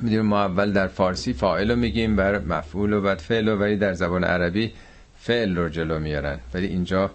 [0.00, 3.76] می‌دونیم ما اول در فارسی فاعل رو میگیم بر مفعول و بعد فعل و ولی
[3.76, 4.72] در زبان عربی
[5.18, 6.38] فعل رو جلو میارن.
[6.54, 7.10] ولی اینجا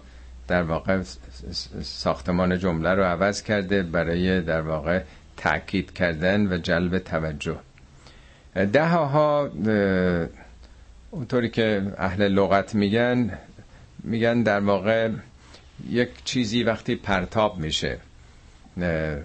[0.48, 1.02] در واقع
[1.82, 5.02] ساختمان جمله رو عوض کرده برای در واقع
[5.36, 7.58] تاکید کردن و جلب توجه.
[8.72, 9.50] ده ها
[11.10, 13.38] اونطوری که اهل لغت میگن
[14.04, 15.10] میگن در واقع
[15.88, 17.98] یک چیزی وقتی پرتاب میشه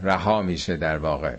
[0.03, 1.35] رها میشه در واقع.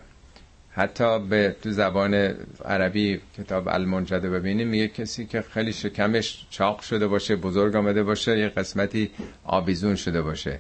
[0.77, 2.35] حتی به تو زبان
[2.65, 8.39] عربی کتاب المنجد ببینیم میگه کسی که خیلی شکمش چاق شده باشه بزرگ آمده باشه
[8.39, 9.11] یه قسمتی
[9.45, 10.59] آویزون شده باشه.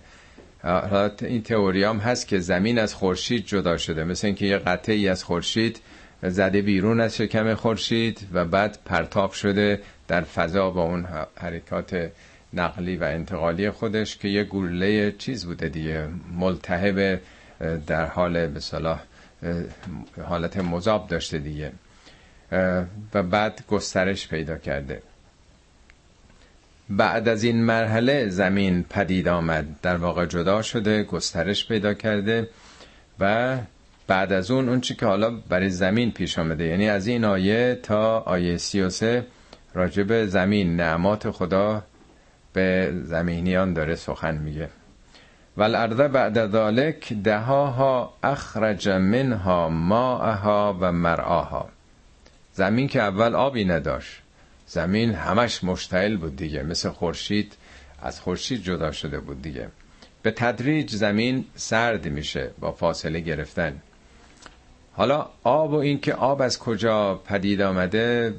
[0.62, 4.04] حالا این تئوریام هست که زمین از خورشید جدا شده.
[4.04, 5.80] مثل اینکه یه قطعی از خورشید
[6.22, 11.06] زده بیرون از شکم خورشید و بعد پرتاب شده در فضا با اون
[11.36, 12.10] حرکات
[12.54, 17.20] نقلی و انتقالی خودش که یه گوله چیز بوده دیگه ملتهب
[17.86, 19.00] در حال به صلاح
[20.24, 21.72] حالت مذاب داشته دیگه.
[23.14, 25.02] و بعد گسترش پیدا کرده.
[26.90, 29.66] بعد از این مرحله زمین پدید آمد.
[29.82, 32.48] در واقع جدا شده گسترش پیدا کرده
[33.20, 33.56] و
[34.06, 36.64] بعد از اون اون چی که حالا برای زمین پیش آمده.
[36.64, 39.26] یعنی از این آیه تا آیه 33
[39.74, 40.76] راجب زمین.
[40.76, 41.82] نعمات خدا
[42.52, 44.68] به زمینیان داره سخن میگه.
[45.56, 51.68] والارض بعد ذالک دهاها اخرج منها ماءها و مرعاها.
[52.52, 54.22] زمین که اول آبی نداشت.
[54.66, 57.56] زمین همش مشتعل بود دیگه مثل خورشید
[58.02, 59.68] از خورشید جدا شده بود دیگه.
[60.22, 63.80] به تدریج زمین سرد میشه با فاصله گرفتن.
[64.92, 68.34] حالا آب و اینکه آب از کجا پدید آمده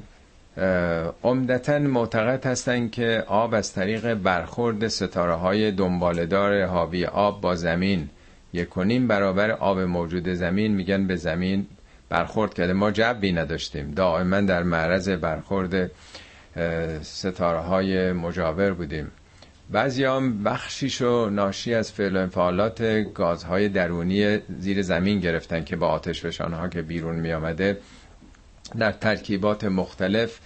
[1.22, 8.08] عمدتا معتقد هستند که آب از طریق برخورد ستاره های دنبالدار حاوی آب با زمین
[8.52, 11.66] یکونیم برابر آب موجود زمین میگن به زمین
[12.08, 12.72] برخورد کرده.
[12.72, 13.90] ما جبی نداشتیم.
[13.90, 15.90] دائما در معرض برخورد
[17.02, 19.10] ستاره های مجاور بودیم.
[19.70, 22.82] بعضی هم بخشیشو ناشی از فعل و انفعالات
[23.14, 27.78] گازهای درونی زیر زمین گرفتن که با آتش ها که بیرون می آمده
[28.78, 30.40] در ترکیبات مختلف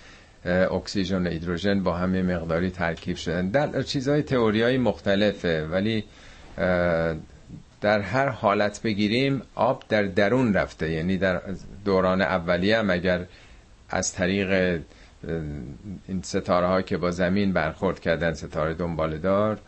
[0.46, 3.48] اکسیژن و هیدروژن با همه مقداری ترکیب شدن.
[3.48, 6.04] در چیزهای تئوری های مختلفه ولی
[7.80, 10.92] در هر حالت بگیریم آب در درون رفته.
[10.92, 11.40] یعنی در
[11.84, 13.24] دوران اولیه هم اگر
[13.90, 14.80] از طریق
[16.08, 19.58] این ستاره ها که با زمین برخورد کردن ستاره دنباله دار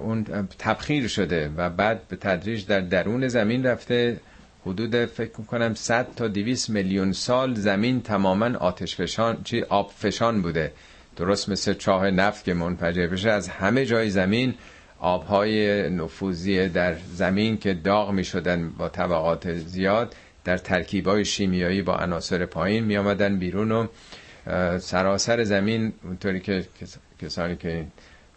[0.00, 0.24] اون
[0.58, 4.20] تبخیر شده و بعد به تدریج در درون زمین رفته.
[4.66, 10.42] حدود فکر می‌کنم 100 تا 200 میلیون سال زمین تماما آتش فشان چی؟ آب فشان
[10.42, 10.72] بوده.
[11.16, 13.30] درست مثل چاه نفت که منفجر بشه.
[13.30, 14.54] از همه جای زمین
[14.98, 20.14] آبهای نفوذی در زمین که داغ می شدن با طبقات زیاد
[20.44, 23.86] در ترکیبای شیمیایی با عناصر پایین می آمدن بیرون و
[24.78, 26.64] سراسر زمین اونطوری که
[27.22, 27.86] کسانی که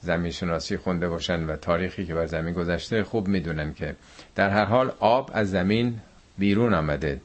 [0.01, 3.95] زمین شناسی خونده باشن و تاریخی که بر زمین گذشته خوب می‌دونن که
[4.35, 5.99] در هر حال آب از زمین
[6.37, 7.21] بیرون آمده.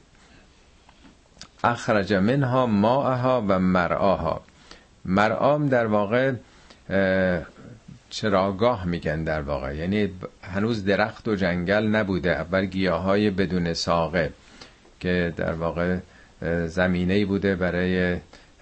[1.63, 4.41] اخرج منها ماءها و مرآها
[5.05, 6.33] مرآم در واقع
[8.09, 9.75] چراگاه میگن در واقع.
[9.75, 10.09] یعنی
[10.41, 14.33] هنوز درخت و جنگل نبوده اول گیاه های بدون ساقه
[14.99, 15.97] که در واقع
[16.67, 18.17] زمینه بوده برای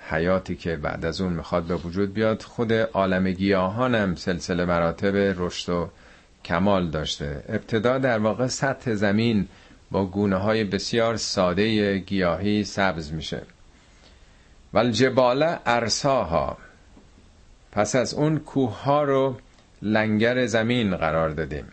[0.09, 2.41] حیاتی که بعد از اون می‌خواد به وجود بیاد.
[2.41, 5.89] خود عالم گیاهان هم سلسله مراتب رشد و
[6.45, 7.43] کمال داشته.
[7.49, 9.47] ابتدا در واقع سطح زمین
[9.91, 13.41] با گونه های بسیار ساده گیاهی سبز میشه.
[14.73, 16.57] والجبال ارساها.
[17.71, 19.35] پس از اون کوه ها رو
[19.81, 21.65] لنگر زمین قرار دادیم.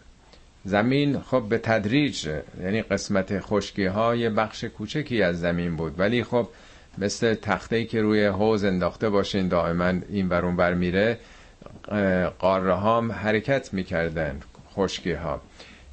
[0.64, 2.28] زمین خب به تدریج
[2.62, 6.00] یعنی قسمت خشکی ها یه بخش کوچکی از زمین بود.
[6.00, 6.48] ولی خب
[6.98, 11.18] مثل تخته که روی حوز انداخته باشین دائما این برون بر میره
[12.38, 14.40] قاره هم حرکت می‌کردن
[14.74, 15.40] خشکی ها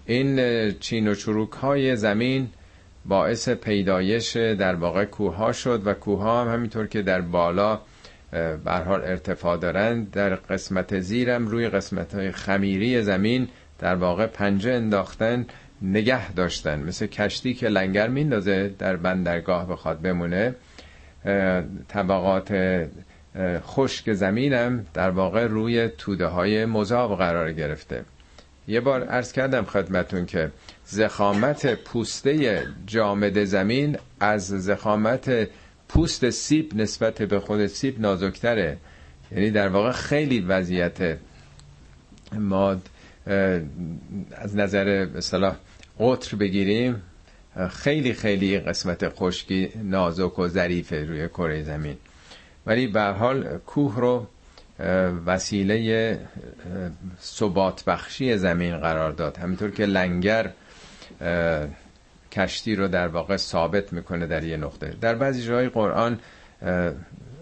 [0.06, 2.50] این چین و چروک های زمین
[3.06, 7.80] باعث پیدایش در واقع کوه ها شد و کوه ها هم همینطور که در بالا
[8.66, 13.48] حال ارتفاع دارند در قسمت زیرم روی قسمت های خمیری زمین
[13.80, 15.46] در واقع پنجه انداختن
[15.82, 16.80] نگه داشتن.
[16.80, 20.56] مثل کشتی که لنگر میندازه در بندرگاه بخواد بمونه.
[21.88, 22.56] طبقات
[23.60, 28.06] خشک زمینم در واقع روی توده های مذاب قرار گرفته.
[28.68, 30.52] یه بار عرض کردم خدمتون که
[30.86, 35.48] زخامت پوسته جامد زمین از زخامت
[35.90, 38.78] پوست سیب نسبت به خود سیب نازکتره.
[39.32, 41.18] یعنی در واقع خیلی وضعیت
[42.34, 42.76] ما
[44.32, 45.56] از نظر مثلا
[46.00, 47.02] قطر بگیریم
[47.70, 51.98] خیلی خیلی قسمت خشکی نازک و ظریفه روی کره زمین.
[52.66, 54.28] ولی به حال کوه رو
[55.26, 56.20] وسیله
[57.22, 59.38] ثبات بخشی زمین قرار داد.
[59.38, 60.52] همینطور که لنگر
[62.32, 64.94] کشتی رو در واقع ثابت می‌کنه در یه نقطه.
[65.02, 66.20] در بعضی جای قرآن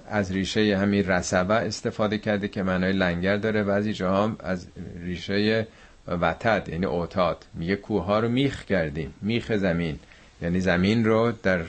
[0.10, 3.64] از ریشه همین رسبه استفاده کرده که معنای لنگر داره.
[3.64, 4.68] بعضی جاها هم از
[5.04, 5.68] ریشه
[6.08, 10.00] وتد یعنی اوتاد میگه کوه رو میخ کردیم میخ زمین.
[10.42, 11.62] یعنی زمین رو در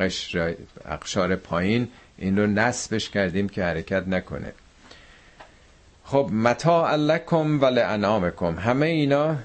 [0.00, 0.54] قشر
[0.86, 1.88] اقشار پایین
[2.18, 4.52] این رو نصبش کردیم که حرکت نکنه.
[6.10, 9.36] خب متا لکم و لانعامکم همه اینا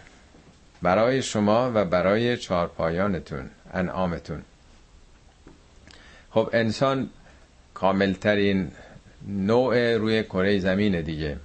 [0.81, 4.41] برای شما و برای چارپایانتون انعامتون.
[6.31, 7.09] خب انسان
[7.73, 8.71] کاملترین
[9.27, 11.37] نوع روی کره زمین دیگه.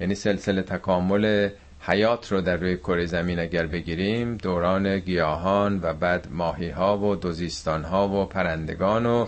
[0.00, 1.48] یعنی سلسله تکامل
[1.80, 7.16] حیات رو در روی کره زمین اگر بگیریم دوران گیاهان و بعد ماهی ها و
[7.16, 9.26] دوزیستان ها و پرندگان و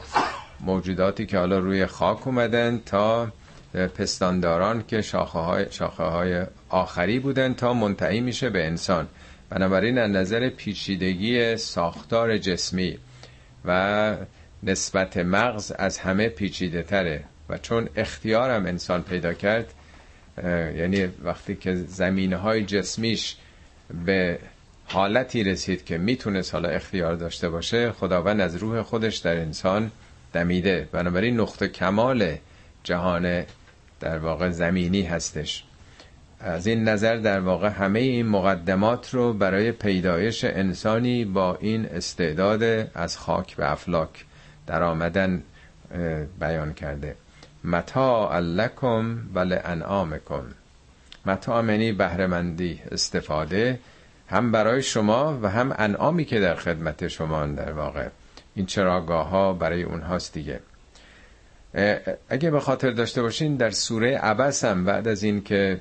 [0.61, 3.29] موجوداتی که حالا روی خاک اومدن تا
[3.75, 9.09] پستانداران که شاخه های, شاخه های آخری بودن تا منتهی میشه به انسان.
[9.51, 12.99] بنابراین از نظر پیچیدگی ساختار جسمی
[13.65, 14.17] و
[14.63, 19.75] نسبت مغز از همه پیچیده تره و چون اختیارم انسان پیدا کرد
[20.77, 23.37] یعنی وقتی که زمینه های جسمیش
[24.07, 24.39] به
[24.87, 29.91] حالتی رسید که می‌تونست حالا اختیار داشته باشه خداوند از روح خودش در انسان
[30.33, 30.89] دمیده.
[30.93, 32.37] بنابراین نقطه کمال
[32.85, 33.45] جهان
[34.05, 35.65] در واقع زمینی هستش.
[36.41, 42.63] از این نظر در واقع همه این مقدمات رو برای پیدایش انسانی با این استعداد
[42.95, 44.25] از خاک به افلاک
[44.67, 45.43] در آمدن
[46.41, 47.17] بیان کرده.
[47.65, 50.45] متا لکم و لانعامکم.
[51.27, 53.79] متا منی بهرهمندی استفاده.
[54.29, 58.09] هم برای شما و هم انعامی که در خدمت شما در واقع.
[58.55, 60.61] این چراگاه ها برای اونهاست دیگه.
[62.29, 65.81] اگه به خاطر داشته باشین در سوره عبس هم بعد از این که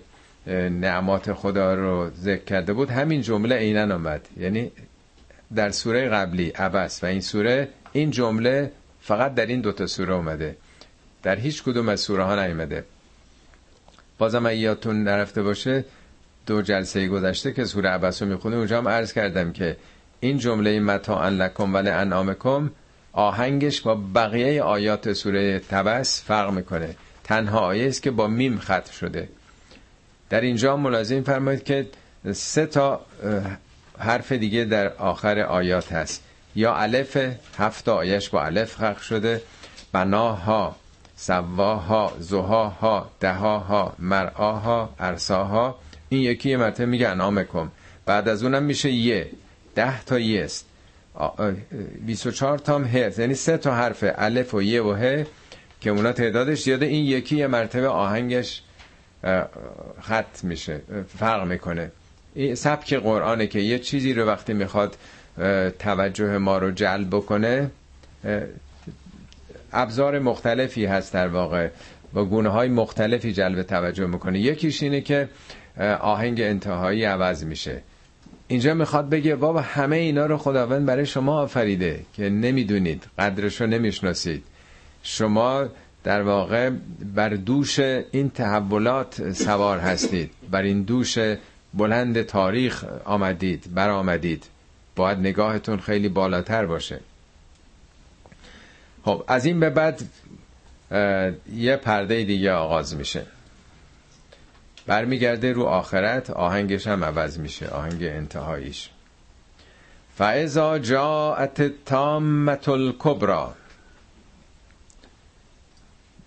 [0.69, 4.27] نعمات خدا رو ذکر کرده بود همین جمله عینا آمد.
[4.37, 4.71] یعنی
[5.55, 8.71] در سوره قبلی عبس و این سوره این جمله
[9.01, 10.55] فقط در این دوتا سوره اومده.
[11.23, 12.83] در هیچ کدوم از سوره ها نیومده.
[14.17, 15.85] بازم ایاتون نرفته باشه
[16.45, 19.77] دو جلسه گذشته که سوره عبس رو می‌خونه اونجا هم عرض کردم که
[20.19, 22.69] این جمله متا لکم ولی انعامکم
[23.13, 26.95] آهنگش با بقیه آیات سوره تبس فرق می‌کنه.
[27.23, 29.29] تنها آیه است که با میم ختم شده.
[30.29, 31.87] در اینجا ملاحظه فرمایید که
[32.33, 33.01] سه تا
[33.99, 36.23] حرف دیگه در آخر آیات هست.
[36.55, 37.17] یا الف
[37.57, 39.41] هفت آیش با الف خلق شده.
[39.91, 40.75] بناها
[41.15, 45.79] سواها زهاها دهاها مرعاها ارساها.
[46.09, 47.71] این یکی یه مرتبه میگه انامکم
[48.05, 49.29] بعد از اونم میشه یه.
[49.75, 50.65] ده تا یه است.
[52.05, 55.25] 24 تا هم هست یعنی سه تا حرف الف و یه و ه
[55.81, 56.85] که اونا تعدادش زیاده.
[56.85, 58.61] این یکی یه مرتبه آهنگش
[60.01, 60.81] خط میشه
[61.19, 61.91] فرق می‌کنه.
[62.35, 64.97] این سبک قرآنه که یه چیزی رو وقتی می‌خواد
[65.79, 67.71] توجه ما رو جلب بکنه
[69.73, 71.69] ابزار مختلفی هست در واقع.
[72.13, 74.39] با گونه های مختلفی جلب توجه می‌کنه.
[74.39, 75.29] یکیش اینه که
[75.99, 77.81] آهنگ انتهایی عوض میشه.
[78.47, 83.67] اینجا می‌خواد بگه بابا همه اینا رو خداوند برای شما آفریده که نمی‌دونید قدرش رو
[83.67, 84.43] نمی‌شناسید.
[85.03, 85.67] شما
[86.03, 86.69] در واقع
[87.15, 90.31] بر دوش این تحولات سوار هستید.
[90.51, 91.17] بر این دوش
[91.73, 94.45] بلند تاریخ آمدید بر آمدید
[94.95, 96.99] باید نگاهتون خیلی بالاتر باشه.
[99.05, 100.01] خب از این به بعد
[101.55, 103.25] یه پرده دیگه آغاز میشه.
[104.85, 108.89] برمیگرده رو آخرت آهنگش هم عوض میشه آهنگ انتهاییش.
[110.15, 113.53] فعضا جاعت تامت الکبرا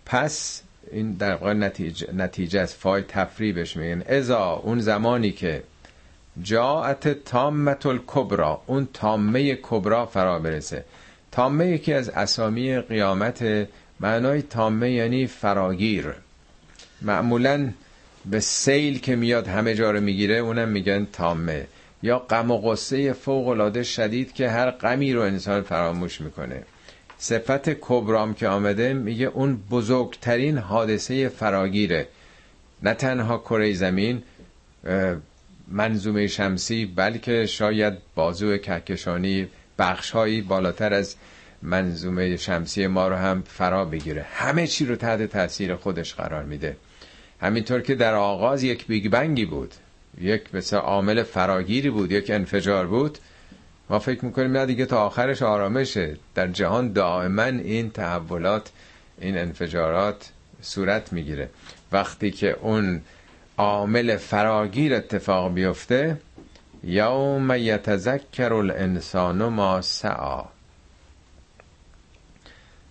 [0.06, 0.62] پس
[0.92, 4.02] این در واقع نتیجه, نتیجه از فای تفریبش میگن.
[4.02, 5.62] ازا اون زمانی که
[6.42, 10.84] جاعت تامت الکبرا اون تامه کبرا فرا برسه.
[11.32, 13.68] تامه یکی از اسامی قیامت
[14.00, 16.14] معنای تامه یعنی فراگیر.
[17.02, 17.72] معمولا
[18.30, 21.66] به سیل که میاد همه جا رو می‌گیره اونم میگن تامه.
[22.02, 26.62] یا غم و غصه فوق العاده شدید که هر غمی رو انسان فراموش می‌کنه.
[27.18, 32.08] صفت کبرام که آمده میگه اون بزرگترین حادثه فراگیره.
[32.82, 34.22] نه تنها کره زمین
[35.68, 39.48] منظومه شمسی بلکه شاید بازو کهکشانی
[39.78, 41.16] بخشهایی بالاتر از
[41.62, 44.26] منظومه شمسی ما رو هم فرا بگیره.
[44.32, 46.76] همه چی رو تحت تاثیر خودش قرار میده.
[47.40, 49.74] همینطور که در آغاز یک بیگ بنگی بود
[50.20, 53.18] یک مثل عامل فراگیری بود یک انفجار بود
[53.90, 56.16] ما فکر می‌کنیم نه دیگه تا آخرش آرامشه.
[56.34, 58.70] در جهان دائما این تحولات
[59.20, 60.30] این انفجارات
[60.62, 61.50] صورت می‌گیره.
[61.92, 63.02] وقتی که اون
[63.58, 66.16] عامل فراگیر اتفاق بیفته
[66.84, 70.44] یوم یتذکر الانسان ما سعا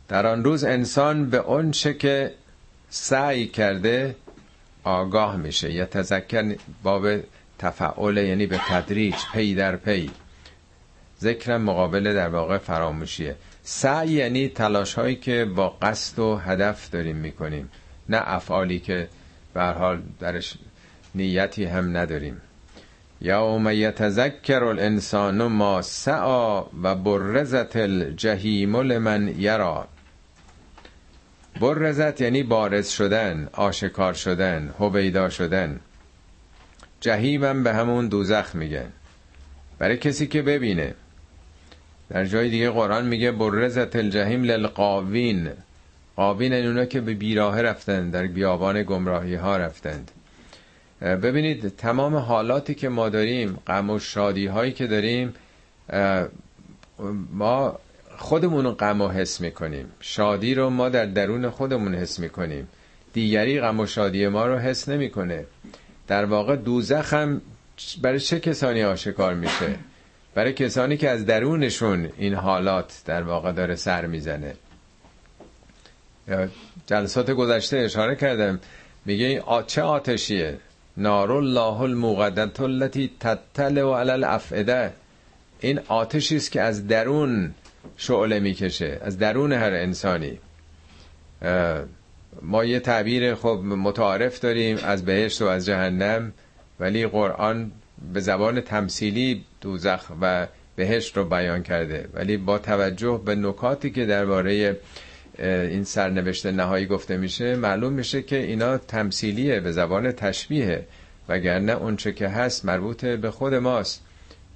[0.07, 2.33] در آن روز انسان به اون چه که
[2.89, 4.15] سعی کرده
[4.85, 5.71] آگاه میشه.
[5.71, 7.07] یا تذکر باب
[7.59, 10.11] تفعول یعنی به تدریج پی در پی.
[11.21, 13.35] ذکر مقابل در واقع فراموشیه.
[13.63, 17.69] سعی یعنی تلاش هایی که با قصد و هدف داریم می‌کنیم.
[18.09, 19.07] نه افعالی که
[19.53, 20.57] به حال درش
[21.15, 22.41] نیتی هم نداریم.
[23.21, 29.87] یوم یتذکر الانسان ما سعا و برزت الجحیم لمن یرا.
[31.61, 35.79] برزت یعنی بارز شدن آشکار شدن هویدا شدن.
[37.01, 38.91] جهیمم به همون دوزخ میگن.
[39.79, 40.93] برای کسی که ببینه.
[42.09, 45.49] در جای دیگه قرآن میگه برزت الجهیم للقاوین.
[46.15, 50.11] قاوین اونا که به بیراه رفتند در بیابان گمراهی ها رفتند
[51.01, 55.33] ببینید تمام حالاتی که ما داریم غم و شادی هایی که داریم
[57.33, 57.79] ما
[58.17, 59.91] خودمون غم و حس می‌کنیم.
[59.99, 62.67] شادی رو ما در درون خودمون حس می‌کنیم.
[63.13, 65.45] دیگری غم و شادی ما رو حس نمی‌کنه.
[66.07, 67.41] در واقع دوزخ هم
[68.01, 69.75] برای چه کسانی آشکار میشه؟
[70.33, 74.53] برای کسانی که از درونشون این حالات در واقع داره سر می‌زنه.
[76.87, 78.59] جلسات گذشته اشاره کردم.
[79.05, 80.57] میگه چه آتشیه؟
[80.97, 84.93] نار الله الموقدت التي تطلع علی الافئده.
[85.59, 87.53] این آتشی است که از درون
[87.97, 88.99] شعله می‌کشه.
[89.01, 90.39] از درون هر انسانی.
[92.41, 96.33] ما یه تعبیر خب متعارف داریم از بهشت و از جهنم
[96.79, 97.71] ولی قرآن
[98.13, 102.07] به زبان تمثیلی دوزخ و بهشت رو بیان کرده.
[102.13, 104.77] ولی با توجه به نکاتی که درباره
[105.39, 110.85] این سرنوشت نهایی گفته میشه معلوم میشه که اینا تمثیلیه به زبان تشبیه.
[111.29, 114.03] وگرنه اونچه که هست مربوط به خود ماست.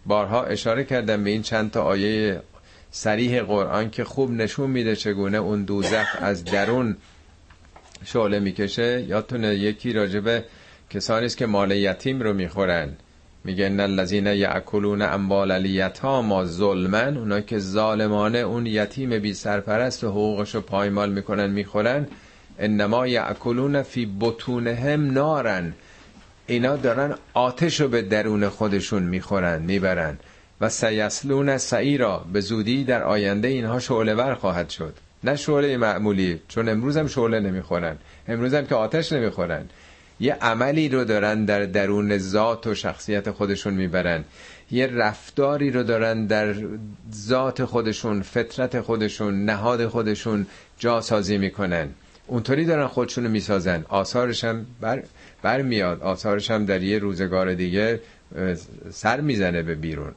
[0.06, 2.41] بارها اشاره کردم به این چند تا آیه
[2.91, 6.97] سریح قرآن که خوب نشون میده چگونه اون دوزخ از درون
[8.05, 9.05] شعله می‌کشه.
[9.07, 10.43] یادتونه یکی راجبه
[10.89, 12.89] کسانی است که مال یتیم رو می‌خورن.
[13.43, 20.09] میگه ان الذين یاکلون اموال الیتاما ظلما اونا که ظالمانه اون یتیم بی سرپرست و
[20.09, 22.07] حقوقش رو پایمال می‌کنن می‌خورن.
[22.59, 25.73] انما یاکلون فی بطونهم نارن.
[26.47, 30.17] اینا دارن آتش رو به درون خودشون می‌خورن می‌برن.
[30.61, 34.94] و سیسلون سعیرا به زودی در آینده اینها شعله ور خواهد شد.
[35.23, 37.98] نه شعله معمولی چون امروز هم شعله نمی‌خورن.
[38.27, 39.65] امروز هم که آتش نمی‌خورن.
[40.19, 44.23] یه عملی رو دارن در درون ذات و شخصیت خودشون می‌برن.
[44.72, 46.56] یه رفتاری رو دارن در
[47.14, 50.45] ذات خودشون فطرت خودشون نهاد خودشون
[50.80, 51.90] جاسازی می‌کنن.
[52.27, 53.86] اونطوری دارن خودشون رو می‌سازن.
[53.90, 55.03] آثارش هم بر,
[55.41, 57.99] بر میاد آثارش هم در یه روزگار دیگه
[58.91, 60.11] سر می‌زنه به بیرون.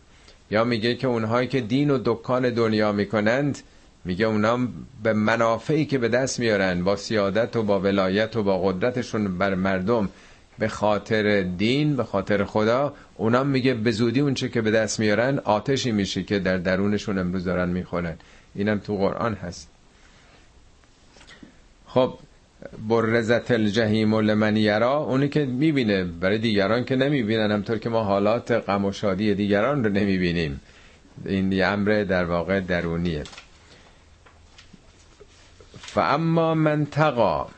[0.53, 3.59] یا میگه که اونهایی که دین و دکان دنیا می‌کنند
[4.05, 4.59] میگه اونا
[5.03, 9.55] به منافعی که به دست میارن با سیادت و با ولایت و با قدرتشون بر
[9.55, 10.09] مردم
[10.59, 15.39] به خاطر دین به خاطر خدا اونا میگه به زودی اونچه که به دست میارن
[15.39, 18.17] آتشی میشه که در درونشون امروز دارن می‌خورن.
[18.55, 19.69] اینم تو قرآن هست.
[21.87, 22.15] خب
[22.89, 26.05] برزت الجحیم لمن یرا اونی که می‌بینه.
[26.05, 30.61] برای دیگران که نمی‌بینن همطور که ما حالات غم و شادی دیگران رو نمی‌بینیم.
[31.25, 33.25] این یه امر در واقع درونیه.
[35.97, 37.49] و اما منطقا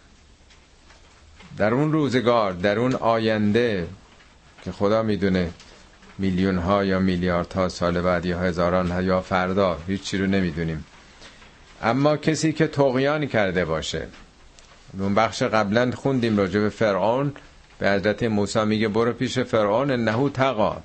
[1.57, 3.87] در اون روزگار در اون آینده
[4.65, 5.51] که خدا می‌دونه
[6.19, 10.85] میلیون ها یا میلیارد ها سال بعد یا هزاران ها یا فردا هیچی رو نمی‌دونیم.
[11.83, 14.07] اما کسی که تقیان کرده باشه
[14.99, 17.33] اون بخش قبلا خوندیم راجع به فرعون.
[17.79, 20.77] به حضرت موسی میگه برو پیش فرعون نهو تقا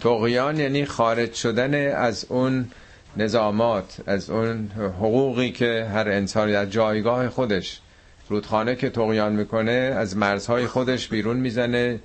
[0.00, 2.68] تقیان یعنی خارج شدن از اون
[3.16, 7.80] نظامات از اون حقوقی که هر انسانی از جایگاه خودش
[8.28, 12.00] رودخانه که تقیان می‌کنه از مرزهای خودش بیرون می‌زنه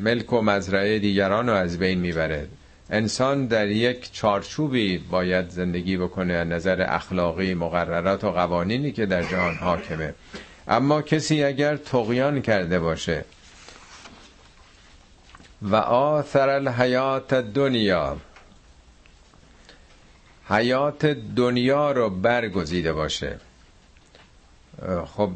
[0.00, 2.46] ملک و مزرعه دیگران رو از بین می‌بره.
[2.90, 9.22] انسان در یک چارچوبی باید زندگی بکنه از نظر اخلاقی مقررات و قوانینی که در
[9.22, 10.14] جهان حاکمه.
[10.68, 13.24] اما کسی اگر تقیان کرده باشه
[15.62, 18.16] و آثر الحیات دنیا
[20.48, 21.06] حیات
[21.36, 23.38] دنیا رو برگزیده باشه
[25.16, 25.30] خب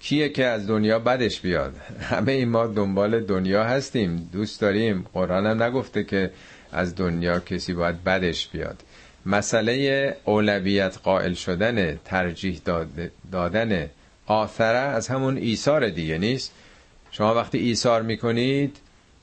[0.00, 1.74] کیه که از دنیا بدش بیاد؟
[2.10, 5.06] همه ما دنبال دنیا هستیم دوست داریم.
[5.14, 6.30] قرآن هم نگفته که
[6.72, 8.82] از دنیا کسی باید بدش بیاد.
[9.26, 12.60] مسئله اولویت قائل شدن ترجیح
[13.32, 13.90] دادن
[14.26, 16.52] آثره از همون ایثار دیگه نیست.
[17.10, 18.76] شما وقتی ایثار می‌کنید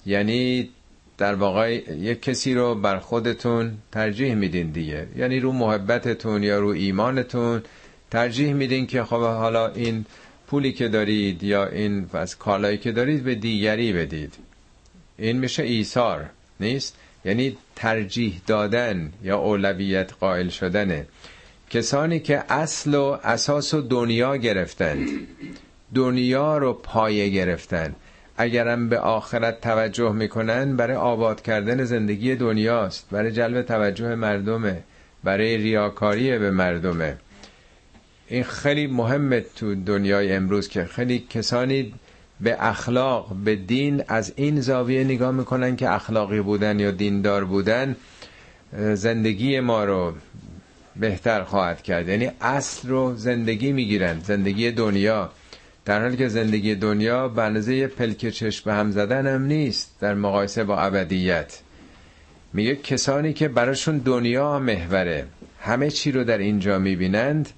[0.06, 0.70] یعنی
[1.18, 5.08] در واقع یک کسی رو بر خودتون ترجیح میدین دیگه.
[5.18, 7.64] یعنی رو محبتتون یا رو ایمانتون
[8.12, 10.06] ترجیح میدین که خب حالا این
[10.48, 14.34] پولی که دارید یا این از کالایی که دارید به دیگری بدید.
[15.18, 16.96] این میشه ایثار نیست؟
[17.26, 21.06] یعنی ترجیح دادن یا اولویت قائل شدنه.
[21.70, 25.10] کسانی که اصل و اساس و دنیا گرفتند
[25.96, 27.96] دنیا رو پایه گرفتن
[28.38, 34.84] اگرم به آخرت توجه می‌کنن برای آباد کردن زندگی دنیاست برای جلب توجه مردمه
[35.24, 37.18] برای ریاکاری به مردمه.
[38.28, 41.94] این خیلی مهمه تو دنیای امروز که خیلی کسانی
[42.42, 47.96] به اخلاق به دین از این زاویه نگاه می‌کنن که اخلاقی بودن یا دیندار بودن
[48.94, 50.14] زندگی ما رو
[50.96, 52.08] بهتر خواهد کرد.
[52.08, 55.30] یعنی اصل رو زندگی می‌گیرن زندگی دنیا.
[55.86, 60.14] در حالی که زندگی دنیا به اندازه پلک چشم به هم زدن هم نیست در
[60.14, 61.60] مقایسه با ابدیت.
[62.54, 65.28] میگه کسانی که براشون دنیا محوره
[65.62, 67.50] همه چی رو در اینجا می‌بینند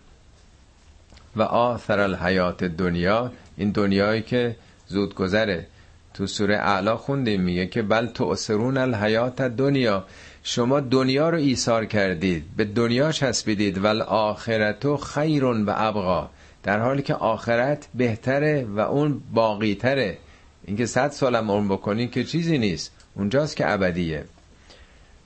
[1.36, 4.56] و آثر الحیات دنیا این دنیایی که
[4.92, 5.68] زود گذره
[6.14, 10.06] تو سوره اعلا خوندیم میگه که بل تؤثرون الحیات دنیا
[10.44, 16.30] شما دنیا رو ایثار کردید به دنیا چسبیدید ول آخرتو خیر و ابقا.
[16.64, 20.18] در حالی که آخرت بهتره و اون باقی تره
[20.66, 24.26] اینکه صد سالم عمر بکنین که چیزی نیست اونجاست که ابدیه.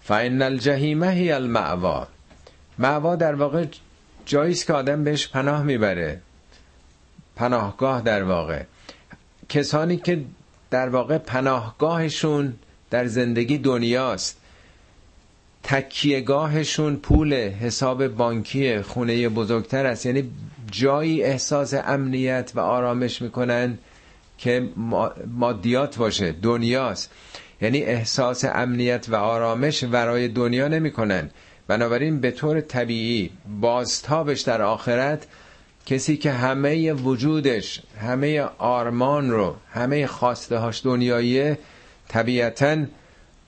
[0.02, 2.08] فان الجحیمه هی المعوا.
[2.78, 3.66] معوا در واقع
[4.26, 6.22] جاییست که آدم بهش پناه می‌بره.
[7.36, 8.64] پناهگاه در واقع.
[9.50, 10.22] کسانی که
[10.72, 12.54] در واقع پناهگاهشون
[12.90, 14.38] در زندگی دنیاست.
[15.64, 20.06] تکیهگاهشون پول حساب بانکی خونه بزرگتر است.
[20.06, 20.32] یعنی
[20.72, 23.78] جایی احساس امنیت و آرامش می‌کنن
[24.38, 24.70] که
[25.28, 27.12] مادیات باشه دنیاست.
[27.62, 31.30] یعنی احساس امنیت و آرامش ورای دنیا نمی‌کنن.
[31.68, 33.30] بنابراین به طور طبیعی
[33.62, 35.28] بازتابش در آخرت
[35.86, 41.58] کسی که همه وجودش همه آرمان رو همه خواسته هاش دنیاییه
[42.08, 42.78] طبیعتا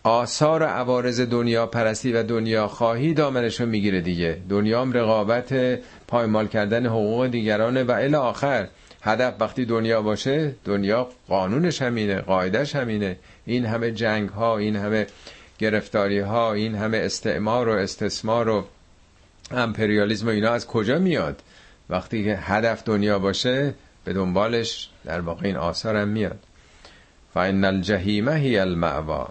[0.03, 4.37] آثار عوارض دنیا پرستی و دنیا خواهی دامنش رو می‌گیره دیگه.
[4.49, 8.67] دنیام رقابت پایمال کردن حقوق دیگرانه و الی آخر.
[9.01, 13.17] هدف وقتی دنیا باشه دنیا قانونش همینه قاعدش همینه.
[13.45, 15.07] این همه جنگ ها این همه
[15.59, 18.65] گرفتاری ها این همه استعمار و استثمار و
[19.51, 21.41] امپریالیزم و اینا از کجا میاد؟
[21.89, 23.73] وقتی که هدف دنیا باشه
[24.03, 26.39] به دنبالش در واقع این آثار هم میاد.
[27.33, 29.29] فان الجحیم هی المعوا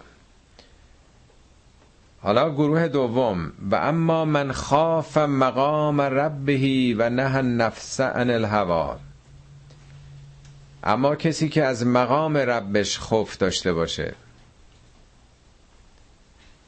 [2.21, 3.51] حالا گروه دوم.
[3.71, 8.97] و اما من خاف مقام ربه و نه النفس عن الهوا
[10.83, 14.13] اما کسی که از مقام ربش خوف داشته باشه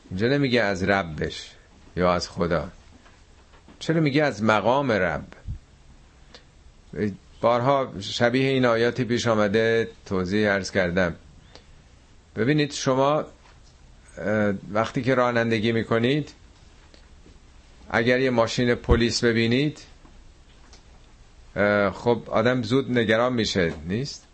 [0.10, 1.52] اینجا نمیگه از ربش
[1.96, 2.70] یا از خدا؟
[3.80, 5.39] چرا میگه از مقام رب؟
[7.42, 11.16] بارها شبیه این آیاتی پیش آمده توضیح ارز کردم.
[12.36, 13.26] ببینید شما
[14.72, 16.32] وقتی که رانندگی می‌کنید
[17.90, 19.80] اگر یه ماشین پلیس ببینید
[21.94, 24.26] خب آدم زود نگران میشه نیست؟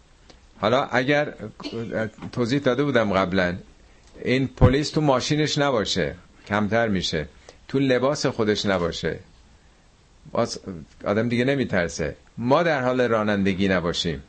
[0.62, 1.34] حالا اگر
[2.32, 3.56] توضیح داده بودم قبلا
[4.24, 6.16] این پلیس تو ماشینش نباشه
[6.48, 7.28] کمتر میشه.
[7.68, 9.20] تو لباس خودش نباشه.
[10.32, 10.60] باز
[11.06, 12.16] آدم دیگه نمیترسه.
[12.38, 14.24] ما در حال رانندگی نباشیم.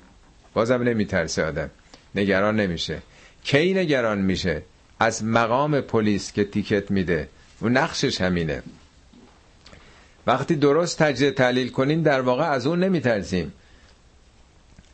[0.55, 1.71] بازم نمیترسه آدم.
[2.15, 3.03] نگران نمیشه.
[3.45, 4.63] کی نگران میشه؟
[5.01, 7.29] از مقام پلیس که تیکت میده.
[7.63, 8.63] و نقشش همینه.
[10.27, 13.53] وقتی درست تجزیه تحلیل کنیم در واقع از اون نمیترسیم.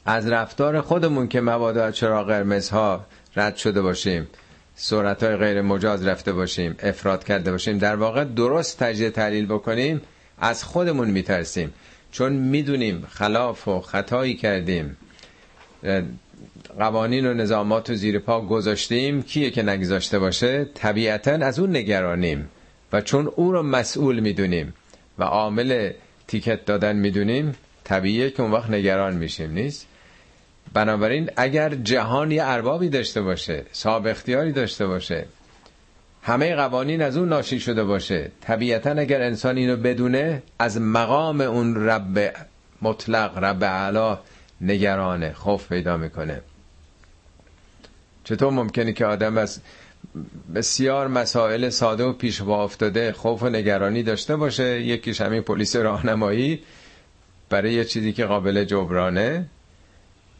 [0.07, 3.07] از رفتار خودمون که مبادا چرا قرمز ها
[3.37, 4.29] رد شده باشیم
[4.75, 10.01] سرعت های غیر مجاز رفته باشیم افراد کرده باشیم در واقع درست تجزیه تحلیل بکنیم
[10.39, 11.73] از خودمون میترسیم.
[12.13, 14.97] چون می‌دونیم خلاف و خطایی کردیم
[16.79, 22.49] قوانین و نظامات رو زیر پا گذاشتیم کیه که نگذاشته باشه؟ طبیعتا از اون نگرانیم
[22.93, 24.75] و چون او رو مسئول می‌دونیم
[25.19, 25.93] و عامل
[26.27, 29.87] تیکت دادن می‌دونیم طبیعیه که اون وقت نگران میشیم نیست؟
[30.73, 35.27] بنابراین اگر جهان یه اربابی داشته باشه صاحب اختیاری داشته باشه
[36.23, 38.31] همه قوانین از اون ناشی شده باشه.
[38.41, 42.35] طبیعتا اگر انسان اینو بدونه از مقام اون رب
[42.83, 44.19] مطلق رب علا
[44.61, 46.41] نگرانه خوف پیدا می‌کنه.
[48.25, 49.61] چطور ممکنه که آدم از
[50.55, 55.77] بسیار مسائل ساده و پیش با افتاده خوف و نگرانی داشته باشه؟ یکیش همین پلیس
[55.77, 56.63] راهنمایی
[57.49, 59.47] برای یه چیزی که قابل جبرانه.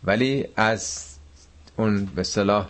[0.05, 1.07] ولی از
[1.77, 2.69] اون به صلاح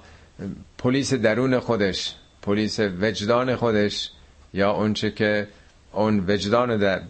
[0.79, 4.11] پلیس درون خودش پلیس وجدان خودش
[4.55, 5.49] یا اونچه که
[5.93, 7.03] اون وجدان در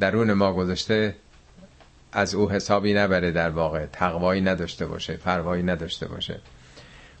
[0.00, 1.14] درون ما گذاشته
[2.12, 3.86] از او حسابی نبره در واقع.
[3.86, 6.40] تقوایی نداشته باشه پروایی نداشته باشه.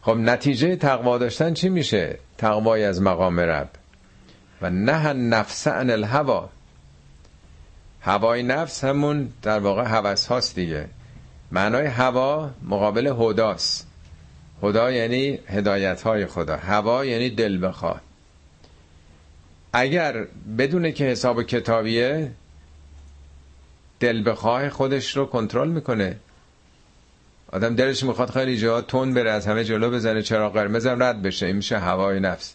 [0.02, 3.70] خب نتیجه تقوا داشتن چی میشه؟ تقوای از مقام رب.
[4.62, 6.50] و نه نفس عن الهوا
[8.00, 10.88] هوای نفس همون در واقع هوس هاست دیگه.
[11.52, 13.87] معنای هوا مقابل هداست.
[14.62, 16.56] هدا یعنی هدایت های خدا.
[16.56, 18.00] هوا یعنی دل بخواه
[19.72, 20.26] اگر
[20.58, 22.30] بدونه که حساب کتابیه
[24.00, 26.16] دل بخواه خودش رو کنترل می‌کنه.
[27.52, 31.46] آدم دلش می‌خواد خیلی جا تون بره از همه جلو بزنه چرا قرمزم رد بشه.
[31.46, 32.54] این میشه هوای نفس.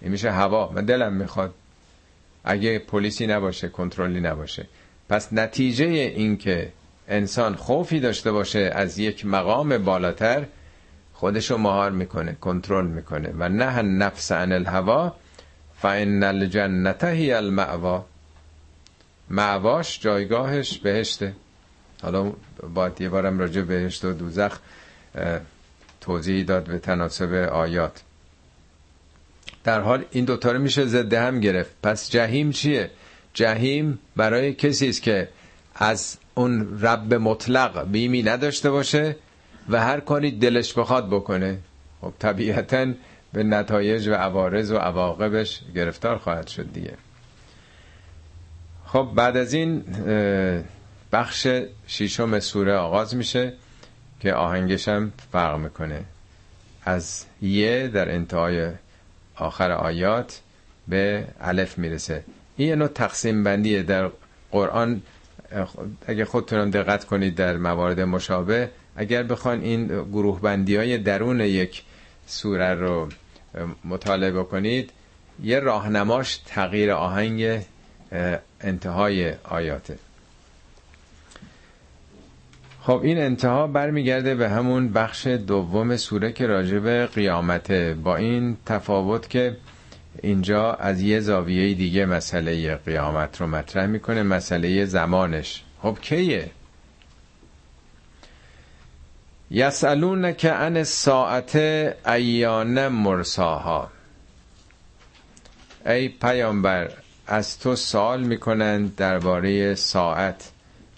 [0.00, 0.70] این میشه هوا.
[0.74, 1.54] من دلم می‌خواد
[2.44, 4.66] اگه پلیسی نباشه کنترلی نباشه.
[5.08, 6.72] پس نتیجه این که
[7.08, 10.44] انسان خوفی داشته باشه از یک مقام بالاتر
[11.14, 13.34] خودشو مهار می‌کنه کنترل می‌کنه.
[13.38, 15.14] و نه نفس عن الهوا
[15.82, 18.04] فان الجنت هی المعوا
[19.30, 21.32] معواش جایگاهش بهشته.
[22.02, 22.32] حالا
[22.74, 24.58] باید یه بارم راجع بهشت و دوزخ
[26.00, 28.02] توضیح داد به تناسب آیات.
[29.64, 31.70] در حال این دوتا رو میشه ضد هم گرفت.
[31.82, 32.90] پس جهیم چیه؟
[33.34, 35.28] جهیم برای کسی است که
[35.74, 39.16] از اون رب مطلق بیمی نداشته باشه
[39.70, 41.58] و هر کاری دلش بخواد بکنه.
[42.00, 42.86] خب طبیعتا
[43.32, 46.94] به نتایج و عوارض و عواقبش گرفتار خواهد شد دیگه.
[48.86, 49.84] خب بعد از این
[51.12, 51.48] بخش
[51.86, 53.52] شیشم سوره آغاز میشه
[54.20, 56.04] که آهنگش هم فرق می‌کنه.
[56.84, 58.70] از یه در انتهای
[59.36, 60.40] آخر آیات
[60.88, 62.24] به الف می‌رسه.
[62.56, 64.10] این یه نوع تقسیم بندیه در
[64.52, 65.02] قرآن
[66.06, 71.82] اگه خودتونم دقت کنید در موارد مشابه اگر بخوان این گروه بندی های درون یک
[72.26, 73.08] سوره رو
[73.84, 74.90] مطالعه بکنید
[75.42, 77.60] یه راهنماش تغییر آهنگ
[78.60, 79.98] انتهای آیاته.
[82.82, 87.94] خب این انتها برمیگرده به همون بخش دوم سوره که راجع به قیامته.
[87.94, 89.56] با این تفاوت که
[90.22, 95.64] اینجا از یه زاویه دیگه مسئله قیامت رو مطرح می‌کنه مسئله زمانش.
[95.82, 96.50] خب کیه؟
[99.50, 101.56] یسالون که ان ساعت
[102.06, 103.90] ایان مرساها.
[105.86, 106.90] ای پیامبر
[107.26, 110.50] از تو سوال می‌کنند درباره ساعت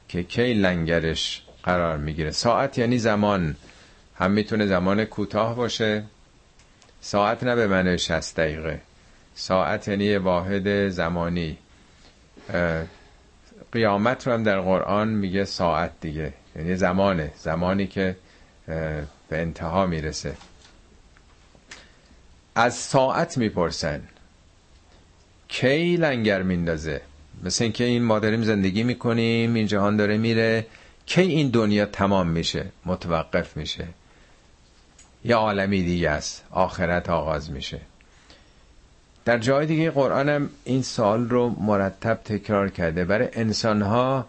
[0.08, 2.30] که کی لنگرش قرار می‌گیره.
[2.30, 3.56] ساعت یعنی زمان.
[4.14, 6.02] هم می‌تونه زمان کوتاه باشه.
[7.00, 8.80] ساعت نه به معنی 60 دقیقه.
[9.34, 11.58] ساعت یعنی واحد زمانی.
[13.72, 16.32] قیامت رو هم در قرآن میگه ساعت دیگه.
[16.56, 17.32] یعنی زمانه.
[17.36, 18.16] زمانی که
[18.66, 20.36] به انتها می‌رسه.
[22.54, 24.02] از ساعت می‌پرسن
[25.48, 27.00] کی لنگر میندازه؟
[27.44, 30.66] مثل اینکه این ما داریم زندگی می‌کنیم این جهان داره میره
[31.06, 33.86] کی این دنیا تمام میشه متوقف میشه؟
[35.24, 37.80] یه عالمی دیگه است آخرت آغاز میشه.
[39.24, 43.04] در جای دیگه قرآن هم این سال رو مرتب تکرار کرده.
[43.04, 44.26] برای انسانها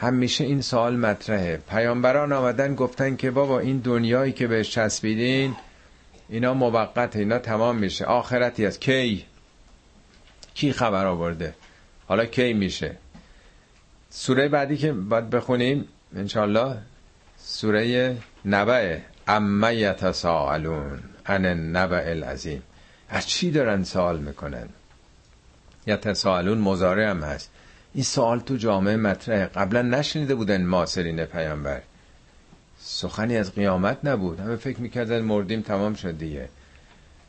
[0.00, 1.56] همیشه این سوال مطرحه.
[1.56, 5.56] پیامبران آمدن گفتن که بابا این دنیایی که بهش چسبیدین
[6.28, 8.04] اینا موقته اینا تمام میشه.
[8.04, 9.24] آخرتی از کی؟
[10.54, 11.54] کی خبر آورده؟
[12.06, 12.96] حالا کی میشه؟
[14.10, 16.76] سوره بعدی که باید بخونیم انشالله
[17.36, 22.62] سوره نبعه اما یتساءلون عن النبع العظیم.
[23.08, 24.68] از چی دارن سوال می‌کنن؟
[25.86, 27.50] یتساءلون مزاره هم هست.
[27.98, 29.46] این سوال تو جامعه مطرحه.
[29.46, 31.80] قبلا نشنیده بودن ماسرین پیامبر.
[32.78, 34.40] سخنی از قیامت نبود.
[34.40, 36.48] همه فکر می‌کردن مردیم تمام شد دیگه.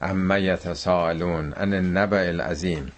[0.01, 2.91] اما یتساءلون عن النبع العظیم.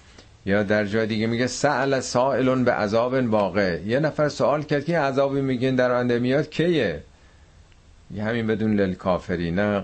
[0.46, 5.00] یا در جای دیگه میگه سأل سائلون به عذاب واقع یه نفر سوال کرد که
[5.00, 7.04] عذابی میگین در آینده میاد کیه؟
[8.14, 9.84] یه همین بدون للکافری نه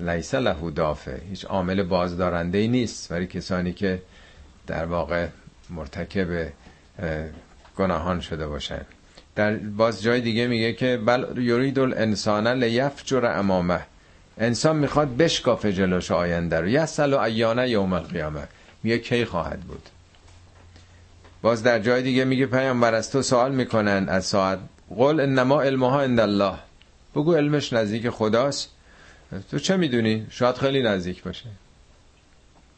[0.00, 1.18] لیس له دافع.
[1.30, 3.08] هیچ عامل بازدارنده ای نیست.
[3.08, 4.02] برای کسانی که
[4.66, 5.26] در واقع
[5.70, 6.52] مرتکب
[7.78, 8.80] گناهان شده باشن.
[9.34, 13.80] در باز جای دیگه میگه که بل یرید الانسان لیفجر امامه.
[14.38, 16.68] انسان می‌خواد بشکافه جلوش آینده رو.
[16.68, 18.48] یسل و ایانه یوم القیامه.
[18.82, 19.88] میگه کی خواهد بود؟
[21.42, 24.58] باز در جای دیگه میگه پیامبر از تو سوال می‌کنن از ساعت
[24.96, 26.54] قول انما علمها عند الله.
[27.14, 28.70] بگو علمش نزدیک خداست.
[29.50, 31.46] تو چه می‌دونی؟ شاید خیلی نزدیک باشه.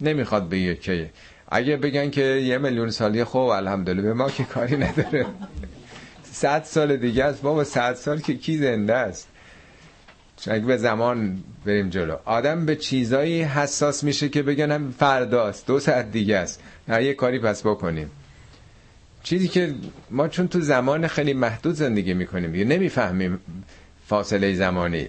[0.01, 1.11] نمی‌خواد بگه کی
[1.55, 5.27] اگه بگن که یه میلیون سالی خوب الحمدلله به ما که کاری نداره.
[6.33, 7.43] صد سال دیگه است.
[7.43, 9.29] بابا صد سال که کی زنده است؟
[10.47, 12.17] اگه به زمان بریم جلو.
[12.25, 16.63] آدم به چیزایی حساس میشه که بگن هم فرداست دو ساعت دیگه است.
[16.89, 18.11] نه یه کاری پس بکنیم.
[19.23, 19.75] چیزی که
[20.11, 23.39] ما چون تو زمان خیلی محدود زندگی می‌کنیم دیگه نمی‌فهمیم
[24.07, 25.09] فاصله زمانی.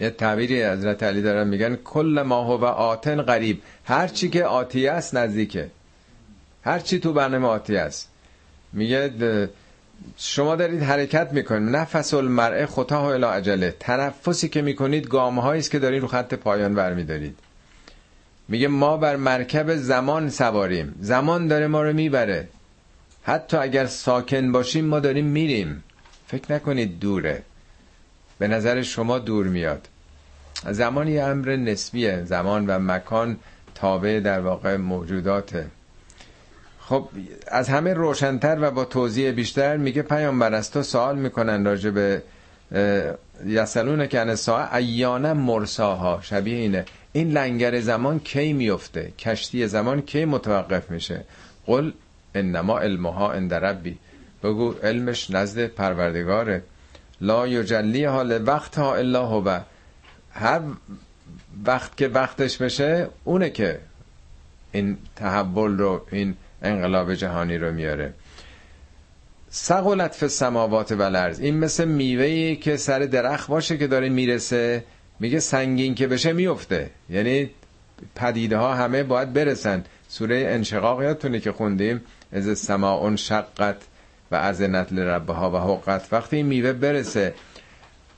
[0.00, 4.88] یه تعبیری حضرت علی دارن میگن کل ما هو آتن قریب هر چی که آتی
[4.88, 5.70] است نزدیکه.
[6.64, 8.08] هر چی تو برنامه آتی است.
[8.72, 9.10] میگه
[10.16, 11.76] شما دارید حرکت می‌کنید.
[11.76, 16.74] نفس المرء خطاه الی عجله تنفسی که می‌کنید گام است که دارید رو خط پایان
[16.74, 17.38] برمیدارید.
[18.48, 20.94] میگه ما بر مرکب زمان سواریم.
[21.00, 22.48] زمان داره ما رو می‌بره.
[23.22, 25.84] حتی اگر ساکن باشیم ما داریم میریم.
[26.26, 27.42] فکر نکنید دوره.
[28.38, 29.88] به نظر شما دور میاد.
[30.70, 32.24] زمان یه امر نسبیه.
[32.24, 33.36] زمان و مکان
[33.74, 35.66] تابع در واقع موجوداته.
[36.80, 37.08] خب
[37.48, 42.22] از همه روشنتر و با توضیح بیشتر میگه پیامبر از تو سوال می‌کنن راجع به
[43.46, 46.20] یسلون که ساعه ایانه مرساها.
[46.22, 46.84] شبیه اینه.
[47.12, 51.24] این لنگر زمان کی میفته؟ کشتی زمان کی متوقف میشه؟
[51.66, 51.92] قل
[52.34, 53.98] انما علمها عند ربی.
[54.42, 56.62] بگو علمش نزد پروردگاره.
[57.24, 59.58] لا یجلی حال وقت ها الا هو.
[60.32, 60.60] هر
[61.64, 63.80] وقت که وقتش بشه اونه که
[64.72, 68.12] این تحول رو این انقلاب جهانی رو میاره.
[69.50, 74.84] سقلت فی السماوات و الارض این مثل میوهی که سر درخت باشه که داره می‌رسه
[75.20, 76.90] میگه سنگین که بشه میفته.
[77.10, 77.50] یعنی
[78.14, 79.84] پدیده ها همه باید برسن.
[80.08, 82.00] سوره انشقاق یادتونه که خوندیم؟
[82.32, 83.76] از السماء شقت.
[84.34, 87.34] و از نتل ربه ها و حقت وقتی این میوه برسه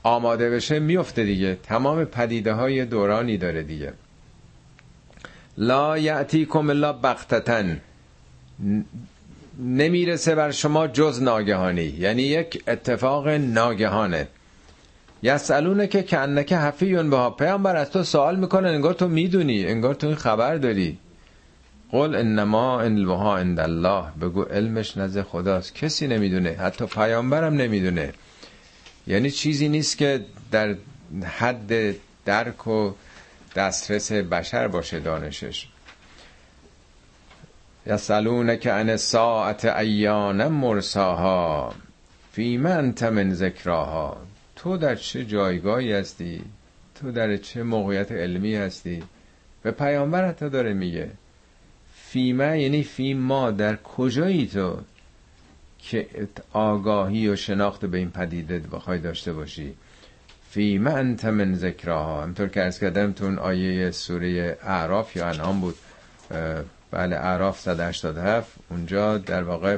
[0.03, 1.57] آماده بشه میفته دیگه.
[1.63, 3.93] تمام پدیده های دورانی داره دیگه.
[5.57, 7.81] لا یعتیکم الا بغتتن
[9.59, 11.93] نمی‌رسه بر شما جز ناگهانی.
[11.99, 14.27] یعنی یک اتفاق ناگهانه.
[15.23, 17.29] یسالونه که کنکه حفیون بها.
[17.29, 20.97] پیامبر از تو سوال می‌کنه انگار تو می‌دونی انگار تو خبر داری.
[21.91, 24.03] قل انما علمها عند الله.
[24.21, 25.75] بگو علمش نزد خداست.
[25.75, 26.49] کسی نمی‌دونه.
[26.49, 28.13] حتی پیامبرم نمی‌دونه.
[29.07, 30.75] یعنی چیزی نیست که در
[31.25, 31.95] حد
[32.25, 32.91] درک و
[33.55, 35.67] دسترس بشر باشه دانشش.
[37.87, 41.73] یسالونک عن ساعت ایان مرساها.
[42.31, 44.17] فی من من ذکراها.
[44.55, 46.41] تو در چه جایگاهی هستی؟
[46.95, 49.03] تو در چه موقعیت علمی هستی؟
[49.63, 51.09] به پیامبر حتی داره میگه.
[52.17, 54.77] فیما یعنی فیما در کجایی تو
[55.79, 56.07] که
[56.53, 59.73] آگاهی و شناخت به این پدیده بخوای داشته باشی؟
[60.49, 65.61] فیما انت من ذکراها همطور که ارز کردم تو اون آیه سوره اعراف یا انعام
[65.61, 65.75] بود.
[66.91, 69.77] بله اعراف 187 اونجا در واقع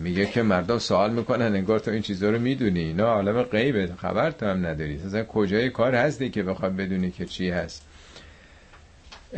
[0.00, 2.92] میگه که مردم سوال می‌کنن انگار تو این چیزا رو می‌دونی.
[2.92, 5.00] نه عالم غیبه خبر تو هم نداری.
[5.06, 7.85] اصلا کجای کار هستی که بخواد بدونی که چی هست؟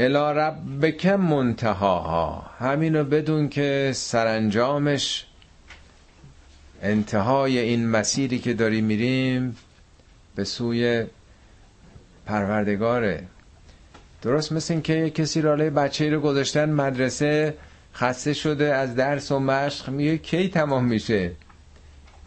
[0.00, 2.50] الا ربک منتهاها.
[2.58, 5.26] همینو بدون که سرانجامش
[6.82, 9.56] انتهای این مسیری که داری میریم
[10.34, 11.04] به سوی
[12.26, 13.26] پروردگاره.
[14.22, 17.54] درست مثل این که کسی راله بچه رو گذاشتن مدرسه
[17.94, 21.32] خسته شده از درس و مشق میگه کی تمام میشه؟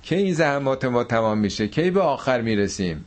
[0.02, 3.06] کی این زحمات ما تمام میشه؟ کی به آخر می‌رسیم؟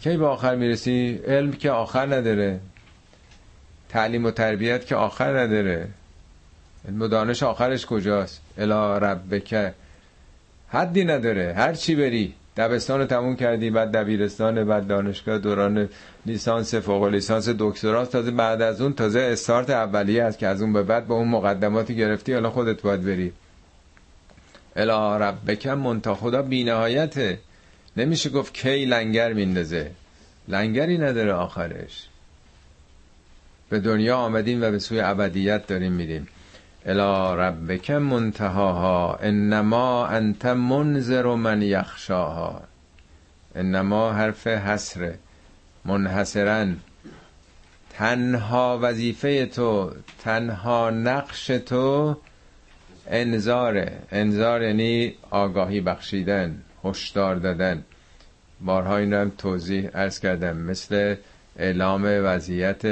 [0.00, 2.60] کی به آخر می‌رسی؟ علم که آخر نداره.
[3.88, 5.88] تعلیم و تربیت که آخر نداره.
[6.88, 9.72] علم و دانش آخرش کجاست؟ الا ربک.
[10.68, 11.54] حدی نداره.
[11.56, 12.34] هر چی بری.
[12.56, 15.88] دبستان رو تموم کردی بعد دبیرستان بعد دانشگاه دوران
[16.26, 20.72] لیسانس فوق لیسانس دکترا تازه بعد از اون تازه استارت اولیه است که از اون
[20.72, 23.32] به بعد با اون مقدماتی گرفتی حالا خودت باید بری.
[24.76, 27.38] الا ربک منتا خدا بینهایته.
[27.96, 29.90] نمیشه گفت کی لنگر میندازه.
[30.48, 32.08] لنگری نداره آخرش.
[33.68, 36.28] به دنیا آمدیم و به سوی ابدیت داریم میریم.
[36.86, 42.62] الا ربک منتهاها انما انت منذر من یخشاها.
[43.54, 45.14] انما حرف حسر
[45.84, 46.66] منحصرا
[47.90, 49.92] تنها وظیفه تو
[50.24, 52.16] تنها نقش تو
[53.06, 53.98] انذاره.
[54.12, 57.84] انذار یعنی آگاهی بخشیدن هشدار دادن.
[58.60, 61.14] بارها این رو هم توضیح ارز کردم مثل
[61.58, 62.82] اعلام وضعیت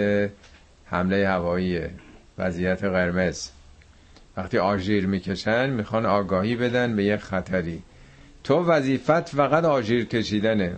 [0.94, 1.80] حمله هوایی
[2.38, 3.48] وضعیت قرمز.
[4.36, 7.82] وقتی آژیر می‌کشن می‌خوان آگاهی بدن به یه خطری.
[8.44, 10.76] تو وظیفت فقط آژیر کشیدنه.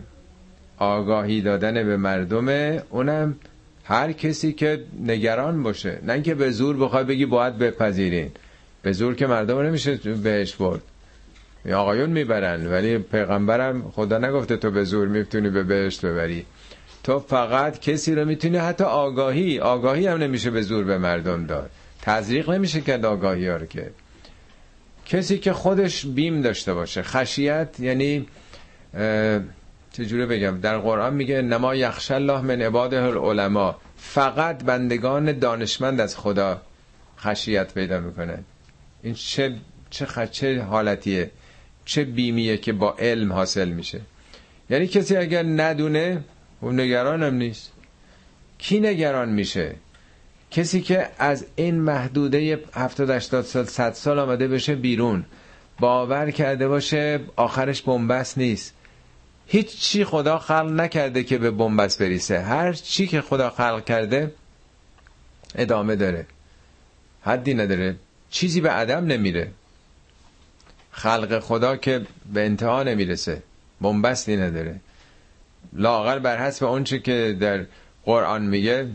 [0.79, 3.37] آگاهی دادن به مردمه اونم
[3.85, 5.99] هر کسی که نگران باشه.
[6.03, 8.31] نه که به زور بخوای بگی باید بپذیرین.
[8.83, 10.83] به زور که مردم نمیشه بهش برد.
[11.75, 16.47] آقایون می‌برن ولی پیغمبرم خدا نگفته تو به زور می‌تونی به بهشت ببری.
[17.07, 21.71] تو فقط کسی رو می‌تونی حتی آگاهی آگاهی هم نمیشه به زور به مردم داد.
[22.03, 23.91] تزریق نمیشه کرد آگاهی ها رو که.
[25.07, 27.03] کسی که خودش بیم داشته باشه.
[27.03, 28.27] خشیت یعنی
[29.93, 33.75] چجوری بگم؟ در قرآن میگه نما یخش الله من عباده العلماء.
[33.97, 36.63] فقط بندگان دانشمند از خدا
[37.19, 38.39] خشیت پیدا می‌کنه.
[39.03, 39.55] این چه
[39.91, 41.31] چه چه حالتیه؟
[41.85, 44.01] چه بیمیه که با علم حاصل میشه.
[44.71, 46.25] یعنی کسی اگر ندونه
[46.61, 47.73] اون نگرانم نیست.
[48.59, 49.75] کی نگران میشه؟
[50.51, 55.25] کسی که از این محدوده 70 80 سال 100 سال آمده بشه بیرون.
[55.81, 58.75] باور کرده باشه آخرش بنبست نیست.
[59.47, 62.41] هیچ چی خدا خلق نکرده که به بنبست بریسه.
[62.41, 64.35] هر چی که خدا خلق کرده
[65.55, 66.27] ادامه داره.
[67.23, 67.97] حدی نداره.
[68.31, 69.51] چیزی به عدم نمیره.
[70.91, 73.43] خلق خدا که به انتها نمی‌رسه.
[73.81, 74.81] بنبستی نداره.
[75.77, 77.65] لاغر بر حسب اونچه که در
[78.05, 78.89] قرآن میگه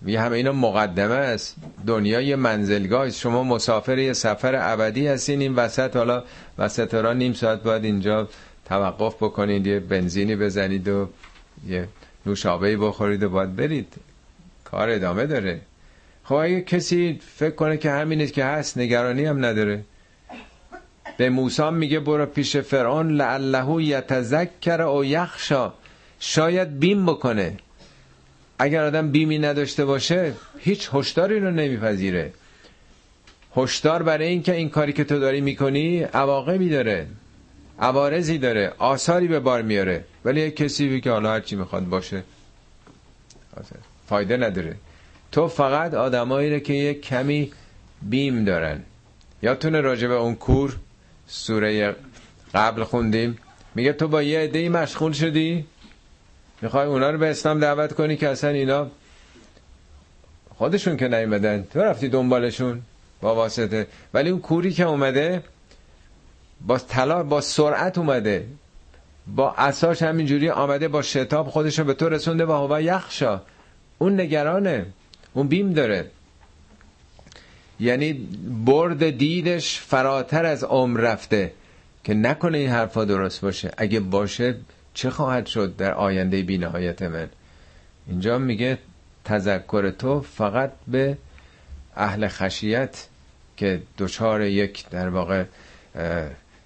[0.00, 1.56] میگه همه اینا مقدمه است.
[1.86, 6.24] دنیا یه منزلگاه شما مسافر یه سفر ابدی هستین این وسط حالا
[6.58, 8.28] وسط را نیم ساعت باید اینجا
[8.64, 11.08] توقف بکنید یه بنزینی بزنید و
[11.68, 11.88] یه
[12.26, 13.94] نوشابه بخورید و باید برید.
[14.64, 15.60] کار ادامه داره.
[16.24, 19.84] خب اگه کسی فکر کنه که همینه که هست نگرانی هم نداره.
[21.16, 25.72] به موسی میگه برو پیش فرعون لعله یتذکر او یخشا
[26.24, 27.56] شاید بیم بکنه.
[28.58, 32.32] اگر آدم بیمی نداشته باشه هیچ هشداری رو نمیپذیره.
[33.56, 37.06] هشدار برای اینکه این کاری که تو داری می‌کنی عواقبی داره
[37.78, 40.04] عوارضی داره آثاری به بار میاره.
[40.24, 42.22] ولی یک کسی که حالا هرچی می‌خواد باشه
[44.08, 44.76] فایده نداره.
[45.32, 47.52] تو فقط آدمایی که یک کمی
[48.02, 48.82] بیم دارن.
[49.42, 50.76] یادتونه راجع به اون کور؟
[51.26, 51.96] سوره
[52.54, 53.38] قبل خوندیم.
[53.74, 55.66] میگه تو با یه عده مشغول شدی؟
[56.62, 58.90] می‌خوای اونا رو به اسلام دعوت کنی که اصلا اینا
[60.54, 62.82] خودشون که نیومدن تو رفتی دنبالشون
[63.20, 63.86] با واسطه.
[64.14, 65.42] ولی اون کوری که اومده
[66.66, 68.46] با طلا با سرعت اومده.
[69.26, 73.40] با اساش همینجوری آمده با شتاب خودش رو به تو رسونده و هوا یخشا.
[73.98, 74.86] اون نگرانه.
[75.34, 76.10] اون بیم داره.
[77.80, 78.12] یعنی
[78.64, 81.52] برد دیدش فراتر از عمر رفته.
[82.04, 83.70] که نکنه این حرفا درست باشه.
[83.76, 84.54] اگه باشه
[84.94, 87.28] چه خواهد شد در آینده بینهایت من؟
[88.06, 88.78] اینجا میگه
[89.24, 91.18] تذکر تو فقط به
[91.96, 93.06] اهل خشیت
[93.56, 95.44] که دچار یک در واقع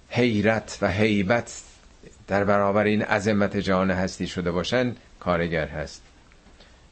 [0.09, 1.61] حیرت و حیبت
[2.27, 6.01] در برابر این عظمت جهان هستی شده باشن کارگر هست.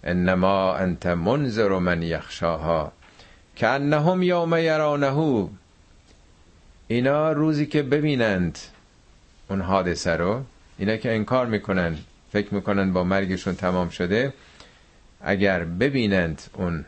[0.03, 2.91] انما انت منذر من یخشاها
[3.55, 5.47] که انهم یوم یرانهو
[6.87, 8.59] اینا روزی که ببینند
[9.49, 10.43] اون حادثه رو
[10.77, 11.97] اینا که انکار می‌کنن
[12.31, 14.33] فکر می‌کنن با مرگشون تمام شده
[15.21, 16.85] اگر ببینند اون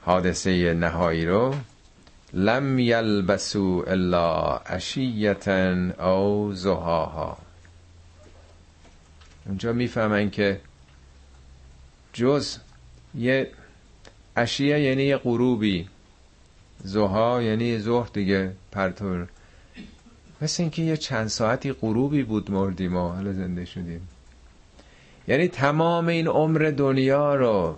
[0.00, 1.54] حادثه نهایی رو
[2.32, 5.74] لم یلبسو الا عشیتا
[6.06, 7.38] او زهاها.
[9.46, 10.60] اونجا می‌فهمن که
[12.12, 12.56] جز
[13.14, 13.50] یه
[14.36, 15.88] عشیه یعنی یه غروبی.
[16.84, 19.28] زها یعنی ظهر دیگه پرتور
[20.42, 24.08] مثل اینکه یه چند ساعتی غروبی بود مردیم و حالا زنده شدیم.
[25.28, 27.76] یعنی تمام این عمر دنیا رو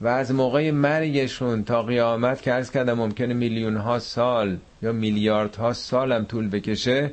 [0.00, 5.56] و از موقع مرگشون تا قیامت که ارز کردم ممکنه میلیون ها سال یا میلیارد
[5.56, 7.10] ها سال هم طول بکشه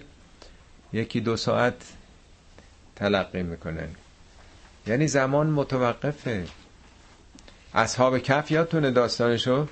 [0.94, 1.74] یکی دو ساعت
[2.96, 3.88] تلقی می‌کنن.
[4.88, 6.46] یعنی زمان متوقفه.
[7.74, 9.68] اصحاب کف یادتونه داستانشو؟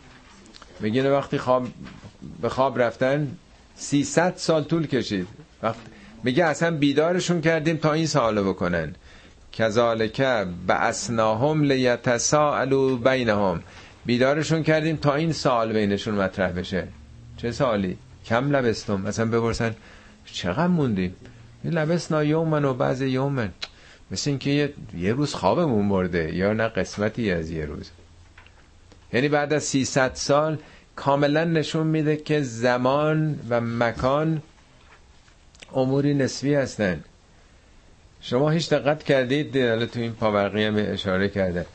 [0.79, 1.67] میگین وقتی خواب
[2.41, 3.37] به خواب رفتن
[3.75, 5.27] 300 سال طول کشید.
[5.63, 5.75] وقت
[6.23, 8.95] میگه اصلا بیدارشون کردیم تا این سوالو بکنن.
[9.51, 10.21] کذالک
[10.67, 13.63] بعثناهم لیتساءلوا بینهم.
[14.05, 16.87] بیدارشون کردیم تا این سوال بینشون مطرح بشه.
[17.37, 19.01] چه سوالی؟ کم لبستم.
[19.01, 19.75] مثلا بپرسن
[20.25, 21.15] چقدر موندیم
[21.63, 23.49] لبسنا یومن و بعض یومن.
[24.11, 27.89] مثل اینکه یه،, یه روز خوابمون برده یا نه قسمتی از یه روز.
[29.13, 30.57] یعنی بعد از 300 سال
[30.95, 34.41] کاملا نشون میده که زمان و مکان
[35.75, 37.03] اموری نسبی هستن.
[38.21, 41.65] شما هیچ دقت کردید؟ حالا تو این پاورقی هم اشاره کرده.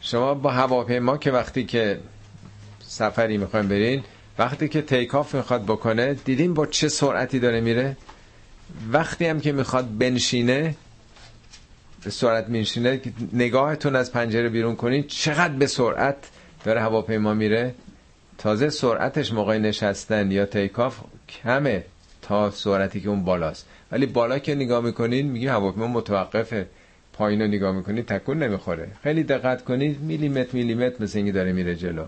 [0.00, 2.00] شما با هواپیما که وقتی که
[2.80, 4.02] سفری می‌خوایم برین
[4.38, 7.96] وقتی که تیکاف می‌خواد بکنه دیدین با چه سرعتی داره میره؟
[8.92, 10.74] وقتی هم که می‌خواد بنشینه
[12.04, 13.00] به سرعت میشینه
[13.32, 16.16] نگاهتون از پنجره بیرون کنین چقدر به سرعت
[16.64, 17.74] داره هواپیما میره؟
[18.38, 21.84] تازه سرعتش موقع نشستن یا تیکاف کمه
[22.22, 23.66] تا سرعتی که اون بالاست.
[23.92, 26.66] ولی بالا که نگاه می‌کنین میگی هواپیما متوقفه.
[27.12, 28.88] پایین رو نگاه می‌کنین تکون نمی‌خوره.
[29.02, 32.04] خیلی دقت کنید میلیمتر میلیمتر مثل اینکه داره میره جلو.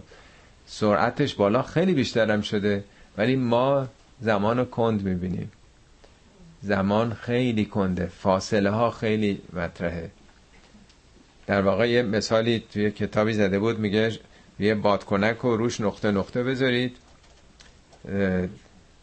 [0.66, 2.84] سرعتش بالا خیلی بیشترم شده
[3.18, 3.86] ولی ما
[4.20, 5.52] زمان رو کند می‌بینیم.
[6.62, 8.06] زمان خیلی کنده.
[8.06, 10.10] فاصله ها خیلی مطرحه.
[11.46, 14.12] در واقع یه مثالی توی کتابی زده بود میگه
[14.60, 16.96] یه بادکنک رو روش نقطه نقطه بذارید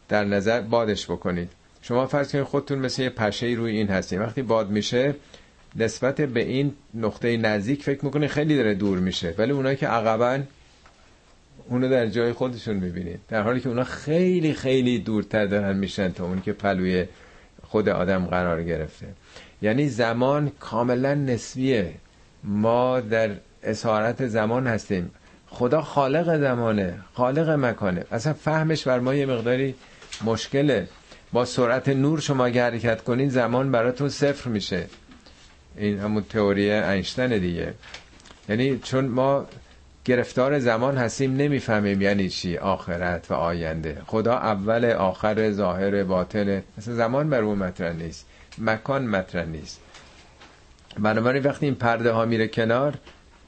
[0.10, 1.49] در نظر بادش بکنید.
[1.82, 5.15] شما فرض کنید خودتون مثل یه پشه روی این هستید وقتی باد میشه
[5.76, 9.36] نسبت به این نقطه نزدیک فکر می‌کنید خیلی داره دور میشه.
[9.38, 10.40] ولی اونایی که عقبا
[11.69, 13.19] اونو در جای خودشون می‌بینید.
[13.27, 17.06] در حالی که اونا خیلی خیلی دورتر دارن میشن تا اون که پلوی
[17.64, 19.07] خود آدم قرار گرفته.
[19.61, 21.94] یعنی زمان کاملا نسبیه.
[22.44, 23.32] ما در
[23.64, 25.11] اسارت زمان هستیم.
[25.50, 28.06] خدا خالق زمانه خالق مکانه.
[28.12, 29.76] اصلا فهمش بر ما یه مقداری
[30.24, 30.88] مشکله.
[31.34, 34.86] با سرعت نور شما اگه حرکت کنین زمان براتون صفر میشه.
[35.78, 37.74] این همون تئوری اینشتن دیگه.
[38.50, 39.46] یعنی چون ما
[40.06, 44.02] گرفتار زمان هستیم نمی‌فهمیم یعنی چی آخرت و آینده.
[44.08, 46.64] خدا اول آخر ظاهر باطن.
[46.78, 48.26] مثلا زمان بر اون مطرح نیست.
[48.58, 49.80] مکان مطرح نیست.
[51.00, 52.94] بنابراین وقتی این پرده ها میره کنار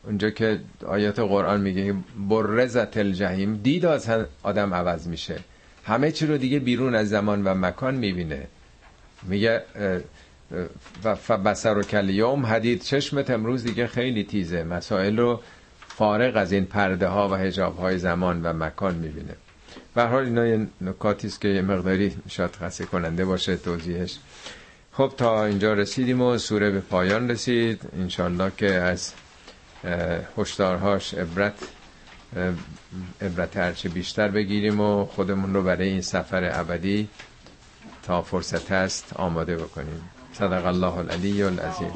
[0.07, 1.95] اونجا که آیات قرآن میگه
[2.29, 4.09] برزت الجحیم دید از
[4.43, 5.39] آدم عوض میشه.
[5.83, 8.47] همه چی رو دیگه بیرون از زمان و مکان می‌بینه.
[9.23, 9.63] میگه
[11.03, 14.63] و بسر و کلیوم حدید چشمت امروز دیگه خیلی تیزه.
[14.63, 15.41] مسائل رو
[15.87, 19.35] فارغ از این پرده ها و هجاب های زمان و مکان می‌بینه.
[19.95, 24.17] به حال اینا یه نکاتی است که یه مقداری شاید خسته کننده باشه توضیحش.
[24.93, 27.81] خب تا اینجا رسیدیم و سوره به پایان رسید.
[27.99, 29.13] انشالله که از
[30.37, 31.53] هشدارهاش عبرت
[33.21, 37.09] عبرت هرچه بیشتر بگیریم و خودمون رو برای این سفر ابدی
[38.03, 40.09] تا فرصت هست آماده بکنیم.
[40.33, 41.91] صدق الله العلی العظیم.